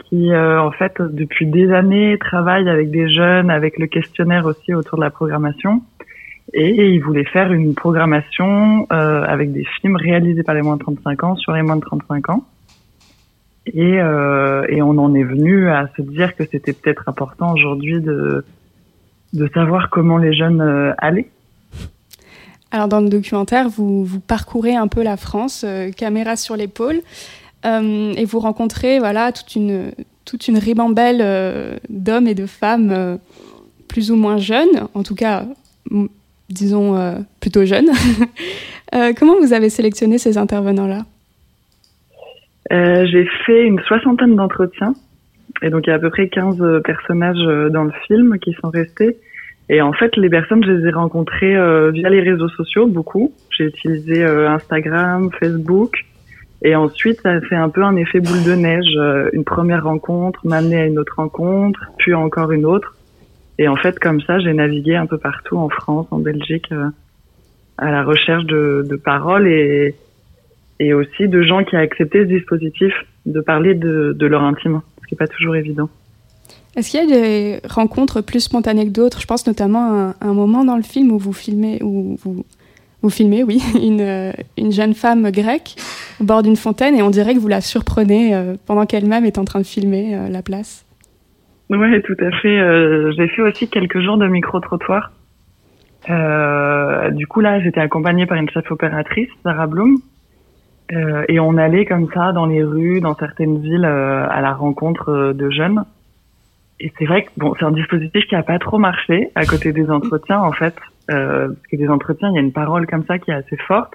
qui, 0.09 0.32
euh, 0.32 0.62
en 0.62 0.70
fait, 0.70 1.03
depuis 1.03 1.47
des 1.47 1.72
années, 1.72 2.16
travaille 2.18 2.68
avec 2.68 2.93
des 2.93 3.11
jeunes, 3.12 3.51
avec 3.51 3.78
le 3.78 3.89
questionnaire 3.89 4.47
aussi 4.47 4.74
autour 4.74 4.99
de 4.99 5.03
la 5.03 5.11
programmation. 5.11 5.82
Et 6.55 6.86
il 6.86 7.01
voulait 7.01 7.24
faire 7.24 7.53
une 7.53 7.74
programmation 7.74 8.86
euh, 8.93 9.24
avec 9.24 9.53
des 9.53 9.64
films 9.80 9.97
réalisés 9.97 10.45
par 10.45 10.55
les 10.55 10.62
moins 10.62 10.76
de 10.76 10.82
35 10.82 11.24
ans 11.24 11.36
sur 11.36 11.53
les 11.53 11.62
moins 11.62 11.76
de 11.76 11.82
35 11.82 12.30
ans. 12.30 12.45
Euh, 13.76 14.64
et 14.68 14.80
on 14.82 14.91
en 14.99 15.14
est 15.14 15.24
venu 15.24 15.68
à 15.68 15.89
se 15.97 16.03
dire 16.03 16.36
que 16.36 16.45
c'était 16.47 16.72
peut-être 16.72 17.09
important 17.09 17.53
aujourd'hui 17.53 18.01
de, 18.01 18.45
de 19.33 19.49
savoir 19.55 19.91
comment 19.91 20.18
les 20.18 20.33
jeunes 20.33 20.61
euh, 20.61 20.93
allaient. 20.99 21.29
Alors 22.70 22.89
dans 22.89 23.01
le 23.01 23.09
documentaire, 23.09 23.68
vous, 23.68 24.05
vous 24.05 24.20
parcourez 24.20 24.74
un 24.74 24.89
peu 24.89 25.03
la 25.03 25.16
France, 25.16 25.64
euh, 25.66 25.91
caméra 25.91 26.37
sur 26.37 26.57
l'épaule, 26.57 27.01
euh, 27.64 28.12
et 28.14 28.24
vous 28.24 28.41
rencontrez 28.41 28.99
voilà 28.99 29.33
toute 29.33 29.57
une 29.57 29.93
toute 30.24 30.49
une 30.49 30.59
ribambelle 30.59 31.20
euh, 31.22 31.76
d'hommes 31.89 32.26
et 32.26 32.35
de 32.35 32.47
femmes 32.47 33.18
plus 33.89 34.11
ou 34.11 34.16
moins 34.16 34.37
jeunes, 34.37 34.87
en 34.93 35.03
tout 35.03 35.14
cas, 35.14 35.45
disons 36.51 37.24
plutôt 37.41 37.64
jeunes. 37.64 37.89
Comment 39.16 39.41
vous 39.41 39.55
avez 39.55 39.70
sélectionné 39.70 40.18
ces 40.18 40.37
intervenants-là? 40.37 41.07
Euh, 42.70 43.07
j'ai 43.07 43.26
fait 43.47 43.66
une 43.66 43.81
soixantaine 43.81 44.37
d'entretiens. 44.37 44.95
Et 45.62 45.70
donc, 45.70 45.86
il 45.86 45.90
y 45.90 45.92
a 45.92 45.96
à 45.96 45.99
peu 45.99 46.11
près 46.11 46.28
15 46.28 46.61
euh, 46.61 46.80
personnages 46.80 47.36
euh, 47.38 47.68
dans 47.68 47.84
le 47.84 47.92
film 48.07 48.38
qui 48.38 48.53
sont 48.55 48.70
restés. 48.70 49.16
Et 49.68 49.82
en 49.82 49.92
fait, 49.92 50.16
les 50.16 50.30
personnes, 50.30 50.64
je 50.64 50.70
les 50.70 50.88
ai 50.88 50.90
rencontrées 50.90 51.57
euh, 51.57 51.90
via 51.90 52.09
les 52.09 52.20
réseaux 52.20 52.49
sociaux, 52.49 52.86
beaucoup. 52.86 53.32
J'ai 53.57 53.64
utilisé 53.64 54.24
Instagram, 54.24 55.30
Facebook. 55.38 56.05
Et 56.62 56.74
ensuite, 56.74 57.20
ça 57.20 57.30
a 57.30 57.40
fait 57.40 57.57
un 57.57 57.68
peu 57.68 57.82
un 57.82 57.96
effet 57.96 58.20
boule 58.20 58.42
de 58.44 58.55
neige. 58.55 58.99
Une 59.32 59.44
première 59.44 59.84
rencontre 59.84 60.40
m'a 60.46 60.57
amené 60.57 60.76
à 60.80 60.86
une 60.86 60.99
autre 60.99 61.14
rencontre, 61.16 61.80
puis 61.99 62.14
encore 62.14 62.51
une 62.51 62.64
autre. 62.64 62.96
Et 63.59 63.68
en 63.68 63.76
fait, 63.76 63.99
comme 63.99 64.20
ça, 64.22 64.38
j'ai 64.38 64.53
navigué 64.55 64.96
un 64.96 65.07
peu 65.07 65.18
partout 65.18 65.57
en 65.57 65.68
France, 65.68 66.07
en 66.11 66.18
Belgique, 66.18 66.72
à 67.76 67.90
la 67.90 68.03
recherche 68.03 68.44
de, 68.44 68.86
de 68.88 68.96
paroles 68.96 69.46
et, 69.46 69.94
et 70.80 70.94
aussi 70.94 71.28
de 71.28 71.42
gens 71.42 71.64
qui 71.64 71.76
accepté 71.76 72.20
ce 72.20 72.28
dispositif 72.28 72.92
de 73.26 73.40
parler 73.40 73.74
de, 73.74 74.14
de 74.16 74.26
leur 74.26 74.42
intime, 74.42 74.80
ce 75.09 75.14
qui 75.14 75.14
n'est 75.14 75.26
pas 75.26 75.32
toujours 75.32 75.56
évident. 75.56 75.88
Est-ce 76.76 76.90
qu'il 76.90 77.00
y 77.00 77.02
a 77.02 77.06
des 77.06 77.61
rencontres 77.68 78.20
plus 78.20 78.40
spontanées 78.40 78.84
que 78.84 78.92
d'autres? 78.92 79.20
Je 79.20 79.26
pense 79.26 79.46
notamment 79.46 79.90
à 79.90 80.14
un, 80.20 80.28
un 80.28 80.34
moment 80.34 80.64
dans 80.64 80.76
le 80.76 80.82
film 80.82 81.11
où 81.11 81.18
vous 81.18 81.32
filmez, 81.32 81.82
où 81.82 82.16
vous, 82.22 82.44
vous 83.02 83.11
filmez, 83.11 83.42
oui, 83.42 83.62
une, 83.82 84.00
euh, 84.00 84.32
une 84.56 84.72
jeune 84.72 84.94
femme 84.94 85.30
grecque 85.30 85.76
au 86.20 86.24
bord 86.24 86.42
d'une 86.42 86.56
fontaine 86.56 86.94
et 86.96 87.02
on 87.02 87.11
dirait 87.11 87.34
que 87.34 87.40
vous 87.40 87.48
la 87.48 87.61
surprenez 87.61 88.34
euh, 88.34 88.54
pendant 88.66 88.86
qu'elle-même 88.86 89.24
est 89.24 89.38
en 89.38 89.44
train 89.44 89.61
de 89.61 89.66
filmer 89.66 90.14
euh, 90.14 90.28
la 90.28 90.42
place. 90.42 90.84
Oui, 91.70 92.02
tout 92.02 92.16
à 92.20 92.30
fait. 92.40 92.59
Euh, 92.61 93.12
j'ai 93.16 93.28
fait 93.28 93.42
aussi 93.42 93.68
quelques 93.68 94.00
jours 94.00 94.16
de 94.16 94.26
micro-trottoir. 94.26 95.12
Du 97.12 97.26
coup, 97.26 97.40
là, 97.40 97.61
j'étais 97.61 97.80
accompagnée 97.80 98.24
par 98.24 98.38
une 98.38 98.48
chef 98.48 98.70
opératrice, 98.70 99.28
Sarah 99.42 99.66
Bloom. 99.66 99.98
Euh, 100.93 101.24
et 101.28 101.39
on 101.39 101.57
allait 101.57 101.84
comme 101.84 102.09
ça 102.12 102.32
dans 102.32 102.47
les 102.47 102.62
rues, 102.62 103.01
dans 103.01 103.14
certaines 103.14 103.61
villes, 103.61 103.84
euh, 103.84 104.26
à 104.28 104.41
la 104.41 104.55
rencontre 104.55 105.11
euh, 105.11 105.32
de 105.34 105.51
jeunes. 105.51 105.84
Et 106.80 106.93
c'est 106.99 107.05
vrai 107.05 107.24
que 107.24 107.30
bon, 107.36 107.55
c'est 107.59 107.64
un 107.64 107.72
dispositif 107.72 108.24
qui 108.26 108.34
a 108.34 108.43
pas 108.43 108.59
trop 108.59 108.78
marché 108.78 109.30
à 109.34 109.45
côté 109.45 109.72
des 109.72 109.91
entretiens, 109.91 110.41
en 110.41 110.53
fait. 110.53 110.74
Parce 111.07 111.66
que 111.70 111.76
des 111.76 111.89
entretiens, 111.89 112.28
il 112.30 112.34
y 112.34 112.39
a 112.39 112.43
une 112.43 112.53
parole 112.53 112.86
comme 112.86 113.05
ça 113.07 113.18
qui 113.18 113.30
est 113.30 113.34
assez 113.34 113.57
forte. 113.57 113.95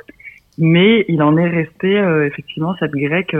Mais 0.57 1.05
il 1.07 1.21
en 1.21 1.37
est 1.37 1.47
resté, 1.47 1.95
effectivement, 2.25 2.75
cette 2.79 2.91
grecque 2.91 3.35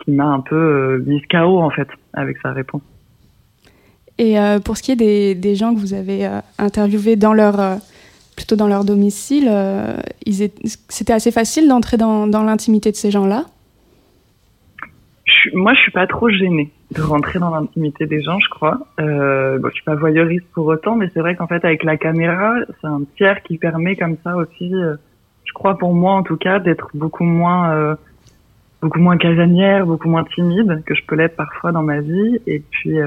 qui 0.00 0.10
m'a 0.10 0.24
un 0.24 0.40
peu 0.40 1.02
mise 1.06 1.22
KO, 1.30 1.60
en 1.60 1.70
fait, 1.70 1.86
avec 2.14 2.38
sa 2.38 2.52
réponse. 2.52 2.82
Et 4.18 4.36
pour 4.64 4.76
ce 4.76 4.82
qui 4.82 4.90
est 4.90 4.96
des, 4.96 5.34
des 5.34 5.54
gens 5.54 5.74
que 5.74 5.78
vous 5.78 5.92
avez 5.94 6.26
interviewés 6.58 7.16
dans 7.16 7.34
leur, 7.34 7.78
plutôt 8.36 8.56
dans 8.56 8.68
leur 8.68 8.84
domicile, 8.84 9.48
euh, 9.48 9.96
c'était 10.88 11.12
assez 11.12 11.30
facile 11.30 11.68
d'entrer 11.68 11.96
dans, 11.96 12.26
l'intimité 12.26 12.90
de 12.90 12.96
ces 12.96 13.10
gens-là 13.10 13.44
moi, 15.52 15.74
je 15.74 15.80
suis 15.80 15.90
pas 15.90 16.06
trop 16.06 16.30
gênée 16.30 16.70
de 16.90 17.02
rentrer 17.02 17.38
dans 17.38 17.50
l'intimité 17.50 18.06
des 18.06 18.22
gens, 18.22 18.38
je 18.40 18.48
crois. 18.48 18.78
Euh, 19.00 19.58
bon, 19.58 19.68
je 19.68 19.74
suis 19.74 19.84
pas 19.84 19.94
voyeuriste 19.94 20.46
pour 20.52 20.66
autant, 20.66 20.96
mais 20.96 21.10
c'est 21.12 21.20
vrai 21.20 21.34
qu'en 21.34 21.46
fait, 21.46 21.64
avec 21.64 21.82
la 21.82 21.96
caméra, 21.96 22.56
c'est 22.80 22.86
un 22.86 23.02
tiers 23.16 23.42
qui 23.42 23.58
permet 23.58 23.96
comme 23.96 24.16
ça 24.24 24.36
aussi, 24.36 24.74
euh, 24.74 24.96
je 25.44 25.52
crois 25.52 25.76
pour 25.76 25.94
moi 25.94 26.14
en 26.14 26.22
tout 26.22 26.36
cas, 26.36 26.60
d'être 26.60 26.88
beaucoup 26.94 27.24
moins, 27.24 27.72
euh, 27.72 27.94
beaucoup 28.80 29.00
moins 29.00 29.18
casanière, 29.18 29.86
beaucoup 29.86 30.08
moins 30.08 30.24
timide 30.24 30.82
que 30.86 30.94
je 30.94 31.02
peux 31.06 31.14
l'être 31.14 31.36
parfois 31.36 31.72
dans 31.72 31.82
ma 31.82 32.00
vie. 32.00 32.38
Et 32.46 32.60
puis, 32.60 32.98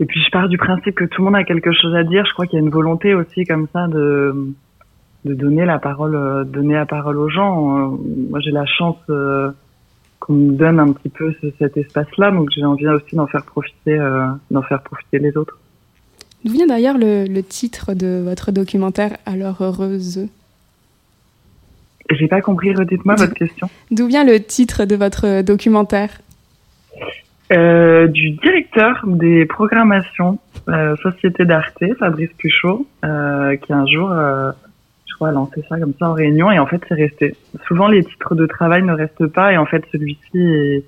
et 0.00 0.04
puis, 0.06 0.20
je 0.24 0.30
pars 0.30 0.48
du 0.48 0.58
principe 0.58 0.94
que 0.96 1.04
tout 1.04 1.20
le 1.20 1.26
monde 1.26 1.36
a 1.36 1.44
quelque 1.44 1.72
chose 1.72 1.94
à 1.94 2.02
dire. 2.02 2.24
Je 2.26 2.32
crois 2.32 2.46
qu'il 2.46 2.58
y 2.58 2.62
a 2.62 2.64
une 2.64 2.70
volonté 2.72 3.14
aussi 3.14 3.44
comme 3.44 3.66
ça 3.72 3.86
de 3.88 4.34
de 5.24 5.34
donner 5.34 5.64
la 5.64 5.78
parole, 5.78 6.16
euh, 6.16 6.42
donner 6.42 6.74
la 6.74 6.84
parole 6.86 7.16
aux 7.16 7.28
gens. 7.28 7.92
Euh, 7.92 7.96
moi, 8.30 8.40
j'ai 8.40 8.50
la 8.50 8.66
chance 8.66 8.96
euh, 9.08 9.52
qu'on 10.18 10.32
me 10.32 10.52
donne 10.54 10.80
un 10.80 10.90
petit 10.92 11.08
peu 11.10 11.32
ce- 11.40 11.52
cet 11.60 11.76
espace-là, 11.76 12.32
donc 12.32 12.48
j'ai 12.50 12.64
envie 12.64 12.88
aussi 12.88 13.14
d'en 13.14 13.28
faire 13.28 13.44
profiter, 13.44 13.96
d'en 14.50 14.62
faire 14.62 14.82
profiter 14.82 15.20
les 15.20 15.36
autres. 15.36 15.58
D'où 16.44 16.52
vient 16.52 16.66
d'ailleurs 16.66 16.98
le, 16.98 17.24
le 17.26 17.42
titre 17.44 17.94
de 17.94 18.20
votre 18.24 18.50
documentaire 18.50 19.16
Alors 19.26 19.62
heureuse? 19.62 20.26
J'ai 22.10 22.26
pas 22.26 22.40
compris, 22.40 22.74
redites-moi 22.74 23.14
votre 23.14 23.34
question. 23.34 23.70
D'où 23.92 24.08
vient 24.08 24.24
le 24.24 24.40
titre 24.42 24.84
de 24.86 24.96
votre 24.96 25.42
documentaire? 25.42 26.20
Euh, 27.52 28.06
du 28.06 28.30
directeur 28.30 29.00
des 29.04 29.44
programmations 29.46 30.38
euh, 30.68 30.96
Société 30.96 31.44
d'Arte, 31.44 31.82
Fabrice 31.98 32.30
Puchot, 32.38 32.86
euh, 33.04 33.56
qui 33.56 33.72
un 33.72 33.84
jour, 33.86 34.08
je 34.10 35.14
crois, 35.14 35.28
a 35.28 35.32
lancé 35.32 35.62
ça 35.68 35.78
comme 35.78 35.92
ça 35.98 36.08
en 36.08 36.14
réunion 36.14 36.50
et 36.50 36.58
en 36.58 36.66
fait 36.66 36.80
c'est 36.88 36.94
resté. 36.94 37.36
Souvent 37.66 37.88
les 37.88 38.04
titres 38.04 38.34
de 38.34 38.46
travail 38.46 38.82
ne 38.82 38.92
restent 38.94 39.26
pas 39.26 39.52
et 39.52 39.58
en 39.58 39.66
fait 39.66 39.84
celui-ci, 39.92 40.38
est- 40.38 40.84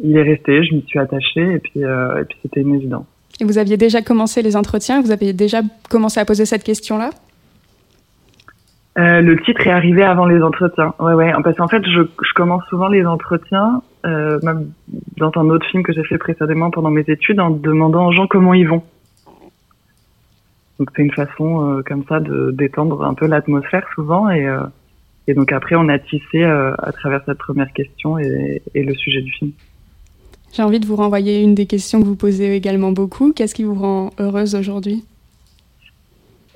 il 0.00 0.16
est 0.16 0.22
resté. 0.22 0.64
Je 0.64 0.74
m'y 0.74 0.82
suis 0.82 0.98
attachée 0.98 1.52
et 1.54 1.58
puis, 1.58 1.80
et 1.80 2.24
puis 2.28 2.38
c'était 2.42 2.60
une 2.62 2.74
évidence. 2.74 3.06
Et 3.40 3.44
vous 3.44 3.58
aviez 3.58 3.76
déjà 3.76 4.02
commencé 4.02 4.42
les 4.42 4.56
entretiens? 4.56 5.00
Vous 5.00 5.10
aviez 5.12 5.32
déjà 5.32 5.60
commencé 5.88 6.18
à 6.18 6.24
poser 6.24 6.44
cette 6.44 6.64
question-là? 6.64 7.10
Euh, 8.98 9.20
le 9.20 9.40
titre 9.42 9.66
est 9.66 9.70
arrivé 9.70 10.02
avant 10.02 10.26
les 10.26 10.42
entretiens. 10.42 10.92
Ouais, 10.98 11.14
ouais. 11.14 11.32
Parce 11.42 11.56
qu'en 11.56 11.68
fait, 11.68 11.82
je, 11.86 12.02
je 12.02 12.32
commence 12.34 12.62
souvent 12.68 12.88
les 12.88 13.06
entretiens, 13.06 13.80
euh, 14.04 14.38
même 14.42 14.72
dans 15.16 15.30
un 15.36 15.48
autre 15.50 15.66
film 15.66 15.82
que 15.82 15.92
j'ai 15.92 16.04
fait 16.04 16.18
précédemment 16.18 16.70
pendant 16.70 16.90
mes 16.90 17.04
études, 17.08 17.40
en 17.40 17.50
demandant 17.50 18.08
aux 18.08 18.12
gens 18.12 18.26
comment 18.26 18.54
ils 18.54 18.68
vont. 18.68 18.82
Donc 20.78 20.90
c'est 20.96 21.02
une 21.02 21.12
façon 21.12 21.78
euh, 21.78 21.82
comme 21.82 22.04
ça 22.08 22.20
de 22.20 22.50
détendre 22.52 23.04
un 23.04 23.14
peu 23.14 23.26
l'atmosphère 23.26 23.86
souvent 23.94 24.28
et 24.28 24.46
euh, 24.46 24.62
et 25.28 25.34
donc 25.34 25.52
après 25.52 25.76
on 25.76 25.88
a 25.88 26.00
tissé 26.00 26.42
à 26.42 26.92
travers 26.92 27.22
cette 27.24 27.38
première 27.38 27.72
question 27.72 28.18
et, 28.18 28.60
et 28.74 28.82
le 28.82 28.92
sujet 28.94 29.22
du 29.22 29.30
film. 29.30 29.52
J'ai 30.52 30.62
envie 30.62 30.80
de 30.80 30.86
vous 30.86 30.96
renvoyer 30.96 31.40
une 31.40 31.54
des 31.54 31.66
questions 31.66 32.00
que 32.00 32.06
vous 32.06 32.16
posez 32.16 32.56
également 32.56 32.90
beaucoup. 32.90 33.32
Qu'est-ce 33.32 33.54
qui 33.54 33.62
vous 33.62 33.74
rend 33.74 34.10
heureuse 34.18 34.56
aujourd'hui? 34.56 35.04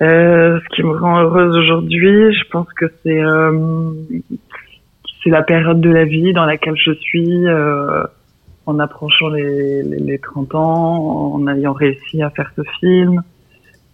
Euh, 0.01 0.59
ce 0.59 0.75
qui 0.75 0.83
me 0.83 0.95
rend 0.95 1.21
heureuse 1.21 1.55
aujourd'hui, 1.55 2.31
je 2.31 2.47
pense 2.51 2.67
que 2.73 2.85
c'est 3.01 3.19
euh, 3.19 3.91
c'est 5.27 5.31
la 5.33 5.43
période 5.43 5.81
de 5.81 5.89
la 5.89 6.05
vie 6.05 6.31
dans 6.31 6.45
laquelle 6.45 6.77
je 6.77 6.93
suis, 6.93 7.47
euh, 7.47 8.03
en 8.65 8.79
approchant 8.79 9.27
les, 9.27 9.83
les, 9.83 9.99
les 9.99 10.19
30 10.19 10.55
ans, 10.55 11.33
en 11.33 11.47
ayant 11.47 11.73
réussi 11.73 12.21
à 12.21 12.29
faire 12.29 12.49
ce 12.55 12.61
film, 12.79 13.21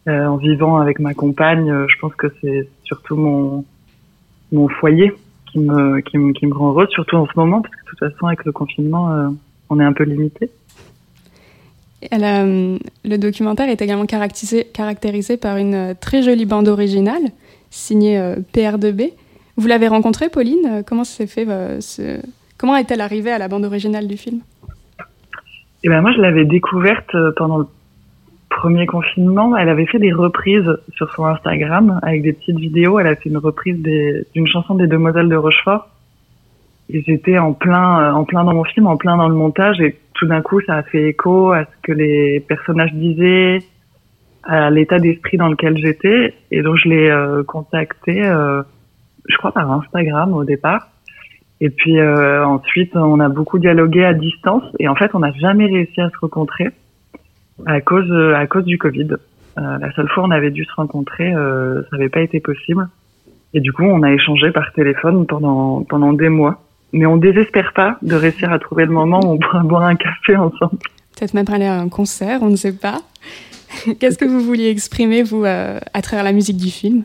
euh, 0.08 0.26
en 0.28 0.38
vivant 0.38 0.78
avec 0.78 1.00
ma 1.00 1.16
compagne. 1.16 1.72
euh, 1.72 1.88
Je 1.88 1.98
pense 2.00 2.14
que 2.14 2.28
c'est 2.40 2.70
surtout 2.84 3.16
mon 3.16 4.68
foyer 4.80 5.12
qui 5.52 5.58
me, 5.58 6.54
rend 6.54 6.70
heureuse, 6.70 6.90
surtout 6.90 7.16
en 7.16 7.26
ce 7.26 7.32
moment, 7.36 7.62
parce 7.62 7.74
que 7.74 7.82
de 7.82 7.90
toute 7.90 8.00
façon 8.00 8.28
avec 8.28 8.46
le 8.46 8.52
confinement, 8.52 9.34
on 9.70 9.80
est 9.80 9.84
un 9.84 9.94
peu 9.94 10.04
limité. 10.04 10.52
Le 12.12 13.18
documentaire 13.18 13.70
est 13.70 13.82
également 13.82 14.06
caractérisé, 14.06 15.38
par 15.38 15.58
une 15.58 15.96
très 16.00 16.22
jolie 16.22 16.46
bande 16.46 16.68
originale 16.68 17.32
signée 17.72 18.20
euh, 18.20 18.36
PR2B. 18.54 19.14
Vous 19.58 19.68
l'avez 19.68 19.88
rencontrée, 19.88 20.30
Pauline? 20.30 20.84
Comment 20.88 21.04
s'est 21.04 21.28
fait 21.28 21.48
euh, 21.48 21.80
ce- 21.80 22.20
Comment 22.58 22.76
est-elle 22.76 23.02
arrivée 23.02 23.32
à 23.32 23.38
la 23.38 23.48
bande 23.48 23.66
originale 23.66 24.08
du 24.08 24.18
film? 24.18 24.40
Et 25.84 25.90
ben 25.90 26.02
moi, 26.02 26.12
je 26.16 26.22
l'avais 26.22 26.46
découverte 26.46 27.14
euh, 27.14 27.32
pendant 27.36 27.58
le 27.60 27.68
premier 28.50 28.86
confinement. 28.86 29.56
Elle 29.58 29.70
avait 29.70 29.86
fait 29.86 30.00
des 30.00 30.14
reprises 30.14 30.72
sur 30.96 31.12
son 31.14 31.26
Instagram 31.26 32.00
avec 32.04 32.22
des 32.24 32.34
petites 32.34 32.58
vidéos. 32.58 33.00
Elle 33.00 33.08
a 33.08 33.16
fait 33.16 33.30
une 33.30 33.38
reprise 33.38 33.78
d'une 34.34 34.48
chanson 34.48 34.76
des 34.76 34.88
Demoiselles 34.88 35.30
de 35.30 35.36
Rochefort. 35.36 35.90
Et 36.90 37.02
j'étais 37.04 37.38
en 37.38 37.54
plein, 37.54 38.00
euh, 38.02 38.12
en 38.14 38.24
plein 38.24 38.44
dans 38.44 38.54
mon 38.54 38.64
film, 38.64 38.88
en 38.88 38.98
plein 38.98 39.18
dans 39.18 39.28
le 39.30 39.36
montage. 39.36 39.80
Et 39.82 39.98
tout 40.14 40.26
d'un 40.28 40.42
coup, 40.42 40.62
ça 40.62 40.76
a 40.78 40.84
fait 40.84 41.10
écho 41.10 41.52
à 41.52 41.66
ce 41.66 41.72
que 41.84 41.92
les 41.92 42.40
personnages 42.40 42.94
disaient, 42.94 43.60
à 44.44 44.70
l'état 44.70 45.00
d'esprit 45.00 45.38
dans 45.38 45.48
lequel 45.48 45.78
j'étais. 45.78 46.34
Et 46.52 46.62
donc, 46.62 46.78
je 46.78 46.90
l'ai 46.90 47.44
contactée, 47.48 48.22
je 49.28 49.38
crois, 49.38 49.52
par 49.52 49.72
Instagram 49.72 50.34
au 50.34 50.44
départ. 50.44 50.90
Et 51.62 51.70
puis 51.70 52.00
euh, 52.00 52.46
ensuite, 52.46 52.96
on 52.96 53.20
a 53.20 53.30
beaucoup 53.30 53.60
dialogué 53.60 54.04
à 54.04 54.14
distance 54.14 54.64
et 54.80 54.88
en 54.88 54.96
fait, 54.96 55.12
on 55.14 55.20
n'a 55.20 55.32
jamais 55.32 55.66
réussi 55.66 56.02
à 56.02 56.10
se 56.10 56.18
rencontrer 56.20 56.70
à 57.66 57.80
cause 57.80 58.10
euh, 58.12 58.36
à 58.36 58.48
cause 58.48 58.66
du 58.66 58.78
Covid. 58.78 59.08
Euh, 59.58 59.78
la 59.78 59.92
seule 59.94 60.10
fois 60.10 60.24
où 60.24 60.28
on 60.28 60.32
avait 60.32 60.52
dû 60.52 60.66
se 60.66 60.74
rencontrer, 60.76 61.32
ça 61.32 61.98
n'avait 61.98 62.10
pas 62.10 62.22
été 62.22 62.40
possible. 62.40 62.88
Et 63.54 63.60
du 63.60 63.72
coup, 63.72 63.84
on 63.84 64.02
a 64.02 64.12
échangé 64.12 64.52
par 64.52 64.74
téléphone 64.74 65.26
pendant 65.26 65.84
pendant 65.84 66.12
des 66.12 66.30
mois. 66.30 66.62
Mais 66.92 67.06
on 67.06 67.18
désespère 67.18 67.72
pas 67.74 67.98
de 68.02 68.16
réussir 68.16 68.52
à 68.52 68.60
trouver 68.60 68.86
le 68.86 68.92
moment 68.92 69.20
où 69.24 69.32
on 69.34 69.38
pourra 69.38 69.64
boire 69.64 69.84
un 69.84 69.96
café 69.96 70.36
ensemble. 70.36 70.78
Peut-être 71.16 71.34
même 71.34 71.46
aller 71.50 71.66
à 71.66 71.80
un 71.80 71.90
concert, 71.90 72.44
on 72.44 72.50
ne 72.50 72.56
sait 72.56 72.78
pas. 72.78 73.00
Qu'est-ce 74.00 74.18
que 74.18 74.26
vous 74.26 74.42
vouliez 74.42 74.70
exprimer, 74.70 75.24
vous, 75.24 75.46
à 75.46 76.02
travers 76.02 76.24
la 76.24 76.34
musique 76.34 76.58
du 76.58 76.70
film? 76.70 77.04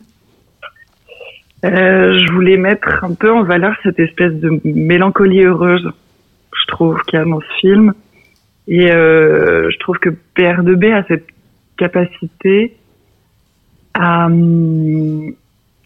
Euh, 1.65 2.17
je 2.17 2.31
voulais 2.31 2.57
mettre 2.57 3.03
un 3.03 3.13
peu 3.13 3.31
en 3.31 3.43
valeur 3.43 3.75
cette 3.83 3.99
espèce 3.99 4.33
de 4.33 4.61
mélancolie 4.63 5.43
heureuse, 5.43 5.91
je 6.53 6.67
trouve, 6.67 7.01
qu'il 7.03 7.19
y 7.19 7.21
a 7.21 7.25
dans 7.25 7.41
ce 7.41 7.59
film. 7.59 7.93
Et 8.67 8.91
euh, 8.91 9.69
je 9.71 9.79
trouve 9.79 9.97
que 9.97 10.09
PR2B 10.37 10.93
a 10.93 11.03
cette 11.07 11.27
capacité 11.75 12.77
à, 13.93 14.29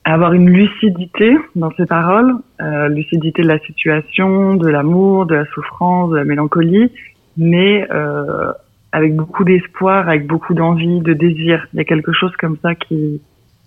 à 0.04 0.14
avoir 0.14 0.34
une 0.34 0.50
lucidité 0.50 1.36
dans 1.56 1.72
ses 1.72 1.86
paroles, 1.86 2.36
euh, 2.62 2.90
lucidité 2.90 3.42
de 3.42 3.48
la 3.48 3.60
situation, 3.60 4.56
de 4.56 4.68
l'amour, 4.68 5.26
de 5.26 5.36
la 5.36 5.46
souffrance, 5.46 6.12
de 6.12 6.18
la 6.18 6.26
mélancolie, 6.26 6.92
mais 7.38 7.88
euh, 7.92 8.52
avec 8.92 9.16
beaucoup 9.16 9.44
d'espoir, 9.44 10.08
avec 10.08 10.28
beaucoup 10.28 10.54
d'envie, 10.54 11.00
de 11.00 11.14
désir. 11.14 11.66
Il 11.74 11.78
y 11.78 11.80
a 11.80 11.86
quelque 11.86 12.12
chose 12.12 12.34
comme 12.38 12.58
ça 12.62 12.76
qui, 12.76 13.22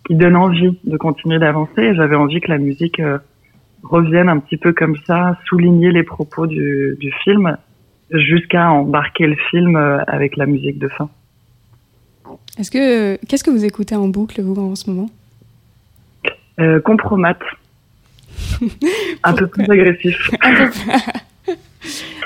qui 0.06 0.14
donne 0.14 0.36
envie 0.36 0.78
de 0.84 0.96
continuer 0.96 1.38
d'avancer. 1.38 1.94
J'avais 1.94 2.16
envie 2.16 2.40
que 2.40 2.50
la 2.50 2.58
musique 2.58 3.00
euh, 3.00 3.18
revienne 3.82 4.28
un 4.28 4.38
petit 4.38 4.56
peu 4.56 4.72
comme 4.72 4.96
ça, 5.06 5.38
souligner 5.46 5.90
les 5.90 6.02
propos 6.02 6.46
du, 6.46 6.96
du 6.98 7.12
film, 7.24 7.56
jusqu'à 8.10 8.70
embarquer 8.70 9.26
le 9.26 9.36
film 9.50 9.76
euh, 9.76 9.98
avec 10.06 10.36
la 10.36 10.46
musique 10.46 10.78
de 10.78 10.88
fin. 10.88 11.08
Est-ce 12.58 12.70
que 12.70 13.16
qu'est-ce 13.26 13.44
que 13.44 13.50
vous 13.50 13.64
écoutez 13.64 13.94
en 13.94 14.08
boucle 14.08 14.40
vous 14.40 14.54
en 14.60 14.74
ce 14.74 14.90
moment? 14.90 15.10
Euh, 16.58 16.80
compromat. 16.80 17.38
un 19.24 19.32
peu 19.34 19.46
plus 19.46 19.70
agressif. 19.70 20.30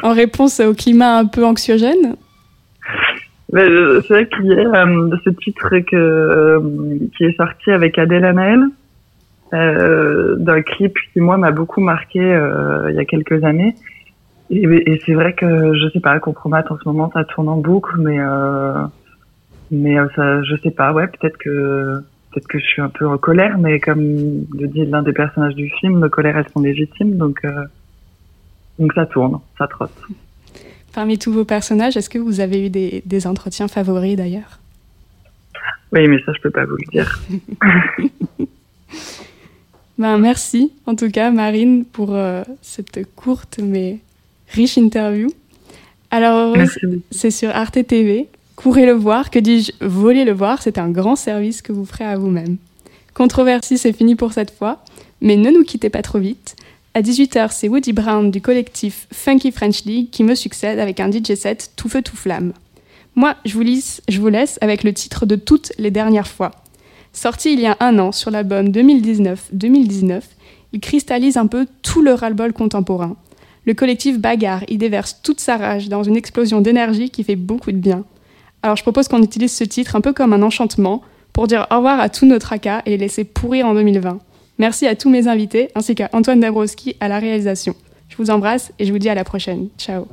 En 0.02 0.14
réponse 0.14 0.60
au 0.60 0.74
climat 0.74 1.18
un 1.18 1.26
peu 1.26 1.44
anxiogène? 1.44 2.16
C'est 3.52 4.08
vrai 4.08 4.28
qu'il 4.28 4.46
y 4.46 4.60
a 4.60 4.86
euh, 4.86 5.16
ce 5.24 5.30
titre 5.30 5.78
que, 5.80 5.96
euh, 5.96 6.60
qui 7.16 7.24
est 7.24 7.36
sorti 7.36 7.70
avec 7.70 7.98
Adèle 7.98 8.24
Anaël, 8.24 8.62
euh, 9.52 10.36
d'un 10.36 10.62
clip 10.62 10.96
qui 11.12 11.20
moi 11.20 11.36
m'a 11.36 11.50
beaucoup 11.50 11.80
marqué 11.80 12.20
euh, 12.20 12.90
il 12.90 12.96
y 12.96 13.00
a 13.00 13.04
quelques 13.04 13.42
années. 13.42 13.74
Et, 14.50 14.62
et 14.62 15.00
c'est 15.04 15.14
vrai 15.14 15.32
que 15.32 15.74
je 15.74 15.88
sais 15.92 16.00
pas, 16.00 16.18
Compromat 16.20 16.64
en 16.70 16.78
ce 16.78 16.88
moment 16.88 17.10
ça 17.12 17.24
tourne 17.24 17.48
en 17.48 17.56
boucle, 17.56 17.96
mais 17.98 18.18
euh, 18.20 18.84
mais 19.70 19.98
euh, 19.98 20.06
ça, 20.16 20.42
je 20.42 20.56
sais 20.56 20.70
pas, 20.70 20.92
ouais, 20.92 21.06
peut-être 21.06 21.38
que 21.38 22.00
peut-être 22.30 22.46
que 22.46 22.58
je 22.58 22.64
suis 22.64 22.82
un 22.82 22.88
peu 22.88 23.06
en 23.06 23.18
colère, 23.18 23.58
mais 23.58 23.80
comme 23.80 24.00
le 24.00 24.66
dit 24.68 24.86
l'un 24.86 25.02
des 25.02 25.12
personnages 25.12 25.54
du 25.54 25.70
film, 25.80 25.98
nos 25.98 26.08
colères 26.08 26.36
elles 26.36 26.48
sont 26.48 26.60
légitimes, 26.60 27.16
donc 27.16 27.44
euh, 27.44 27.64
donc 28.78 28.92
ça 28.94 29.06
tourne, 29.06 29.38
ça 29.58 29.66
trotte. 29.66 29.92
Parmi 30.92 31.18
tous 31.18 31.32
vos 31.32 31.44
personnages, 31.44 31.96
est-ce 31.96 32.10
que 32.10 32.18
vous 32.18 32.40
avez 32.40 32.66
eu 32.66 32.70
des, 32.70 33.02
des 33.06 33.26
entretiens 33.26 33.68
favoris 33.68 34.16
d'ailleurs? 34.16 34.58
Oui, 35.92 36.06
mais 36.08 36.18
ça 36.24 36.32
je 36.36 36.40
peux 36.40 36.50
pas 36.50 36.64
vous 36.64 36.76
le 36.76 36.90
dire. 36.92 37.20
Ben, 39.98 40.16
merci 40.16 40.72
en 40.86 40.94
tout 40.94 41.10
cas 41.10 41.30
Marine 41.30 41.84
pour 41.84 42.14
euh, 42.14 42.42
cette 42.62 43.14
courte 43.14 43.60
mais 43.62 43.98
riche 44.48 44.78
interview. 44.78 45.28
Alors 46.10 46.56
c'est 47.10 47.30
sur 47.30 47.50
Arte 47.50 47.86
TV. 47.86 48.28
Courez 48.56 48.86
le 48.86 48.92
voir, 48.92 49.30
que 49.30 49.38
dis-je, 49.38 49.72
volez 49.84 50.24
le 50.24 50.32
voir, 50.32 50.62
c'est 50.62 50.78
un 50.78 50.88
grand 50.88 51.16
service 51.16 51.60
que 51.60 51.72
vous 51.72 51.84
ferez 51.84 52.04
à 52.04 52.16
vous-même. 52.16 52.56
Controversie, 53.12 53.76
c'est 53.76 53.92
fini 53.92 54.16
pour 54.16 54.32
cette 54.32 54.50
fois, 54.50 54.82
mais 55.20 55.36
ne 55.36 55.50
nous 55.50 55.64
quittez 55.64 55.90
pas 55.90 56.00
trop 56.02 56.18
vite. 56.18 56.56
À 56.94 57.02
18h, 57.02 57.50
c'est 57.52 57.68
Woody 57.68 57.92
Brown 57.92 58.30
du 58.30 58.40
collectif 58.40 59.06
Funky 59.12 59.52
French 59.52 59.84
League 59.84 60.10
qui 60.10 60.24
me 60.24 60.34
succède 60.34 60.78
avec 60.78 60.98
un 61.00 61.10
DJ 61.10 61.34
set 61.34 61.70
tout 61.76 61.88
feu 61.88 62.02
tout 62.02 62.16
flamme. 62.16 62.52
Moi, 63.14 63.36
je 63.44 63.54
vous, 63.54 63.60
lisse- 63.62 64.02
je 64.08 64.20
vous 64.20 64.28
laisse 64.28 64.58
avec 64.60 64.82
le 64.82 64.92
titre 64.92 65.24
de 65.26 65.36
toutes 65.36 65.72
les 65.78 65.90
dernières 65.90 66.26
fois. 66.26 66.50
Sorti 67.12 67.52
il 67.52 67.60
y 67.60 67.66
a 67.66 67.76
un 67.80 67.98
an 67.98 68.12
sur 68.12 68.30
l'album 68.30 68.68
2019-2019, 68.68 70.22
il 70.72 70.80
cristallise 70.80 71.36
un 71.36 71.46
peu 71.46 71.66
tout 71.82 72.02
le 72.02 72.12
ras-le-bol 72.14 72.52
contemporain. 72.52 73.16
Le 73.66 73.74
collectif 73.74 74.18
Bagarre 74.18 74.62
y 74.68 74.76
déverse 74.78 75.20
toute 75.22 75.40
sa 75.40 75.56
rage 75.56 75.88
dans 75.88 76.02
une 76.02 76.16
explosion 76.16 76.60
d'énergie 76.60 77.10
qui 77.10 77.24
fait 77.24 77.36
beaucoup 77.36 77.72
de 77.72 77.76
bien. 77.76 78.04
Alors 78.62 78.76
je 78.76 78.82
propose 78.82 79.08
qu'on 79.08 79.22
utilise 79.22 79.52
ce 79.52 79.64
titre 79.64 79.96
un 79.96 80.00
peu 80.00 80.12
comme 80.12 80.32
un 80.32 80.42
enchantement 80.42 81.02
pour 81.32 81.46
dire 81.46 81.66
au 81.70 81.76
revoir 81.76 82.00
à 82.00 82.08
tous 82.08 82.26
nos 82.26 82.38
tracas 82.38 82.82
et 82.86 82.90
les 82.90 82.96
laisser 82.98 83.24
pourrir 83.24 83.66
en 83.66 83.74
2020. 83.74 84.18
Merci 84.60 84.86
à 84.86 84.94
tous 84.94 85.08
mes 85.08 85.26
invités, 85.26 85.70
ainsi 85.74 85.94
qu'à 85.94 86.10
Antoine 86.12 86.38
Dabrowski 86.38 86.94
à 87.00 87.08
la 87.08 87.18
réalisation. 87.18 87.74
Je 88.10 88.16
vous 88.18 88.28
embrasse 88.28 88.72
et 88.78 88.84
je 88.84 88.92
vous 88.92 88.98
dis 88.98 89.08
à 89.08 89.14
la 89.14 89.24
prochaine. 89.24 89.68
Ciao. 89.78 90.06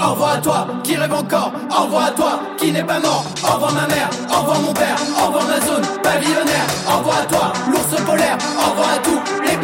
Revoir 0.00 0.32
à 0.32 0.38
toi 0.38 0.66
qui 0.82 0.96
rêve 0.96 1.12
encore, 1.12 1.52
revoir 1.70 2.06
à 2.06 2.10
toi 2.10 2.40
qui 2.58 2.72
n'est 2.72 2.82
pas 2.82 2.98
mort, 2.98 3.24
revoir 3.40 3.72
ma 3.72 3.86
mère, 3.86 4.10
revoir 4.28 4.60
mon 4.62 4.72
père, 4.72 4.96
revoir 5.14 5.44
ma 5.46 5.60
zone 5.60 6.02
pavillonnaire, 6.02 6.66
revoir 6.88 7.20
à 7.22 7.26
toi 7.26 7.52
l'ours 7.70 8.02
polaire, 8.04 8.38
revoir 8.58 8.94
à 8.94 8.98
tous 8.98 9.20
les 9.46 9.56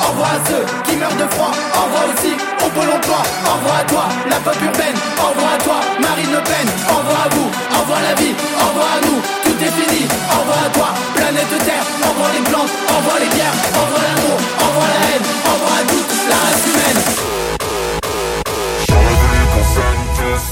revoir 0.00 0.30
à 0.36 0.40
ceux 0.48 0.64
qui 0.84 0.96
meurent 0.96 1.20
de 1.22 1.28
froid, 1.34 1.52
revoir 1.74 2.04
aussi 2.12 2.32
au 2.64 2.68
pôle 2.70 2.90
emploi, 2.96 3.20
revoir 3.44 3.76
à 3.80 3.84
toi 3.84 4.04
la 4.28 4.36
pop 4.36 4.56
urbaine, 4.62 4.96
revoir 5.16 5.52
à 5.54 5.58
toi 5.58 5.78
Marine 6.00 6.32
Le 6.32 6.42
Pen, 6.50 6.66
revoir 6.88 7.20
à 7.26 7.28
vous, 7.34 7.48
revoir 7.78 8.00
la 8.02 8.14
vie, 8.20 8.34
revoir 8.64 8.88
à 8.96 9.00
nous, 9.06 9.18
tout 9.44 9.58
est 9.66 9.74
fini, 9.78 10.02
revoir 10.30 10.60
à 10.66 10.70
toi 10.70 10.88
planète 11.14 11.64
Terre, 11.64 11.86
revoir 12.02 12.30
les 12.34 12.44
plantes, 12.50 12.72
revoir 12.88 13.18
les 13.20 13.32
guerres, 13.36 13.58
revoir 13.78 14.02
l'amour, 14.08 14.38
revoir 14.64 14.88
la 14.94 15.00
haine, 15.08 15.26
revoir 15.50 15.74
à 15.78 15.82
toute 15.90 16.10
la 16.30 16.36
race 16.42 16.66
humaine. 16.70 17.00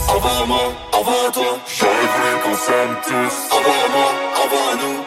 Au 0.09 0.13
revoir 0.15 0.43
à 0.43 0.47
moi, 0.47 0.73
revoir 0.93 1.17
à 1.29 1.31
toi. 1.31 1.59
J'aurais 1.79 2.09
voulu 2.15 2.33
qu'on 2.43 2.57
s'aime 2.57 2.97
tous. 3.07 3.57
Revoir 3.57 3.77
à 3.85 3.89
moi, 3.95 4.09
revoir 4.43 4.69
à 4.73 4.77
nous 4.83 4.98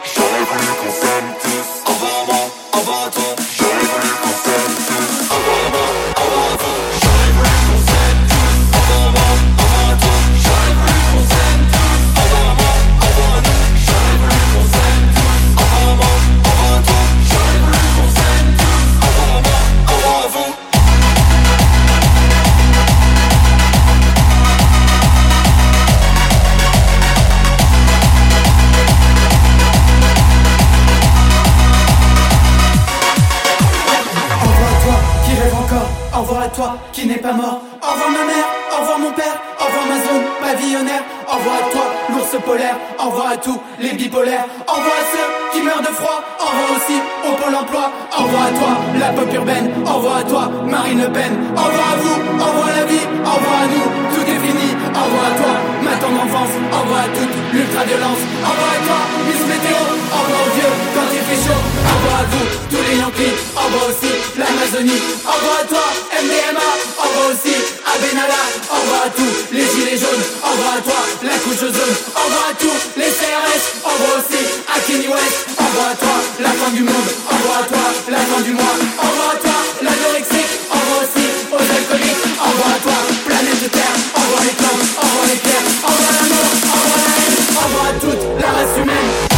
au 36.22 36.24
revoir 36.24 36.42
à 36.42 36.48
toi 36.48 36.76
qui 36.92 37.06
n'est 37.06 37.18
pas 37.18 37.32
mort, 37.32 37.60
au 37.82 37.92
revoir 37.92 38.10
ma 38.10 38.24
mère, 38.30 38.46
au 38.72 38.80
revoir 38.80 38.98
mon 39.00 39.10
père, 39.10 39.36
au 39.58 39.64
revoir 39.64 39.86
ma 39.90 39.98
zone 40.06 40.22
pavillonnaire, 40.40 41.02
au 41.26 41.34
revoir 41.34 41.56
à 41.56 41.70
toi 41.72 41.84
l'ours 42.10 42.44
polaire, 42.46 42.76
au 43.00 43.10
revoir 43.10 43.28
à 43.32 43.36
tous 43.36 43.60
les 43.80 43.92
bipolaires, 43.94 44.46
au 44.68 44.70
revoir 44.70 44.94
à 45.02 45.04
ceux 45.12 45.28
qui 45.52 45.64
meurent 45.64 45.80
de 45.80 45.92
froid, 46.00 46.22
au 46.38 46.46
revoir 46.46 46.68
aussi 46.76 46.98
au 47.26 47.32
pôle 47.42 47.54
emploi, 47.56 47.90
au 48.16 48.22
revoir 48.22 48.42
à 48.44 48.50
toi 48.50 48.72
la 49.00 49.08
pop 49.08 49.34
urbaine, 49.34 49.72
au 49.84 49.94
revoir 49.94 50.16
à 50.18 50.22
toi 50.22 50.50
Marine 50.64 51.00
Le 51.02 51.10
Pen, 51.10 51.32
au 51.56 51.60
revoir 51.60 51.88
à 51.92 51.96
vous, 51.96 52.16
au 52.38 52.46
revoir 52.50 52.68
la 52.78 52.84
vie, 52.84 53.06
au 53.26 53.30
revoir 53.38 53.58
à 53.62 53.66
nous, 53.66 53.86
tout 54.14 54.22
est 54.30 54.40
fini, 54.46 54.68
au 54.94 55.04
revoir 55.04 55.24
à 55.26 55.34
toi 55.42 55.71
Envoie 56.12 57.00
à 57.00 57.08
toute 57.08 57.34
l'ultra-violence 57.52 58.20
Envoie 58.44 58.72
à 58.76 58.80
toi, 58.84 59.00
Miss 59.24 59.40
Météo 59.48 59.80
Envoie 60.12 60.40
aux 60.44 60.52
vieux 60.52 60.74
quand 60.92 61.08
il 61.08 61.24
fait 61.24 61.40
chaud 61.40 61.62
Envoie 61.88 62.18
à 62.20 62.26
tous 62.28 62.84
les 62.84 62.96
Yankees 63.00 63.36
Envoie 63.56 63.88
aussi 63.88 64.12
l'Amazonie 64.36 65.00
Envoie 65.24 65.56
à 65.62 65.64
toi, 65.64 65.86
MDMA 66.12 66.68
Envoie 67.00 67.32
aussi 67.32 67.56
à 67.88 67.96
Benalla 67.96 68.44
Envoie 68.68 69.08
à 69.08 69.10
tous 69.16 69.32
les 69.56 69.64
gilets 69.64 69.96
jaunes 69.96 70.24
Envoie 70.44 70.76
à 70.76 70.80
toi, 70.84 71.00
la 71.24 71.36
couche 71.40 71.64
zone 71.64 71.94
Envoie 72.12 72.46
à 72.52 72.54
tous 72.60 72.78
les 73.00 73.08
CRS 73.08 73.64
Envoie 73.80 74.12
aussi 74.20 74.42
à 74.68 74.76
Kenny 74.84 75.08
West 75.08 75.48
Envoie 75.56 75.92
à 75.92 75.96
toi, 75.96 76.16
la 76.44 76.52
fin 76.52 76.70
du 76.76 76.82
monde 76.84 77.08
Envoie 77.24 77.56
à 77.56 77.64
toi, 77.72 77.86
la 78.12 78.20
fin 78.20 78.40
du 78.44 78.52
mois 78.52 78.76
Envoie 79.00 79.32
à 79.32 79.38
toi, 79.40 79.58
l'anorexique 79.80 80.52
Envoie 80.68 81.08
aussi 81.08 81.24
aux 81.56 81.66
alcooliques 81.72 82.24
Envoie 82.36 82.72
à 82.76 82.80
toi 82.84 83.21
envoie 83.44 84.40
les 84.44 84.50
flammes, 84.50 84.86
envoie 85.02 85.26
les 85.26 85.40
pierres, 85.40 85.62
envoie 85.82 86.12
l'amour, 86.12 86.46
envoie 86.74 87.00
la 87.02 87.14
haine, 87.18 87.38
envoie 87.56 87.92
toute 88.00 88.40
la 88.40 88.50
race 88.52 88.78
humaine. 88.78 89.31